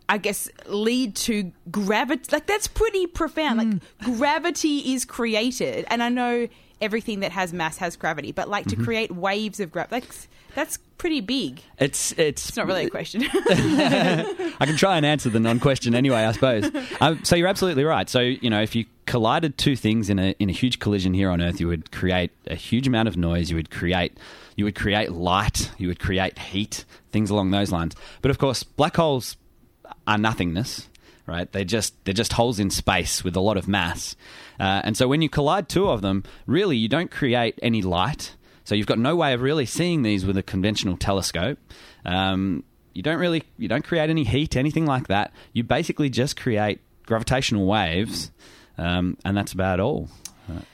I 0.09 0.17
guess 0.17 0.49
lead 0.65 1.15
to 1.17 1.51
gravity? 1.71 2.23
Like, 2.31 2.47
that's 2.47 2.67
pretty 2.67 3.07
profound. 3.07 3.57
Like, 3.57 3.67
mm. 3.67 4.17
gravity 4.17 4.93
is 4.93 5.05
created, 5.05 5.85
and 5.89 6.03
I 6.03 6.09
know 6.09 6.47
everything 6.81 7.21
that 7.21 7.31
has 7.31 7.53
mass 7.53 7.77
has 7.77 7.95
gravity, 7.95 8.31
but 8.31 8.49
like 8.49 8.65
to 8.67 8.75
create 8.75 9.11
waves 9.11 9.59
of 9.59 9.71
gravity, 9.71 9.95
like, 9.95 10.15
that's 10.55 10.77
pretty 10.97 11.21
big. 11.21 11.61
it's 11.77 12.11
it's 12.13 12.49
It's 12.49 12.57
not 12.57 12.65
really 12.65 12.85
a 12.85 12.89
question. 12.89 13.23
I 13.33 14.65
can 14.65 14.75
try 14.75 14.97
and 14.97 15.05
answer 15.05 15.29
the 15.29 15.39
non-question 15.39 15.93
anyway, 15.93 16.23
I 16.23 16.31
suppose. 16.31 16.71
Um, 16.99 17.23
so 17.23 17.35
you're 17.35 17.47
absolutely 17.47 17.83
right. 17.83 18.09
So 18.09 18.19
you 18.21 18.49
know, 18.49 18.61
if 18.61 18.75
you 18.75 18.85
collided 19.05 19.57
two 19.57 19.75
things 19.75 20.09
in 20.09 20.19
a 20.19 20.35
in 20.39 20.49
a 20.49 20.53
huge 20.53 20.79
collision 20.79 21.13
here 21.13 21.29
on 21.29 21.41
Earth, 21.41 21.59
you 21.59 21.67
would 21.67 21.91
create 21.91 22.31
a 22.47 22.55
huge 22.55 22.87
amount 22.87 23.07
of 23.07 23.17
noise. 23.17 23.49
You 23.49 23.55
would 23.55 23.69
create 23.69 24.17
you 24.55 24.65
would 24.65 24.75
create 24.75 25.11
light. 25.11 25.71
You 25.77 25.87
would 25.87 25.99
create 25.99 26.39
heat. 26.39 26.85
Things 27.11 27.29
along 27.29 27.51
those 27.51 27.71
lines. 27.71 27.95
But 28.21 28.31
of 28.31 28.37
course, 28.37 28.63
black 28.63 28.95
holes 28.95 29.37
are 30.07 30.17
nothingness. 30.17 30.89
Right? 31.27 31.51
They're 31.51 31.65
just 31.65 31.93
they're 32.05 32.13
just 32.13 32.33
holes 32.33 32.57
in 32.57 32.69
space 32.69 33.23
with 33.23 33.35
a 33.35 33.41
lot 33.41 33.57
of 33.57 33.67
mass, 33.67 34.15
uh, 34.59 34.81
and 34.83 34.97
so 34.97 35.07
when 35.07 35.21
you 35.21 35.29
collide 35.29 35.69
two 35.69 35.89
of 35.89 36.01
them, 36.01 36.23
really 36.45 36.77
you 36.77 36.87
don't 36.87 37.11
create 37.11 37.57
any 37.61 37.81
light. 37.81 38.35
So 38.63 38.75
you've 38.75 38.87
got 38.87 38.99
no 38.99 39.15
way 39.15 39.33
of 39.33 39.41
really 39.41 39.65
seeing 39.65 40.01
these 40.01 40.25
with 40.25 40.37
a 40.37 40.43
conventional 40.43 40.97
telescope. 40.97 41.57
Um, 42.05 42.63
you 42.93 43.01
don't 43.03 43.19
really 43.19 43.43
you 43.57 43.67
don't 43.67 43.83
create 43.85 44.09
any 44.09 44.23
heat, 44.23 44.55
anything 44.55 44.85
like 44.85 45.07
that. 45.07 45.31
You 45.53 45.63
basically 45.63 46.09
just 46.09 46.35
create 46.35 46.79
gravitational 47.05 47.65
waves, 47.65 48.31
um, 48.77 49.17
and 49.23 49.37
that's 49.37 49.53
about 49.53 49.79
all. 49.79 50.09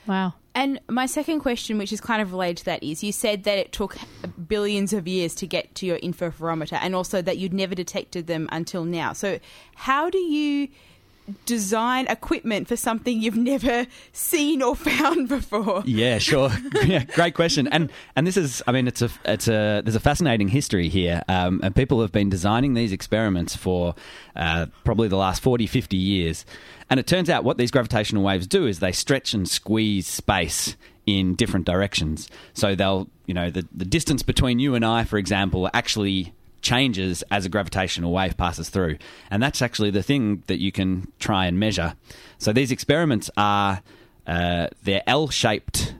Wow. 0.07 0.33
And 0.55 0.79
my 0.87 1.07
second 1.07 1.39
question, 1.39 1.79
which 1.79 1.91
is 1.91 1.99
kind 1.99 2.21
of 2.21 2.31
related 2.31 2.57
to 2.57 2.65
that, 2.65 2.83
is 2.83 3.03
you 3.03 3.11
said 3.11 3.43
that 3.43 3.57
it 3.57 3.71
took 3.71 3.97
billions 4.47 4.93
of 4.93 5.07
years 5.07 5.33
to 5.35 5.47
get 5.47 5.73
to 5.75 5.85
your 5.85 5.97
interferometer, 5.97 6.77
and 6.81 6.95
also 6.95 7.21
that 7.21 7.37
you'd 7.37 7.53
never 7.53 7.73
detected 7.73 8.27
them 8.27 8.47
until 8.51 8.85
now. 8.85 9.13
So, 9.13 9.39
how 9.75 10.09
do 10.09 10.19
you 10.19 10.69
design 11.45 12.07
equipment 12.07 12.67
for 12.67 12.75
something 12.75 13.21
you've 13.21 13.37
never 13.37 13.87
seen 14.11 14.61
or 14.61 14.75
found 14.75 15.29
before? 15.29 15.83
Yeah, 15.85 16.17
sure. 16.17 16.51
yeah, 16.85 17.03
great 17.03 17.33
question. 17.35 17.67
And 17.67 17.91
and 18.15 18.27
this 18.27 18.37
is, 18.37 18.61
I 18.67 18.71
mean, 18.71 18.87
it's 18.87 19.01
a 19.01 19.09
it's 19.25 19.47
a 19.47 19.81
there's 19.83 19.95
a 19.95 19.99
fascinating 19.99 20.47
history 20.49 20.89
here, 20.89 21.23
um, 21.27 21.61
and 21.63 21.75
people 21.75 22.01
have 22.01 22.11
been 22.11 22.29
designing 22.29 22.73
these 22.73 22.91
experiments 22.91 23.55
for 23.55 23.95
uh, 24.35 24.67
probably 24.83 25.07
the 25.07 25.17
last 25.17 25.41
40, 25.41 25.67
50 25.67 25.97
years. 25.97 26.45
And 26.89 26.99
it 26.99 27.07
turns 27.07 27.29
out 27.29 27.43
what 27.43 27.57
these 27.57 27.71
gravitational 27.71 28.23
waves 28.23 28.45
do 28.45 28.67
is 28.67 28.79
they 28.79 28.91
stretch 28.91 29.33
and 29.33 29.49
squeeze 29.49 30.05
space 30.07 30.75
in 31.05 31.35
different 31.35 31.65
directions. 31.65 32.29
So 32.53 32.75
they'll, 32.75 33.09
you 33.25 33.33
know, 33.33 33.49
the 33.49 33.67
the 33.73 33.85
distance 33.85 34.23
between 34.23 34.59
you 34.59 34.75
and 34.75 34.85
I, 34.85 35.03
for 35.03 35.17
example, 35.17 35.69
actually 35.73 36.33
changes 36.63 37.23
as 37.29 37.45
a 37.45 37.49
gravitational 37.49 38.11
wave 38.11 38.35
passes 38.37 38.69
through. 38.69 38.97
And 39.29 39.43
that's 39.43 39.61
actually 39.61 39.91
the 39.91 40.01
thing 40.01 40.43
that 40.47 40.59
you 40.59 40.71
can 40.71 41.11
try 41.19 41.45
and 41.45 41.59
measure. 41.59 41.95
So 42.39 42.51
these 42.51 42.71
experiments 42.71 43.29
are 43.37 43.83
uh, 44.25 44.67
they're 44.81 45.03
L-shaped 45.05 45.93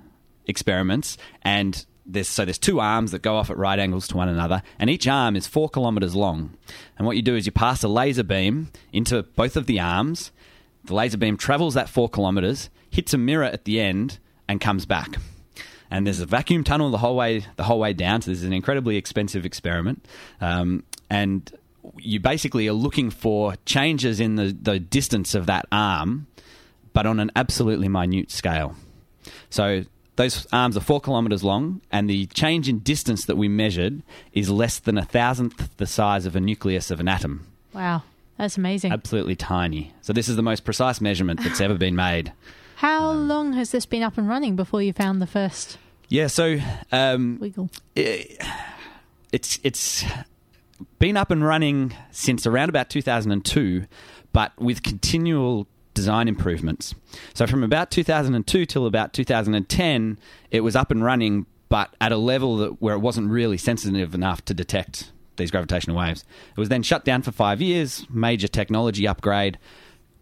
experiments, 0.48 1.18
and 1.42 1.86
there's 2.06 2.28
so 2.28 2.46
there's 2.46 2.58
two 2.58 2.80
arms 2.80 3.12
that 3.12 3.22
go 3.22 3.36
off 3.36 3.50
at 3.50 3.58
right 3.58 3.78
angles 3.78 4.08
to 4.08 4.18
one 4.18 4.30
another, 4.30 4.64
and 4.80 4.90
each 4.90 5.08
arm 5.08 5.36
is 5.36 5.46
four 5.46 5.70
kilometers 5.70 6.16
long. 6.16 6.58
And 6.98 7.06
what 7.06 7.16
you 7.16 7.22
do 7.22 7.36
is 7.36 7.46
you 7.46 7.52
pass 7.52 7.84
a 7.84 7.88
laser 7.88 8.24
beam 8.24 8.72
into 8.92 9.24
both 9.24 9.56
of 9.56 9.68
the 9.68 9.80
arms. 9.80 10.32
The 10.86 10.96
laser 10.96 11.18
beam 11.18 11.38
travels 11.38 11.76
that 11.76 11.90
four 11.90 12.10
kilometers, 12.10 12.70
hits 12.90 13.14
a 13.14 13.18
mirror 13.18 13.46
at 13.46 13.66
the 13.66 13.80
end, 13.80 14.20
and 14.48 14.60
comes 14.60 14.86
back 14.86 15.18
and 15.94 16.08
there's 16.08 16.20
a 16.20 16.26
vacuum 16.26 16.64
tunnel 16.64 16.90
the 16.90 16.98
whole 16.98 17.16
way 17.16 17.46
the 17.56 17.64
whole 17.64 17.80
way 17.80 17.94
down. 17.94 18.22
So 18.22 18.32
this 18.32 18.40
is 18.40 18.46
an 18.46 18.52
incredibly 18.52 18.98
expensive 18.98 19.46
experiment, 19.46 20.06
um, 20.42 20.84
and 21.10 21.50
you 22.00 22.20
basically 22.20 22.68
are 22.68 22.74
looking 22.74 23.12
for 23.12 23.56
changes 23.66 24.20
in 24.20 24.36
the, 24.36 24.58
the 24.60 24.80
distance 24.80 25.36
of 25.36 25.46
that 25.46 25.68
arm, 25.72 26.26
but 26.94 27.06
on 27.06 27.20
an 27.20 27.32
absolutely 27.36 27.88
minute 27.88 28.32
scale. 28.32 28.76
So 29.52 29.84
those 30.16 30.48
arms 30.52 30.76
are 30.76 30.82
four 30.82 31.00
kilometers 31.00 31.44
long, 31.44 31.82
and 31.92 32.10
the 32.10 32.26
change 32.28 32.68
in 32.68 32.80
distance 32.80 33.26
that 33.26 33.36
we 33.36 33.48
measured 33.48 34.02
is 34.34 34.50
less 34.50 34.80
than 34.80 34.98
a 34.98 35.06
thousandth 35.06 35.78
the 35.78 35.86
size 35.86 36.26
of 36.26 36.36
a 36.36 36.40
nucleus 36.40 36.90
of 36.90 37.00
an 37.02 37.08
atom. 37.08 37.46
Wow. 37.72 38.02
That's 38.40 38.58
amazing. 38.58 38.92
Absolutely 38.92 39.36
tiny. 39.36 39.94
So 40.02 40.12
this 40.12 40.28
is 40.28 40.38
the 40.38 40.42
most 40.42 40.66
precise 40.66 41.00
measurement 41.00 41.40
that's 41.44 41.62
ever 41.62 41.76
been 41.76 41.96
made. 41.96 42.34
How 42.78 43.12
long 43.12 43.54
has 43.54 43.72
this 43.72 43.86
been 43.86 44.02
up 44.02 44.18
and 44.18 44.28
running 44.28 44.56
before 44.56 44.82
you 44.82 44.92
found 44.92 45.22
the 45.22 45.28
first 45.28 45.78
Yeah. 46.14 46.28
So 46.28 46.60
um, 46.92 47.40
wiggle? 47.42 47.72
it's 47.96 49.60
it's 49.64 50.06
been 51.00 51.18
up 51.18 51.32
and 51.32 51.44
running 51.44 51.96
since 52.12 52.46
around 52.46 52.70
about 52.70 52.92
2002, 52.92 53.88
but 54.32 54.52
with 54.60 54.84
continual 54.84 55.68
design 55.96 56.28
improvements. 56.28 56.94
So 57.34 57.48
from 57.48 57.64
about 57.64 57.90
2002 57.90 58.68
till 58.68 58.86
about 58.86 59.14
2010, 59.14 60.20
it 60.52 60.60
was 60.60 60.76
up 60.76 60.92
and 60.92 61.04
running, 61.04 61.48
but 61.68 61.96
at 62.00 62.12
a 62.12 62.18
level 62.18 62.58
that, 62.58 62.80
where 62.80 62.94
it 62.94 63.00
wasn't 63.00 63.32
really 63.32 63.58
sensitive 63.58 64.14
enough 64.14 64.46
to 64.46 64.54
detect 64.54 65.12
these 65.38 65.50
gravitational 65.50 65.98
waves. 65.98 66.24
It 66.56 66.60
was 66.60 66.70
then 66.70 66.84
shut 66.84 67.06
down 67.06 67.24
for 67.24 67.32
five 67.32 67.60
years, 67.60 68.06
major 68.12 68.48
technology 68.48 69.08
upgrade, 69.08 69.58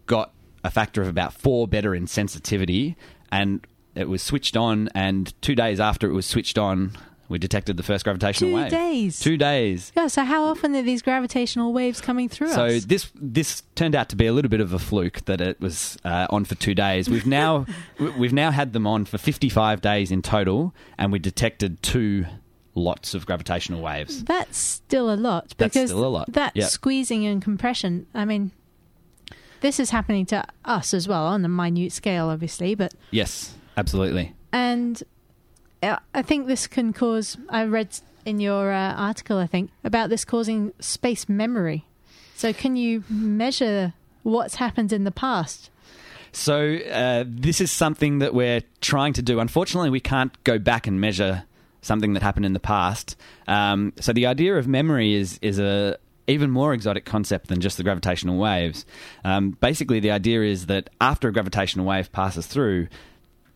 got 0.06 0.32
a 0.64 0.70
factor 0.70 1.02
of 1.02 1.08
about 1.08 1.34
four 1.34 1.68
better 1.68 1.94
in 1.94 2.06
sensitivity, 2.06 2.96
and 3.30 3.66
it 3.94 4.08
was 4.08 4.22
switched 4.22 4.56
on. 4.56 4.88
And 4.94 5.32
two 5.42 5.54
days 5.54 5.80
after 5.80 6.08
it 6.08 6.12
was 6.12 6.26
switched 6.26 6.58
on, 6.58 6.92
we 7.28 7.38
detected 7.38 7.76
the 7.78 7.82
first 7.82 8.04
gravitational 8.04 8.50
Two 8.50 8.56
wave. 8.56 8.70
days? 8.70 9.18
Two 9.20 9.36
days. 9.38 9.90
Yeah, 9.96 10.08
so 10.08 10.22
how 10.24 10.44
often 10.44 10.74
are 10.76 10.82
these 10.82 11.00
gravitational 11.00 11.72
waves 11.72 12.00
coming 12.02 12.28
through 12.28 12.48
So 12.52 12.66
us? 12.66 12.84
this 12.84 13.10
this 13.14 13.62
turned 13.74 13.94
out 13.94 14.10
to 14.10 14.16
be 14.16 14.26
a 14.26 14.32
little 14.34 14.50
bit 14.50 14.60
of 14.60 14.72
a 14.74 14.78
fluke 14.78 15.24
that 15.24 15.40
it 15.40 15.58
was 15.60 15.96
uh, 16.04 16.26
on 16.28 16.44
for 16.44 16.56
two 16.56 16.74
days. 16.74 17.08
We've 17.08 17.26
now 17.26 17.64
we- 17.98 18.10
we've 18.10 18.32
now 18.34 18.50
had 18.50 18.74
them 18.74 18.86
on 18.86 19.06
for 19.06 19.16
fifty 19.18 19.48
five 19.48 19.80
days 19.80 20.10
in 20.10 20.20
total, 20.20 20.74
and 20.98 21.10
we 21.10 21.18
detected 21.18 21.82
two 21.82 22.26
lots 22.74 23.14
of 23.14 23.24
gravitational 23.24 23.80
waves. 23.80 24.24
That's 24.24 24.58
still 24.58 25.10
a 25.10 25.16
lot 25.16 25.54
That's 25.56 25.74
because 25.74 25.90
still 25.90 26.04
a 26.04 26.08
lot, 26.08 26.32
that 26.32 26.54
yep. 26.54 26.68
squeezing 26.70 27.24
and 27.26 27.40
compression. 27.42 28.06
I 28.14 28.24
mean, 28.26 28.50
this 29.60 29.78
is 29.80 29.90
happening 29.90 30.26
to 30.26 30.44
us 30.64 30.92
as 30.92 31.06
well 31.08 31.24
on 31.26 31.44
a 31.44 31.48
minute 31.48 31.92
scale, 31.92 32.28
obviously, 32.28 32.74
but 32.74 32.92
Yes, 33.10 33.54
absolutely. 33.76 34.34
and 34.52 35.02
uh, 35.82 35.98
I 36.14 36.22
think 36.22 36.46
this 36.46 36.66
can 36.66 36.92
cause. 36.92 37.36
I 37.48 37.64
read 37.64 37.88
in 38.24 38.40
your 38.40 38.72
uh, 38.72 38.94
article, 38.94 39.38
I 39.38 39.46
think, 39.46 39.70
about 39.82 40.10
this 40.10 40.24
causing 40.24 40.72
space 40.78 41.28
memory. 41.28 41.84
So, 42.36 42.52
can 42.52 42.76
you 42.76 43.04
measure 43.08 43.94
what's 44.22 44.56
happened 44.56 44.92
in 44.92 45.04
the 45.04 45.10
past? 45.10 45.70
So 46.32 46.76
uh, 46.76 47.24
this 47.26 47.60
is 47.60 47.70
something 47.70 48.20
that 48.20 48.32
we're 48.32 48.62
trying 48.80 49.12
to 49.14 49.22
do. 49.22 49.38
Unfortunately, 49.38 49.90
we 49.90 50.00
can't 50.00 50.42
go 50.44 50.58
back 50.58 50.86
and 50.86 51.00
measure 51.00 51.44
something 51.82 52.14
that 52.14 52.22
happened 52.22 52.46
in 52.46 52.54
the 52.54 52.60
past. 52.60 53.16
Um, 53.46 53.92
so 54.00 54.12
the 54.12 54.26
idea 54.26 54.56
of 54.56 54.66
memory 54.66 55.14
is 55.14 55.38
is 55.42 55.58
a 55.58 55.98
even 56.28 56.50
more 56.50 56.72
exotic 56.72 57.04
concept 57.04 57.48
than 57.48 57.60
just 57.60 57.76
the 57.76 57.82
gravitational 57.82 58.38
waves. 58.38 58.86
Um, 59.24 59.50
basically, 59.60 60.00
the 60.00 60.10
idea 60.10 60.42
is 60.42 60.66
that 60.66 60.88
after 61.00 61.28
a 61.28 61.32
gravitational 61.32 61.84
wave 61.84 62.10
passes 62.12 62.46
through, 62.46 62.88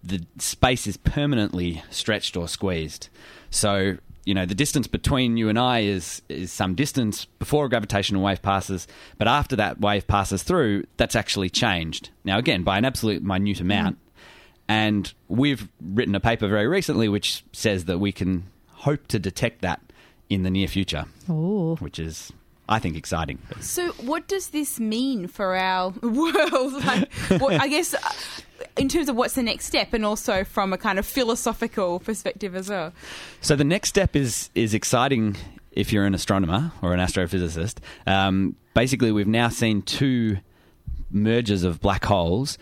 the 0.07 0.25
space 0.39 0.87
is 0.87 0.97
permanently 0.97 1.83
stretched 1.91 2.37
or 2.37 2.49
squeezed. 2.49 3.09
So, 3.51 3.97
you 4.25 4.35
know, 4.35 4.47
the 4.47 4.55
distance 4.55 4.87
between 4.87 5.37
you 5.37 5.49
and 5.49 5.59
I 5.59 5.81
is 5.81 6.23
is 6.29 6.53
some 6.53 6.75
distance 6.75 7.25
before 7.39 7.67
a 7.67 7.69
gravitational 7.69 8.23
wave 8.23 8.43
passes, 8.43 8.87
but 9.19 9.29
after 9.29 9.57
that 9.57 9.81
wave 9.81 10.07
passes 10.07 10.43
through, 10.43 10.85
that's 10.97 11.17
actually 11.17 11.51
changed. 11.51 12.11
Now, 12.25 12.39
again, 12.39 12.63
by 12.63 12.79
an 12.79 12.85
absolute 12.85 13.23
minute 13.23 13.61
amount. 13.61 13.99
And 14.69 15.13
we've 15.29 15.69
written 15.81 16.17
a 16.17 16.21
paper 16.21 16.49
very 16.49 16.67
recently 16.67 17.09
which 17.09 17.45
says 17.53 17.85
that 17.85 17.99
we 17.99 18.11
can 18.11 18.45
hope 18.73 19.07
to 19.09 19.19
detect 19.21 19.61
that 19.63 19.81
in 20.29 20.43
the 20.43 20.51
near 20.51 20.67
future, 20.67 21.05
Oh, 21.29 21.77
which 21.77 22.01
is 22.01 22.33
I 22.69 22.79
think, 22.79 22.97
exciting. 22.97 23.39
So, 23.61 23.93
what 23.93 24.27
does 24.27 24.49
this 24.49 24.81
mean 24.81 25.29
for 25.29 25.57
our 25.57 25.91
world? 26.03 26.73
Like, 26.85 27.12
what, 27.39 27.61
I 27.61 27.69
guess, 27.69 27.95
uh, 27.95 27.99
in 28.77 28.89
terms 28.89 29.09
of 29.09 29.17
what's 29.17 29.35
the 29.35 29.43
next 29.43 29.67
step, 29.67 29.93
and 29.93 30.05
also 30.05 30.45
from 30.45 30.73
a 30.73 30.79
kind 30.79 30.99
of 30.99 31.07
philosophical 31.07 32.01
perspective 32.01 32.55
as 32.55 32.69
well. 32.69 32.93
So 33.41 33.57
the 33.57 33.64
next 33.64 33.89
step 33.89 34.17
is 34.17 34.51
is 34.55 34.75
exciting 34.75 35.37
if 35.73 35.93
you're 35.93 36.07
an 36.07 36.14
astronomer 36.14 36.73
or 36.83 36.93
an 36.93 37.01
astrophysicist. 37.01 37.79
Um, 38.07 38.57
basically, 38.75 39.12
we've 39.12 39.27
now 39.27 39.49
seen 39.49 39.83
two 39.83 40.39
mergers 41.11 41.62
of 41.62 41.81
black 41.81 42.05
holes, 42.05 42.59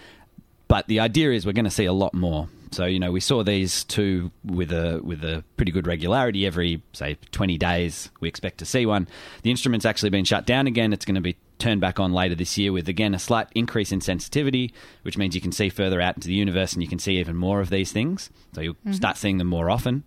but 0.68 0.86
the 0.86 1.00
idea 1.00 1.32
is 1.32 1.46
we're 1.46 1.52
going 1.52 1.64
to 1.64 1.70
see 1.70 1.86
a 1.86 1.92
lot 1.92 2.12
more. 2.14 2.48
So 2.74 2.86
you 2.86 2.98
know, 2.98 3.12
we 3.12 3.20
saw 3.20 3.42
these 3.42 3.84
two 3.84 4.30
with 4.44 4.72
a 4.72 5.00
with 5.02 5.24
a 5.24 5.44
pretty 5.56 5.72
good 5.72 5.86
regularity 5.86 6.46
every 6.46 6.82
say 6.92 7.16
20 7.30 7.56
days. 7.56 8.10
We 8.20 8.28
expect 8.28 8.58
to 8.58 8.66
see 8.66 8.84
one. 8.84 9.08
The 9.42 9.50
instrument's 9.50 9.86
actually 9.86 10.10
been 10.10 10.24
shut 10.24 10.46
down 10.46 10.66
again. 10.66 10.92
It's 10.92 11.04
going 11.04 11.14
to 11.14 11.20
be 11.20 11.36
turned 11.58 11.80
back 11.80 12.00
on 12.00 12.12
later 12.12 12.34
this 12.34 12.58
year 12.58 12.72
with 12.72 12.88
again 12.88 13.14
a 13.14 13.18
slight 13.18 13.48
increase 13.54 13.92
in 13.92 14.00
sensitivity, 14.00 14.74
which 15.02 15.16
means 15.16 15.34
you 15.34 15.40
can 15.40 15.52
see 15.52 15.68
further 15.68 16.00
out 16.00 16.16
into 16.16 16.28
the 16.28 16.34
universe 16.34 16.72
and 16.72 16.82
you 16.82 16.88
can 16.88 16.98
see 16.98 17.18
even 17.18 17.36
more 17.36 17.60
of 17.60 17.70
these 17.70 17.92
things. 17.92 18.30
So 18.54 18.60
you'll 18.60 18.76
start 18.90 19.16
seeing 19.16 19.38
them 19.38 19.46
more 19.46 19.70
often, 19.70 20.04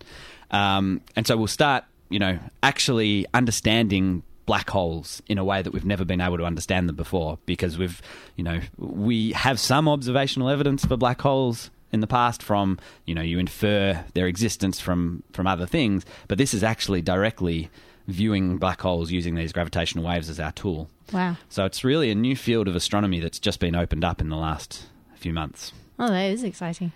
um, 0.51 1.01
and 1.15 1.25
so 1.25 1.37
we'll 1.37 1.47
start 1.47 1.85
you 2.09 2.19
know 2.19 2.37
actually 2.63 3.25
understanding 3.33 4.23
black 4.45 4.69
holes 4.69 5.21
in 5.27 5.37
a 5.37 5.43
way 5.43 5.61
that 5.61 5.71
we've 5.71 5.85
never 5.85 6.05
been 6.05 6.21
able 6.21 6.37
to 6.37 6.45
understand 6.45 6.87
them 6.87 6.95
before 6.95 7.37
because 7.45 7.77
we've 7.77 8.01
you 8.37 8.43
know 8.43 8.59
we 8.77 9.33
have 9.33 9.59
some 9.59 9.89
observational 9.89 10.49
evidence 10.49 10.85
for 10.85 10.95
black 10.95 11.21
holes 11.21 11.69
in 11.91 11.99
the 12.01 12.07
past 12.07 12.43
from 12.43 12.77
you 13.05 13.15
know 13.15 13.21
you 13.21 13.39
infer 13.39 14.03
their 14.13 14.27
existence 14.27 14.79
from 14.79 15.23
from 15.31 15.47
other 15.47 15.65
things 15.65 16.05
but 16.27 16.37
this 16.37 16.53
is 16.53 16.63
actually 16.63 17.01
directly 17.01 17.69
viewing 18.07 18.57
black 18.57 18.81
holes 18.81 19.11
using 19.11 19.35
these 19.35 19.51
gravitational 19.53 20.03
waves 20.05 20.29
as 20.29 20.39
our 20.39 20.51
tool 20.51 20.89
Wow. 21.13 21.37
so 21.49 21.63
it's 21.65 21.83
really 21.83 22.11
a 22.11 22.15
new 22.15 22.35
field 22.35 22.67
of 22.67 22.75
astronomy 22.75 23.19
that's 23.19 23.39
just 23.39 23.59
been 23.59 23.75
opened 23.75 24.03
up 24.03 24.19
in 24.21 24.29
the 24.29 24.35
last 24.37 24.87
few 25.15 25.33
months 25.33 25.71
Oh, 25.99 26.09
that 26.09 26.25
is 26.29 26.43
exciting. 26.43 26.91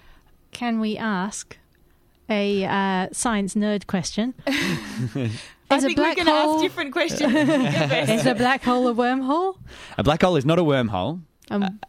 Can 0.52 0.80
we 0.80 0.96
ask 0.96 1.58
a 2.30 2.64
uh, 2.66 3.08
science 3.12 3.56
nerd 3.56 3.88
question? 3.88 4.36
I 4.48 4.52
is 5.78 5.84
think 5.84 5.98
we're 5.98 6.04
black 6.04 6.16
going 6.18 6.28
to 6.28 6.32
hole 6.34 6.56
ask 6.56 6.64
different 6.64 6.92
questions. 6.92 7.34
Is 7.34 8.26
a 8.28 8.36
black 8.36 8.64
hole 8.64 8.88
a 8.88 8.94
wormhole? 8.94 9.58
a 9.98 10.04
black 10.04 10.22
hole 10.22 10.36
is 10.36 10.46
not 10.46 10.60
a 10.60 10.64
wormhole 10.64 11.22
Um, 11.50 11.80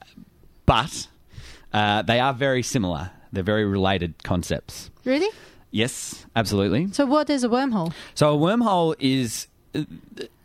but 0.64 1.08
uh, 1.72 2.02
they 2.02 2.20
are 2.20 2.32
very 2.34 2.62
similar 2.62 3.10
they're 3.32 3.42
very 3.42 3.64
related 3.64 4.22
concepts 4.24 4.90
really? 5.04 5.28
yes 5.70 6.26
absolutely 6.36 6.88
So, 6.92 7.06
what 7.06 7.30
is 7.30 7.44
a 7.44 7.48
wormhole? 7.48 7.92
So 8.14 8.34
a 8.34 8.38
wormhole 8.38 8.94
is, 8.98 9.46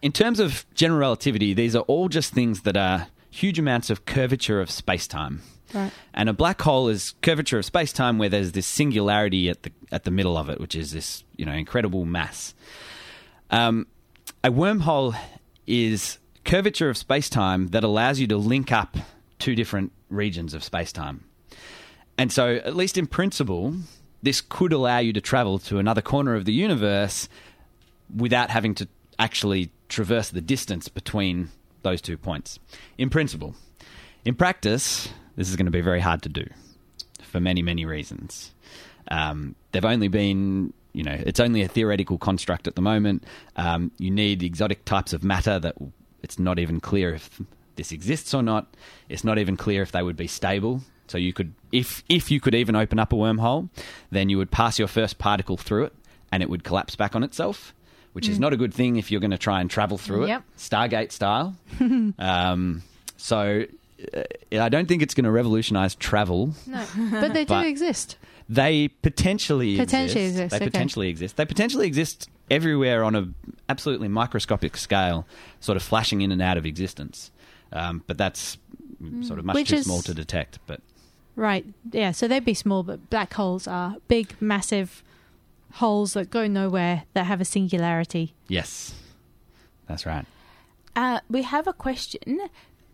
in 0.01 0.11
terms 0.11 0.39
of 0.39 0.65
general 0.73 0.99
relativity, 0.99 1.53
these 1.53 1.75
are 1.75 1.83
all 1.87 2.07
just 2.09 2.33
things 2.33 2.61
that 2.61 2.77
are 2.77 3.07
huge 3.29 3.59
amounts 3.59 3.89
of 3.89 4.05
curvature 4.05 4.61
of 4.61 4.71
space 4.71 5.07
time. 5.07 5.41
Right. 5.73 5.91
And 6.13 6.29
a 6.29 6.33
black 6.33 6.61
hole 6.61 6.87
is 6.87 7.13
curvature 7.21 7.59
of 7.59 7.65
space 7.65 7.91
time 7.91 8.17
where 8.17 8.29
there's 8.29 8.53
this 8.53 8.65
singularity 8.65 9.49
at 9.49 9.63
the 9.63 9.71
at 9.91 10.05
the 10.05 10.11
middle 10.11 10.37
of 10.37 10.49
it, 10.49 10.61
which 10.61 10.75
is 10.75 10.91
this 10.93 11.25
you 11.35 11.45
know 11.45 11.51
incredible 11.51 12.05
mass. 12.05 12.55
Um, 13.51 13.85
a 14.43 14.49
wormhole 14.49 15.13
is 15.65 16.19
curvature 16.45 16.89
of 16.89 16.95
space 16.97 17.29
time 17.29 17.67
that 17.69 17.83
allows 17.83 18.19
you 18.21 18.27
to 18.27 18.37
link 18.37 18.71
up 18.71 18.95
two 19.39 19.55
different 19.55 19.91
regions 20.09 20.53
of 20.53 20.63
space 20.63 20.91
time. 20.91 21.23
And 22.17 22.31
so, 22.31 22.55
at 22.55 22.75
least 22.75 22.97
in 22.97 23.07
principle, 23.07 23.75
this 24.23 24.41
could 24.41 24.73
allow 24.73 24.97
you 24.99 25.13
to 25.13 25.21
travel 25.21 25.59
to 25.59 25.77
another 25.77 26.01
corner 26.01 26.35
of 26.35 26.45
the 26.45 26.53
universe 26.53 27.29
without 28.15 28.49
having 28.49 28.73
to 28.75 28.87
actually 29.19 29.71
traverse 29.89 30.29
the 30.29 30.41
distance 30.41 30.87
between 30.87 31.49
those 31.83 32.01
two 32.01 32.17
points. 32.17 32.59
In 32.97 33.09
principle. 33.09 33.55
In 34.25 34.35
practice, 34.35 35.09
this 35.35 35.49
is 35.49 35.55
going 35.55 35.65
to 35.67 35.71
be 35.71 35.81
very 35.81 36.01
hard 36.01 36.21
to 36.23 36.29
do 36.29 36.45
for 37.21 37.39
many, 37.39 37.61
many 37.61 37.85
reasons. 37.85 38.53
Um, 39.09 39.55
they've 39.71 39.85
only 39.85 40.07
been, 40.07 40.73
you 40.93 41.03
know, 41.03 41.15
it's 41.25 41.39
only 41.39 41.61
a 41.61 41.67
theoretical 41.67 42.17
construct 42.17 42.67
at 42.67 42.75
the 42.75 42.81
moment. 42.81 43.23
Um, 43.55 43.91
you 43.97 44.11
need 44.11 44.43
exotic 44.43 44.83
types 44.85 45.13
of 45.13 45.23
matter 45.23 45.59
that 45.59 45.75
it's 46.23 46.39
not 46.39 46.59
even 46.59 46.79
clear 46.79 47.13
if 47.13 47.41
this 47.77 47.91
exists 47.91 48.33
or 48.33 48.43
not. 48.43 48.67
It's 49.09 49.23
not 49.23 49.37
even 49.39 49.55
clear 49.57 49.81
if 49.81 49.91
they 49.91 50.03
would 50.03 50.17
be 50.17 50.27
stable. 50.27 50.81
So 51.07 51.17
you 51.17 51.31
could, 51.31 51.53
if 51.71 52.03
if 52.09 52.29
you 52.29 52.39
could 52.41 52.53
even 52.53 52.75
open 52.75 52.99
up 52.99 53.13
a 53.13 53.15
wormhole, 53.15 53.69
then 54.11 54.27
you 54.29 54.37
would 54.37 54.51
pass 54.51 54.77
your 54.77 54.89
first 54.89 55.17
particle 55.17 55.55
through 55.55 55.85
it, 55.85 55.93
and 56.31 56.43
it 56.43 56.49
would 56.49 56.63
collapse 56.65 56.95
back 56.97 57.15
on 57.15 57.23
itself, 57.23 57.73
which 58.13 58.27
is 58.27 58.39
not 58.39 58.51
a 58.51 58.57
good 58.57 58.73
thing 58.73 58.97
if 58.97 59.09
you're 59.09 59.21
going 59.21 59.31
to 59.31 59.37
try 59.37 59.61
and 59.61 59.69
travel 59.69 59.97
through 59.97 60.23
it, 60.25 60.27
Yep. 60.27 60.43
Stargate 60.57 61.11
style. 61.13 61.55
um, 62.19 62.83
so 63.15 63.63
uh, 64.13 64.21
I 64.59 64.69
don't 64.69 64.87
think 64.87 65.01
it's 65.01 65.13
going 65.13 65.23
to 65.25 65.31
revolutionize 65.31 65.95
travel. 65.95 66.53
No, 66.65 66.85
but 67.11 67.33
they 67.33 67.45
do 67.45 67.53
But- 67.53 67.67
exist. 67.67 68.17
They 68.49 68.87
potentially 68.87 69.75
Potentially 69.75 70.23
exist. 70.23 70.39
exist, 70.43 70.51
They 70.51 70.55
okay. 70.57 70.65
potentially 70.65 71.09
exist. 71.09 71.35
They 71.35 71.43
potentially 71.45 71.85
exist 71.85 72.29
everywhere 72.49 73.03
on 73.03 73.13
a 73.13 73.27
absolutely 73.67 74.07
microscopic 74.07 74.77
scale, 74.77 75.25
sort 75.59 75.75
of 75.75 75.83
flashing 75.83 76.21
in 76.21 76.31
and 76.31 76.41
out 76.41 76.57
of 76.57 76.65
existence. 76.65 77.29
Um, 77.71 78.03
but 78.07 78.17
that's 78.17 78.57
sort 79.23 79.37
of 79.39 79.45
much 79.45 79.55
Which 79.55 79.69
too 79.69 79.75
is- 79.77 79.85
small 79.85 80.01
to 80.03 80.13
detect. 80.13 80.59
But 80.67 80.81
Right. 81.35 81.65
Yeah. 81.91 82.11
So 82.11 82.27
they'd 82.27 82.43
be 82.45 82.53
small, 82.55 82.81
but 82.83 83.09
black 83.11 83.33
holes 83.35 83.67
are 83.67 83.97
big, 84.07 84.35
massive 84.39 85.03
holes 85.73 86.13
that 86.13 86.29
go 86.31 86.47
nowhere 86.47 87.03
that 87.13 87.25
have 87.25 87.39
a 87.41 87.45
singularity. 87.45 88.33
yes, 88.47 88.95
that's 89.87 90.05
right. 90.05 90.25
Uh, 90.95 91.19
we 91.29 91.43
have 91.43 91.67
a 91.67 91.73
question. 91.73 92.39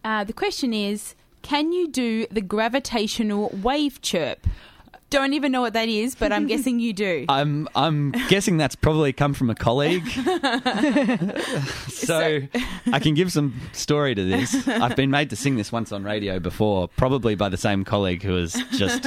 Uh, 0.03 0.23
the 0.25 0.33
question 0.33 0.73
is 0.73 1.15
Can 1.41 1.71
you 1.71 1.87
do 1.87 2.25
the 2.31 2.41
gravitational 2.41 3.49
wave 3.61 4.01
chirp? 4.01 4.45
Don't 5.13 5.33
even 5.33 5.51
know 5.51 5.61
what 5.61 5.73
that 5.73 5.89
is, 5.89 6.15
but 6.15 6.31
I'm 6.31 6.47
guessing 6.47 6.79
you 6.79 6.91
do. 6.91 7.25
I'm 7.29 7.69
I'm 7.75 8.13
guessing 8.29 8.57
that's 8.57 8.73
probably 8.75 9.13
come 9.13 9.35
from 9.35 9.51
a 9.51 9.55
colleague. 9.55 10.07
so 11.87 12.39
I 12.91 12.99
can 12.99 13.13
give 13.13 13.31
some 13.31 13.53
story 13.73 14.15
to 14.15 14.23
this. 14.23 14.67
I've 14.67 14.95
been 14.95 15.11
made 15.11 15.29
to 15.29 15.35
sing 15.35 15.55
this 15.55 15.71
once 15.71 15.91
on 15.91 16.03
radio 16.03 16.39
before, 16.39 16.87
probably 16.87 17.35
by 17.35 17.49
the 17.49 17.57
same 17.57 17.83
colleague 17.83 18.23
who 18.23 18.35
has 18.37 18.53
just 18.71 19.03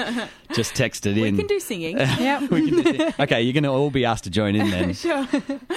just 0.53 0.75
texted 0.75 1.17
in. 1.17 1.35
we 1.37 1.39
can 1.43 1.47
do 1.49 1.59
singing. 1.61 1.99
Yep. 2.27 2.51
We 2.51 2.71
can 2.71 2.83
do- 2.83 3.11
okay, 3.21 3.43
you're 3.43 3.53
going 3.53 3.65
to 3.65 3.71
all 3.71 3.91
be 3.91 4.05
asked 4.05 4.25
to 4.25 4.31
join 4.31 4.55
in 4.57 4.71
then. 4.71 4.95
sure. 4.95 5.27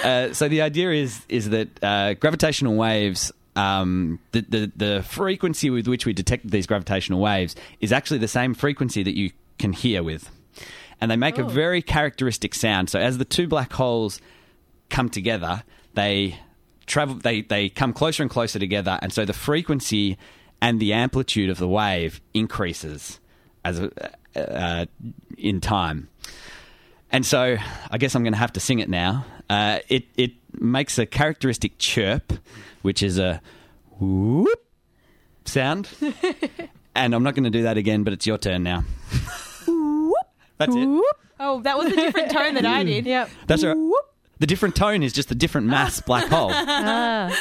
Uh, 0.02 0.32
so 0.32 0.48
the 0.48 0.62
idea 0.62 0.92
is 0.92 1.20
is 1.28 1.50
that 1.50 1.68
uh, 1.82 2.14
gravitational 2.14 2.76
waves. 2.76 3.32
Um, 3.56 4.20
the, 4.30 4.42
the 4.42 4.72
the 4.76 5.02
frequency 5.02 5.70
with 5.70 5.88
which 5.88 6.06
we 6.06 6.12
detect 6.12 6.48
these 6.48 6.68
gravitational 6.68 7.20
waves 7.20 7.56
is 7.80 7.90
actually 7.92 8.18
the 8.18 8.28
same 8.28 8.54
frequency 8.54 9.02
that 9.02 9.16
you 9.16 9.32
can 9.60 9.72
hear 9.72 10.02
with, 10.02 10.30
and 11.00 11.10
they 11.10 11.16
make 11.16 11.38
a 11.38 11.44
very 11.44 11.82
characteristic 11.82 12.54
sound. 12.54 12.90
So 12.90 12.98
as 12.98 13.18
the 13.18 13.24
two 13.24 13.46
black 13.46 13.72
holes 13.72 14.20
come 14.88 15.08
together, 15.08 15.62
they 15.94 16.40
travel. 16.86 17.14
They 17.14 17.42
they 17.42 17.68
come 17.68 17.92
closer 17.92 18.22
and 18.22 18.30
closer 18.30 18.58
together, 18.58 18.98
and 19.02 19.12
so 19.12 19.24
the 19.24 19.32
frequency 19.32 20.18
and 20.60 20.80
the 20.80 20.92
amplitude 20.92 21.48
of 21.48 21.58
the 21.58 21.68
wave 21.68 22.20
increases 22.34 23.20
as 23.64 23.80
a, 23.80 23.90
uh, 24.36 24.86
in 25.38 25.60
time. 25.60 26.08
And 27.12 27.24
so 27.24 27.56
I 27.90 27.98
guess 27.98 28.14
I'm 28.14 28.22
going 28.22 28.34
to 28.34 28.38
have 28.38 28.52
to 28.54 28.60
sing 28.60 28.78
it 28.78 28.88
now. 28.88 29.24
Uh, 29.48 29.80
it 29.88 30.06
it 30.16 30.32
makes 30.52 30.98
a 30.98 31.06
characteristic 31.06 31.78
chirp, 31.78 32.32
which 32.82 33.02
is 33.02 33.18
a 33.18 33.40
whoop 33.98 34.66
sound. 35.44 35.88
and 36.94 37.14
I'm 37.14 37.22
not 37.22 37.34
going 37.34 37.44
to 37.44 37.50
do 37.50 37.62
that 37.62 37.76
again, 37.76 38.04
but 38.04 38.12
it's 38.12 38.26
your 38.26 38.38
turn 38.38 38.62
now. 38.62 38.84
That's 40.60 40.76
it. 40.76 40.86
Oh, 41.40 41.60
that 41.62 41.76
was 41.78 41.90
a 41.90 41.96
different 41.96 42.30
tone 42.30 42.54
that 42.54 42.66
I 42.66 42.84
did. 42.84 43.06
Yep. 43.06 43.30
That's 43.46 43.64
right. 43.64 43.76
The 44.38 44.46
different 44.46 44.76
tone 44.76 45.02
is 45.02 45.12
just 45.12 45.30
a 45.30 45.34
different 45.34 45.66
mass 45.66 46.00
black 46.00 46.28
hole. 46.28 46.50
Ah, 46.54 47.34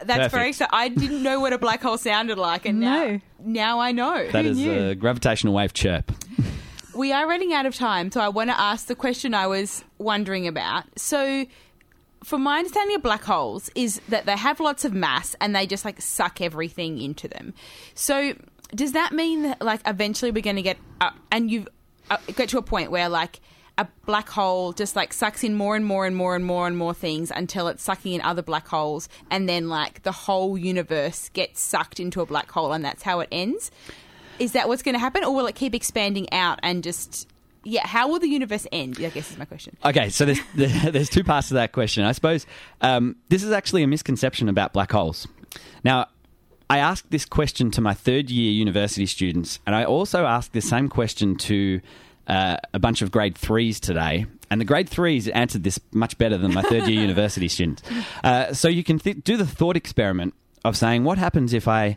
That's 0.00 0.32
very 0.32 0.44
Perfect. 0.44 0.48
exciting. 0.48 0.70
I 0.72 0.88
didn't 0.88 1.22
know 1.24 1.40
what 1.40 1.52
a 1.52 1.58
black 1.58 1.82
hole 1.82 1.98
sounded 1.98 2.38
like, 2.38 2.66
and 2.66 2.78
now, 2.80 3.04
No. 3.06 3.20
now 3.40 3.80
I 3.80 3.90
know. 3.92 4.28
That 4.30 4.44
is 4.46 4.56
knew? 4.58 4.90
a 4.90 4.94
gravitational 4.94 5.54
wave 5.54 5.72
chirp. 5.72 6.12
We 6.94 7.12
are 7.12 7.26
running 7.28 7.52
out 7.52 7.66
of 7.66 7.74
time, 7.74 8.10
so 8.12 8.20
I 8.20 8.28
want 8.28 8.50
to 8.50 8.58
ask 8.58 8.86
the 8.86 8.94
question 8.94 9.34
I 9.34 9.46
was 9.48 9.84
wondering 9.98 10.46
about. 10.46 10.84
So, 10.98 11.46
from 12.24 12.42
my 12.44 12.58
understanding 12.58 12.96
of 12.96 13.02
black 13.02 13.24
holes, 13.24 13.70
is 13.74 14.00
that 14.08 14.24
they 14.26 14.36
have 14.36 14.60
lots 14.60 14.84
of 14.84 14.92
mass 14.92 15.34
and 15.40 15.54
they 15.54 15.66
just 15.66 15.84
like 15.84 16.00
suck 16.00 16.40
everything 16.40 17.00
into 17.00 17.26
them. 17.28 17.54
So, 17.94 18.34
does 18.74 18.92
that 18.92 19.12
mean 19.12 19.42
that 19.42 19.62
like 19.62 19.80
eventually 19.86 20.30
we're 20.30 20.42
going 20.42 20.56
to 20.56 20.62
get 20.62 20.78
uh, 21.00 21.10
and 21.32 21.50
you 21.50 21.62
uh, 21.62 21.70
get 22.34 22.48
to 22.50 22.58
a 22.58 22.62
point 22.62 22.90
where 22.90 23.08
like 23.08 23.40
a 23.78 23.86
black 24.06 24.28
hole 24.28 24.72
just 24.72 24.96
like 24.96 25.12
sucks 25.12 25.44
in 25.44 25.54
more 25.54 25.76
and 25.76 25.84
more 25.84 26.04
and 26.04 26.16
more 26.16 26.34
and 26.34 26.44
more 26.44 26.66
and 26.66 26.76
more 26.76 26.92
things 26.92 27.30
until 27.30 27.68
it's 27.68 27.82
sucking 27.82 28.12
in 28.12 28.20
other 28.20 28.42
black 28.42 28.66
holes, 28.66 29.08
and 29.30 29.48
then 29.48 29.68
like 29.68 30.02
the 30.02 30.12
whole 30.12 30.58
universe 30.58 31.28
gets 31.30 31.60
sucked 31.60 32.00
into 32.00 32.20
a 32.20 32.26
black 32.26 32.50
hole, 32.50 32.72
and 32.72 32.84
that's 32.84 33.02
how 33.02 33.20
it 33.20 33.28
ends? 33.30 33.70
Is 34.38 34.52
that 34.52 34.68
what's 34.68 34.82
going 34.82 34.94
to 34.94 35.00
happen, 35.00 35.24
or 35.24 35.34
will 35.34 35.46
it 35.46 35.54
keep 35.54 35.74
expanding 35.74 36.32
out 36.32 36.58
and 36.62 36.82
just 36.82 37.28
yeah, 37.64 37.86
how 37.86 38.08
will 38.08 38.18
the 38.18 38.28
universe 38.28 38.66
end? 38.72 38.96
I 38.98 39.10
guess 39.10 39.30
is 39.30 39.38
my 39.38 39.44
question. 39.44 39.76
Okay, 39.84 40.08
so 40.08 40.24
there's 40.24 40.40
there's 40.54 41.08
two 41.08 41.24
parts 41.24 41.48
to 41.48 41.54
that 41.54 41.72
question. 41.72 42.04
I 42.04 42.12
suppose 42.12 42.46
um, 42.80 43.16
this 43.28 43.42
is 43.42 43.52
actually 43.52 43.82
a 43.82 43.86
misconception 43.86 44.48
about 44.48 44.72
black 44.72 44.90
holes. 44.90 45.28
Now, 45.84 46.06
I 46.70 46.78
asked 46.78 47.10
this 47.10 47.24
question 47.24 47.70
to 47.72 47.80
my 47.80 47.94
third 47.94 48.30
year 48.30 48.52
university 48.52 49.06
students, 49.06 49.58
and 49.66 49.74
I 49.74 49.84
also 49.84 50.26
asked 50.26 50.52
the 50.52 50.60
same 50.60 50.88
question 50.88 51.36
to 51.36 51.80
uh, 52.26 52.58
a 52.74 52.78
bunch 52.78 53.00
of 53.00 53.10
grade 53.10 53.36
threes 53.36 53.80
today. 53.80 54.26
And 54.50 54.60
the 54.60 54.66
grade 54.66 54.88
threes 54.88 55.28
answered 55.28 55.64
this 55.64 55.80
much 55.92 56.18
better 56.18 56.36
than 56.36 56.52
my 56.52 56.62
third 56.62 56.86
year 56.86 57.00
university 57.08 57.48
students. 57.48 57.82
Uh, 58.22 58.52
so 58.52 58.68
you 58.68 58.84
can 58.84 58.98
th- 58.98 59.24
do 59.24 59.36
the 59.36 59.46
thought 59.46 59.76
experiment 59.76 60.34
of 60.64 60.76
saying, 60.76 61.04
what 61.04 61.18
happens 61.18 61.54
if 61.54 61.66
I 61.66 61.96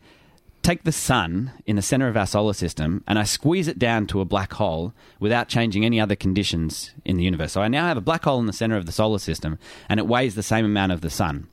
take 0.62 0.84
the 0.84 0.92
sun 0.92 1.52
in 1.66 1.76
the 1.76 1.82
center 1.82 2.08
of 2.08 2.16
our 2.16 2.28
solar 2.28 2.54
system 2.54 3.04
and 3.08 3.18
I 3.18 3.24
squeeze 3.24 3.68
it 3.68 3.80
down 3.80 4.06
to 4.08 4.22
a 4.22 4.26
black 4.26 4.54
hole 4.54 4.94
without 5.20 5.48
changing 5.48 5.84
any 5.84 6.00
other 6.00 6.16
conditions 6.16 6.92
in 7.04 7.18
the 7.18 7.24
universe. 7.24 7.52
So 7.54 7.62
I 7.62 7.68
now 7.68 7.88
have 7.88 7.98
a 7.98 8.02
black 8.02 8.24
hole 8.24 8.40
in 8.40 8.46
the 8.46 8.54
center 8.54 8.78
of 8.78 8.86
the 8.86 8.92
solar 8.92 9.20
system 9.20 9.58
and 9.90 10.00
it 10.00 10.08
weighs 10.08 10.36
the 10.36 10.44
same 10.44 10.64
amount 10.64 10.92
of 10.92 11.02
the 11.02 11.10
sun. 11.10 11.48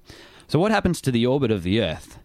So 0.46 0.58
what 0.58 0.70
happens 0.70 1.00
to 1.00 1.10
the 1.10 1.26
orbit 1.26 1.50
of 1.50 1.62
the 1.62 1.80
Earth? 1.80 2.18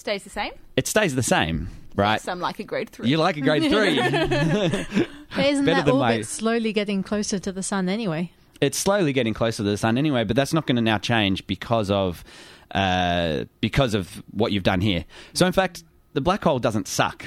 Stays 0.00 0.24
the 0.24 0.30
same. 0.30 0.52
It 0.76 0.86
stays 0.86 1.14
the 1.14 1.22
same, 1.22 1.68
right? 1.94 2.22
So 2.22 2.32
I'm 2.32 2.40
like 2.40 2.58
a 2.58 2.64
grade 2.64 2.88
three. 2.88 3.06
You 3.10 3.18
like 3.18 3.36
a 3.36 3.42
grade 3.42 3.64
three. 3.70 3.96
But 5.36 5.46
isn't 5.46 5.64
Better 5.66 5.76
that 5.80 5.84
than 5.86 5.94
orbit 5.94 6.16
my- 6.16 6.22
slowly 6.22 6.72
getting 6.72 7.02
closer 7.02 7.38
to 7.38 7.52
the 7.52 7.62
sun 7.62 7.88
anyway? 7.88 8.32
it's 8.62 8.76
slowly 8.78 9.12
getting 9.12 9.32
closer 9.34 9.58
to 9.58 9.70
the 9.70 9.76
sun 9.76 9.96
anyway, 9.98 10.22
but 10.24 10.36
that's 10.36 10.52
not 10.52 10.66
going 10.66 10.76
to 10.76 10.82
now 10.82 10.98
change 10.98 11.46
because 11.46 11.90
of 11.90 12.24
uh, 12.72 13.44
because 13.60 13.92
of 13.94 14.22
what 14.32 14.52
you've 14.52 14.62
done 14.64 14.80
here. 14.80 15.04
So 15.34 15.46
in 15.46 15.52
fact, 15.52 15.84
the 16.14 16.20
black 16.22 16.42
hole 16.44 16.58
doesn't 16.58 16.88
suck 16.88 17.26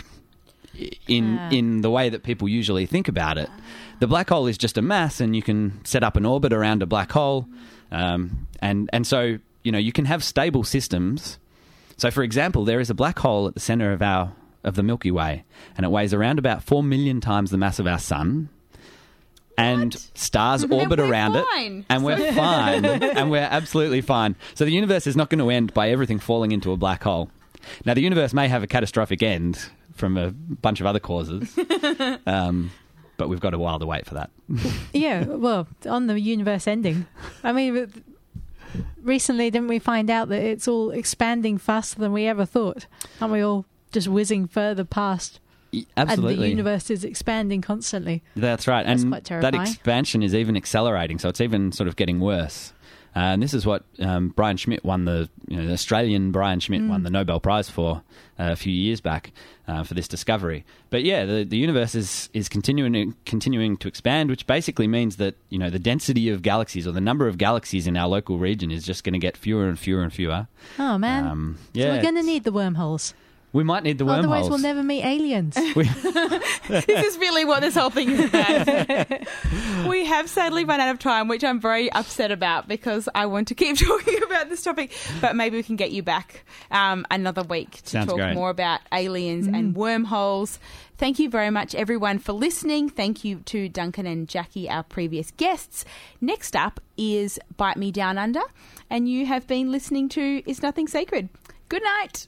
in 1.08 1.38
Ah. 1.40 1.50
in 1.52 1.82
the 1.82 1.90
way 1.92 2.10
that 2.10 2.24
people 2.24 2.50
usually 2.50 2.86
think 2.88 3.08
about 3.08 3.38
it. 3.38 3.50
The 4.00 4.08
black 4.08 4.30
hole 4.30 4.48
is 4.48 4.58
just 4.58 4.78
a 4.78 4.82
mass, 4.82 5.22
and 5.22 5.36
you 5.36 5.42
can 5.44 5.80
set 5.86 6.04
up 6.04 6.16
an 6.18 6.26
orbit 6.26 6.54
around 6.54 6.82
a 6.84 6.86
black 6.88 7.12
hole, 7.12 7.48
um, 7.92 8.48
and 8.62 8.90
and 8.94 9.06
so 9.08 9.38
you 9.64 9.72
know 9.72 9.78
you 9.80 9.92
can 9.92 10.06
have 10.06 10.24
stable 10.24 10.64
systems. 10.64 11.38
So, 11.98 12.12
for 12.12 12.24
example, 12.24 12.66
there 12.66 12.80
is 12.80 12.90
a 12.90 12.94
black 12.94 13.20
hole 13.20 13.48
at 13.48 13.54
the 13.54 13.60
center 13.60 13.92
of 13.92 14.02
our 14.02 14.34
of 14.64 14.76
the 14.76 14.84
Milky 14.84 15.12
Way, 15.12 15.44
and 15.76 15.86
it 15.86 15.90
weighs 15.90 16.14
around 16.14 16.40
about 16.40 16.64
four 16.64 16.84
million 16.84 17.20
times 17.20 17.52
the 17.52 17.58
mass 17.58 17.80
of 17.80 17.88
our 17.88 18.00
sun. 18.00 18.50
And 19.58 19.94
stars 20.16 20.64
orbit 20.72 21.00
we're 21.00 21.12
around 21.12 21.34
fine. 21.34 21.80
it, 21.80 21.86
and 21.90 22.04
we're 22.04 22.32
fine, 22.34 22.86
and 22.86 23.30
we're 23.30 23.40
absolutely 23.40 24.02
fine. 24.02 24.36
So 24.56 24.66
the 24.66 24.72
universe 24.72 25.06
is 25.06 25.16
not 25.16 25.30
going 25.30 25.40
to 25.40 25.50
end 25.50 25.74
by 25.74 25.90
everything 25.90 26.18
falling 26.20 26.52
into 26.52 26.72
a 26.72 26.78
black 26.78 27.04
hole. 27.04 27.30
Now, 27.86 27.94
the 27.94 28.02
universe 28.02 28.34
may 28.34 28.48
have 28.48 28.64
a 28.64 28.68
catastrophic 28.68 29.22
end 29.22 29.70
from 29.94 30.18
a 30.18 30.32
bunch 30.32 30.80
of 30.80 30.88
other 30.88 31.00
causes, 31.00 31.58
um, 32.26 32.72
but 33.18 33.30
we've 33.30 33.40
got 33.40 33.54
a 33.54 33.60
while 33.60 33.80
to 33.80 33.86
wait 33.86 34.06
for 34.08 34.16
that. 34.16 34.32
Yeah, 34.92 35.24
well, 35.26 35.68
on 35.88 36.08
the 36.08 36.20
universe 36.20 36.68
ending. 36.68 37.06
I 37.44 37.52
mean, 37.52 37.92
recently 39.02 39.50
didn't 39.50 39.68
we 39.68 39.80
find 39.80 40.10
out 40.10 40.30
that 40.30 40.42
it's 40.42 40.68
all 40.68 40.92
expanding 40.92 41.58
faster 41.58 42.00
than 42.00 42.14
we 42.14 42.26
ever 42.26 42.46
thought? 42.46 42.88
Aren't 43.22 43.34
we 43.34 43.42
all 43.42 43.66
just 43.92 44.08
whizzing 44.08 44.48
further 44.48 44.84
past? 44.84 45.40
Absolutely, 45.98 46.34
And 46.34 46.44
the 46.44 46.50
universe 46.50 46.90
is 46.90 47.04
expanding 47.04 47.62
constantly. 47.62 48.22
That's 48.36 48.68
right, 48.68 48.86
That's 48.86 49.04
and 49.04 49.14
that 49.14 49.56
expansion 49.56 50.22
is 50.22 50.36
even 50.36 50.56
accelerating. 50.56 51.18
So 51.18 51.30
it's 51.30 51.42
even 51.42 51.72
sort 51.72 51.88
of 51.88 51.96
getting 51.96 52.20
worse. 52.20 52.74
Uh, 53.16 53.20
and 53.34 53.44
this 53.44 53.54
is 53.54 53.66
what 53.66 53.84
um, 54.00 54.30
Brian 54.30 54.58
Schmidt 54.58 54.84
won 54.84 55.06
the, 55.06 55.30
you 55.48 55.58
know, 55.58 55.68
the 55.68 55.74
Australian 55.74 56.32
Brian 56.32 56.60
Schmidt 56.60 56.82
Mm. 56.82 56.90
won 56.90 57.04
the 57.04 57.10
Nobel 57.12 57.40
Prize 57.40 57.70
for 57.70 58.02
uh, 58.40 58.52
a 58.52 58.56
few 58.56 58.74
years 58.74 59.02
back 59.02 59.32
uh, 59.68 59.84
for 59.84 59.94
this 59.94 60.08
discovery. 60.08 60.66
But 60.90 61.04
yeah, 61.04 61.24
the, 61.26 61.44
the 61.44 61.58
universe 61.58 61.94
is 61.94 62.30
is 62.34 62.50
continuing 62.50 63.16
continuing 63.26 63.78
to 63.78 63.88
expand, 63.88 64.30
which 64.32 64.48
basically 64.48 64.88
means 64.88 65.18
that 65.18 65.36
you 65.50 65.60
know 65.60 65.70
the 65.70 65.78
density 65.80 66.30
of 66.30 66.42
galaxies 66.42 66.88
or 66.88 66.92
the 66.92 67.02
number 67.02 67.28
of 67.28 67.38
galaxies 67.38 67.86
in 67.86 67.96
our 67.96 68.08
local 68.08 68.40
region 68.40 68.72
is 68.72 68.84
just 68.84 69.04
going 69.04 69.14
to 69.14 69.20
get 69.20 69.38
fewer 69.38 69.68
and 69.68 69.78
fewer 69.78 70.02
and 70.02 70.12
fewer. 70.12 70.48
Oh, 70.80 70.98
man. 70.98 71.28
Um, 71.28 71.58
so 71.76 71.80
yeah, 71.80 71.96
we're 71.96 72.02
going 72.02 72.16
to 72.16 72.24
need 72.24 72.44
the 72.46 72.52
wormholes. 72.52 73.14
We 73.54 73.64
might 73.64 73.84
need 73.84 74.00
the 74.00 74.06
wormholes. 74.06 74.26
Otherwise, 74.26 74.50
we'll 74.50 74.60
never 74.60 74.82
meet 74.82 75.06
aliens. 75.06 75.54
this 76.68 76.88
is 76.88 77.18
really 77.20 77.46
what 77.46 77.62
this 77.62 77.76
whole 77.76 77.92
thing 77.92 78.10
is 78.10 78.26
about. 78.26 79.28
we 79.88 80.06
have 80.06 80.28
sadly 80.28 80.66
run 80.66 80.82
out 80.82 80.90
of 80.90 80.98
time, 80.98 81.28
which 81.28 81.44
I'm 81.44 81.60
very 81.60 81.92
upset 81.92 82.32
about 82.32 82.68
because 82.68 83.08
I 83.14 83.28
want 83.28 83.50
to 83.50 83.56
keep 83.56 83.78
talking 83.78 84.24
about 84.24 84.50
this 84.50 84.64
topic. 84.64 84.92
But 85.22 85.36
maybe 85.36 85.56
we 85.56 85.62
can 85.62 85.76
get 85.76 85.92
you 85.92 86.02
back 86.02 86.46
um, 86.72 87.06
another 87.12 87.44
week 87.44 87.84
to 87.84 87.90
Sounds 87.90 88.08
talk 88.08 88.18
great. 88.18 88.34
more 88.34 88.50
about 88.50 88.80
aliens 88.92 89.46
and 89.46 89.76
wormholes. 89.76 90.58
Thank 90.98 91.20
you 91.20 91.30
very 91.30 91.52
much, 91.52 91.76
everyone, 91.76 92.18
for 92.18 92.34
listening. 92.34 92.90
Thank 92.90 93.24
you 93.24 93.42
to 93.42 93.70
Duncan 93.70 94.08
and 94.08 94.28
Jacquie, 94.28 94.68
our 94.70 94.84
previous 94.84 95.30
guests. 95.30 95.86
Next 96.22 96.56
up 96.56 96.80
is 96.98 97.40
Bite 97.56 97.78
Me 97.78 97.92
Down 97.92 98.18
Under, 98.18 98.42
and 98.90 99.08
you 99.08 99.28
have 99.28 99.46
been 99.46 99.72
listening 99.72 100.10
to 100.10 100.42
Is 100.50 100.64
Nothing 100.64 100.88
Sacred. 100.88 101.30
Good 101.70 101.84
night. 101.84 102.28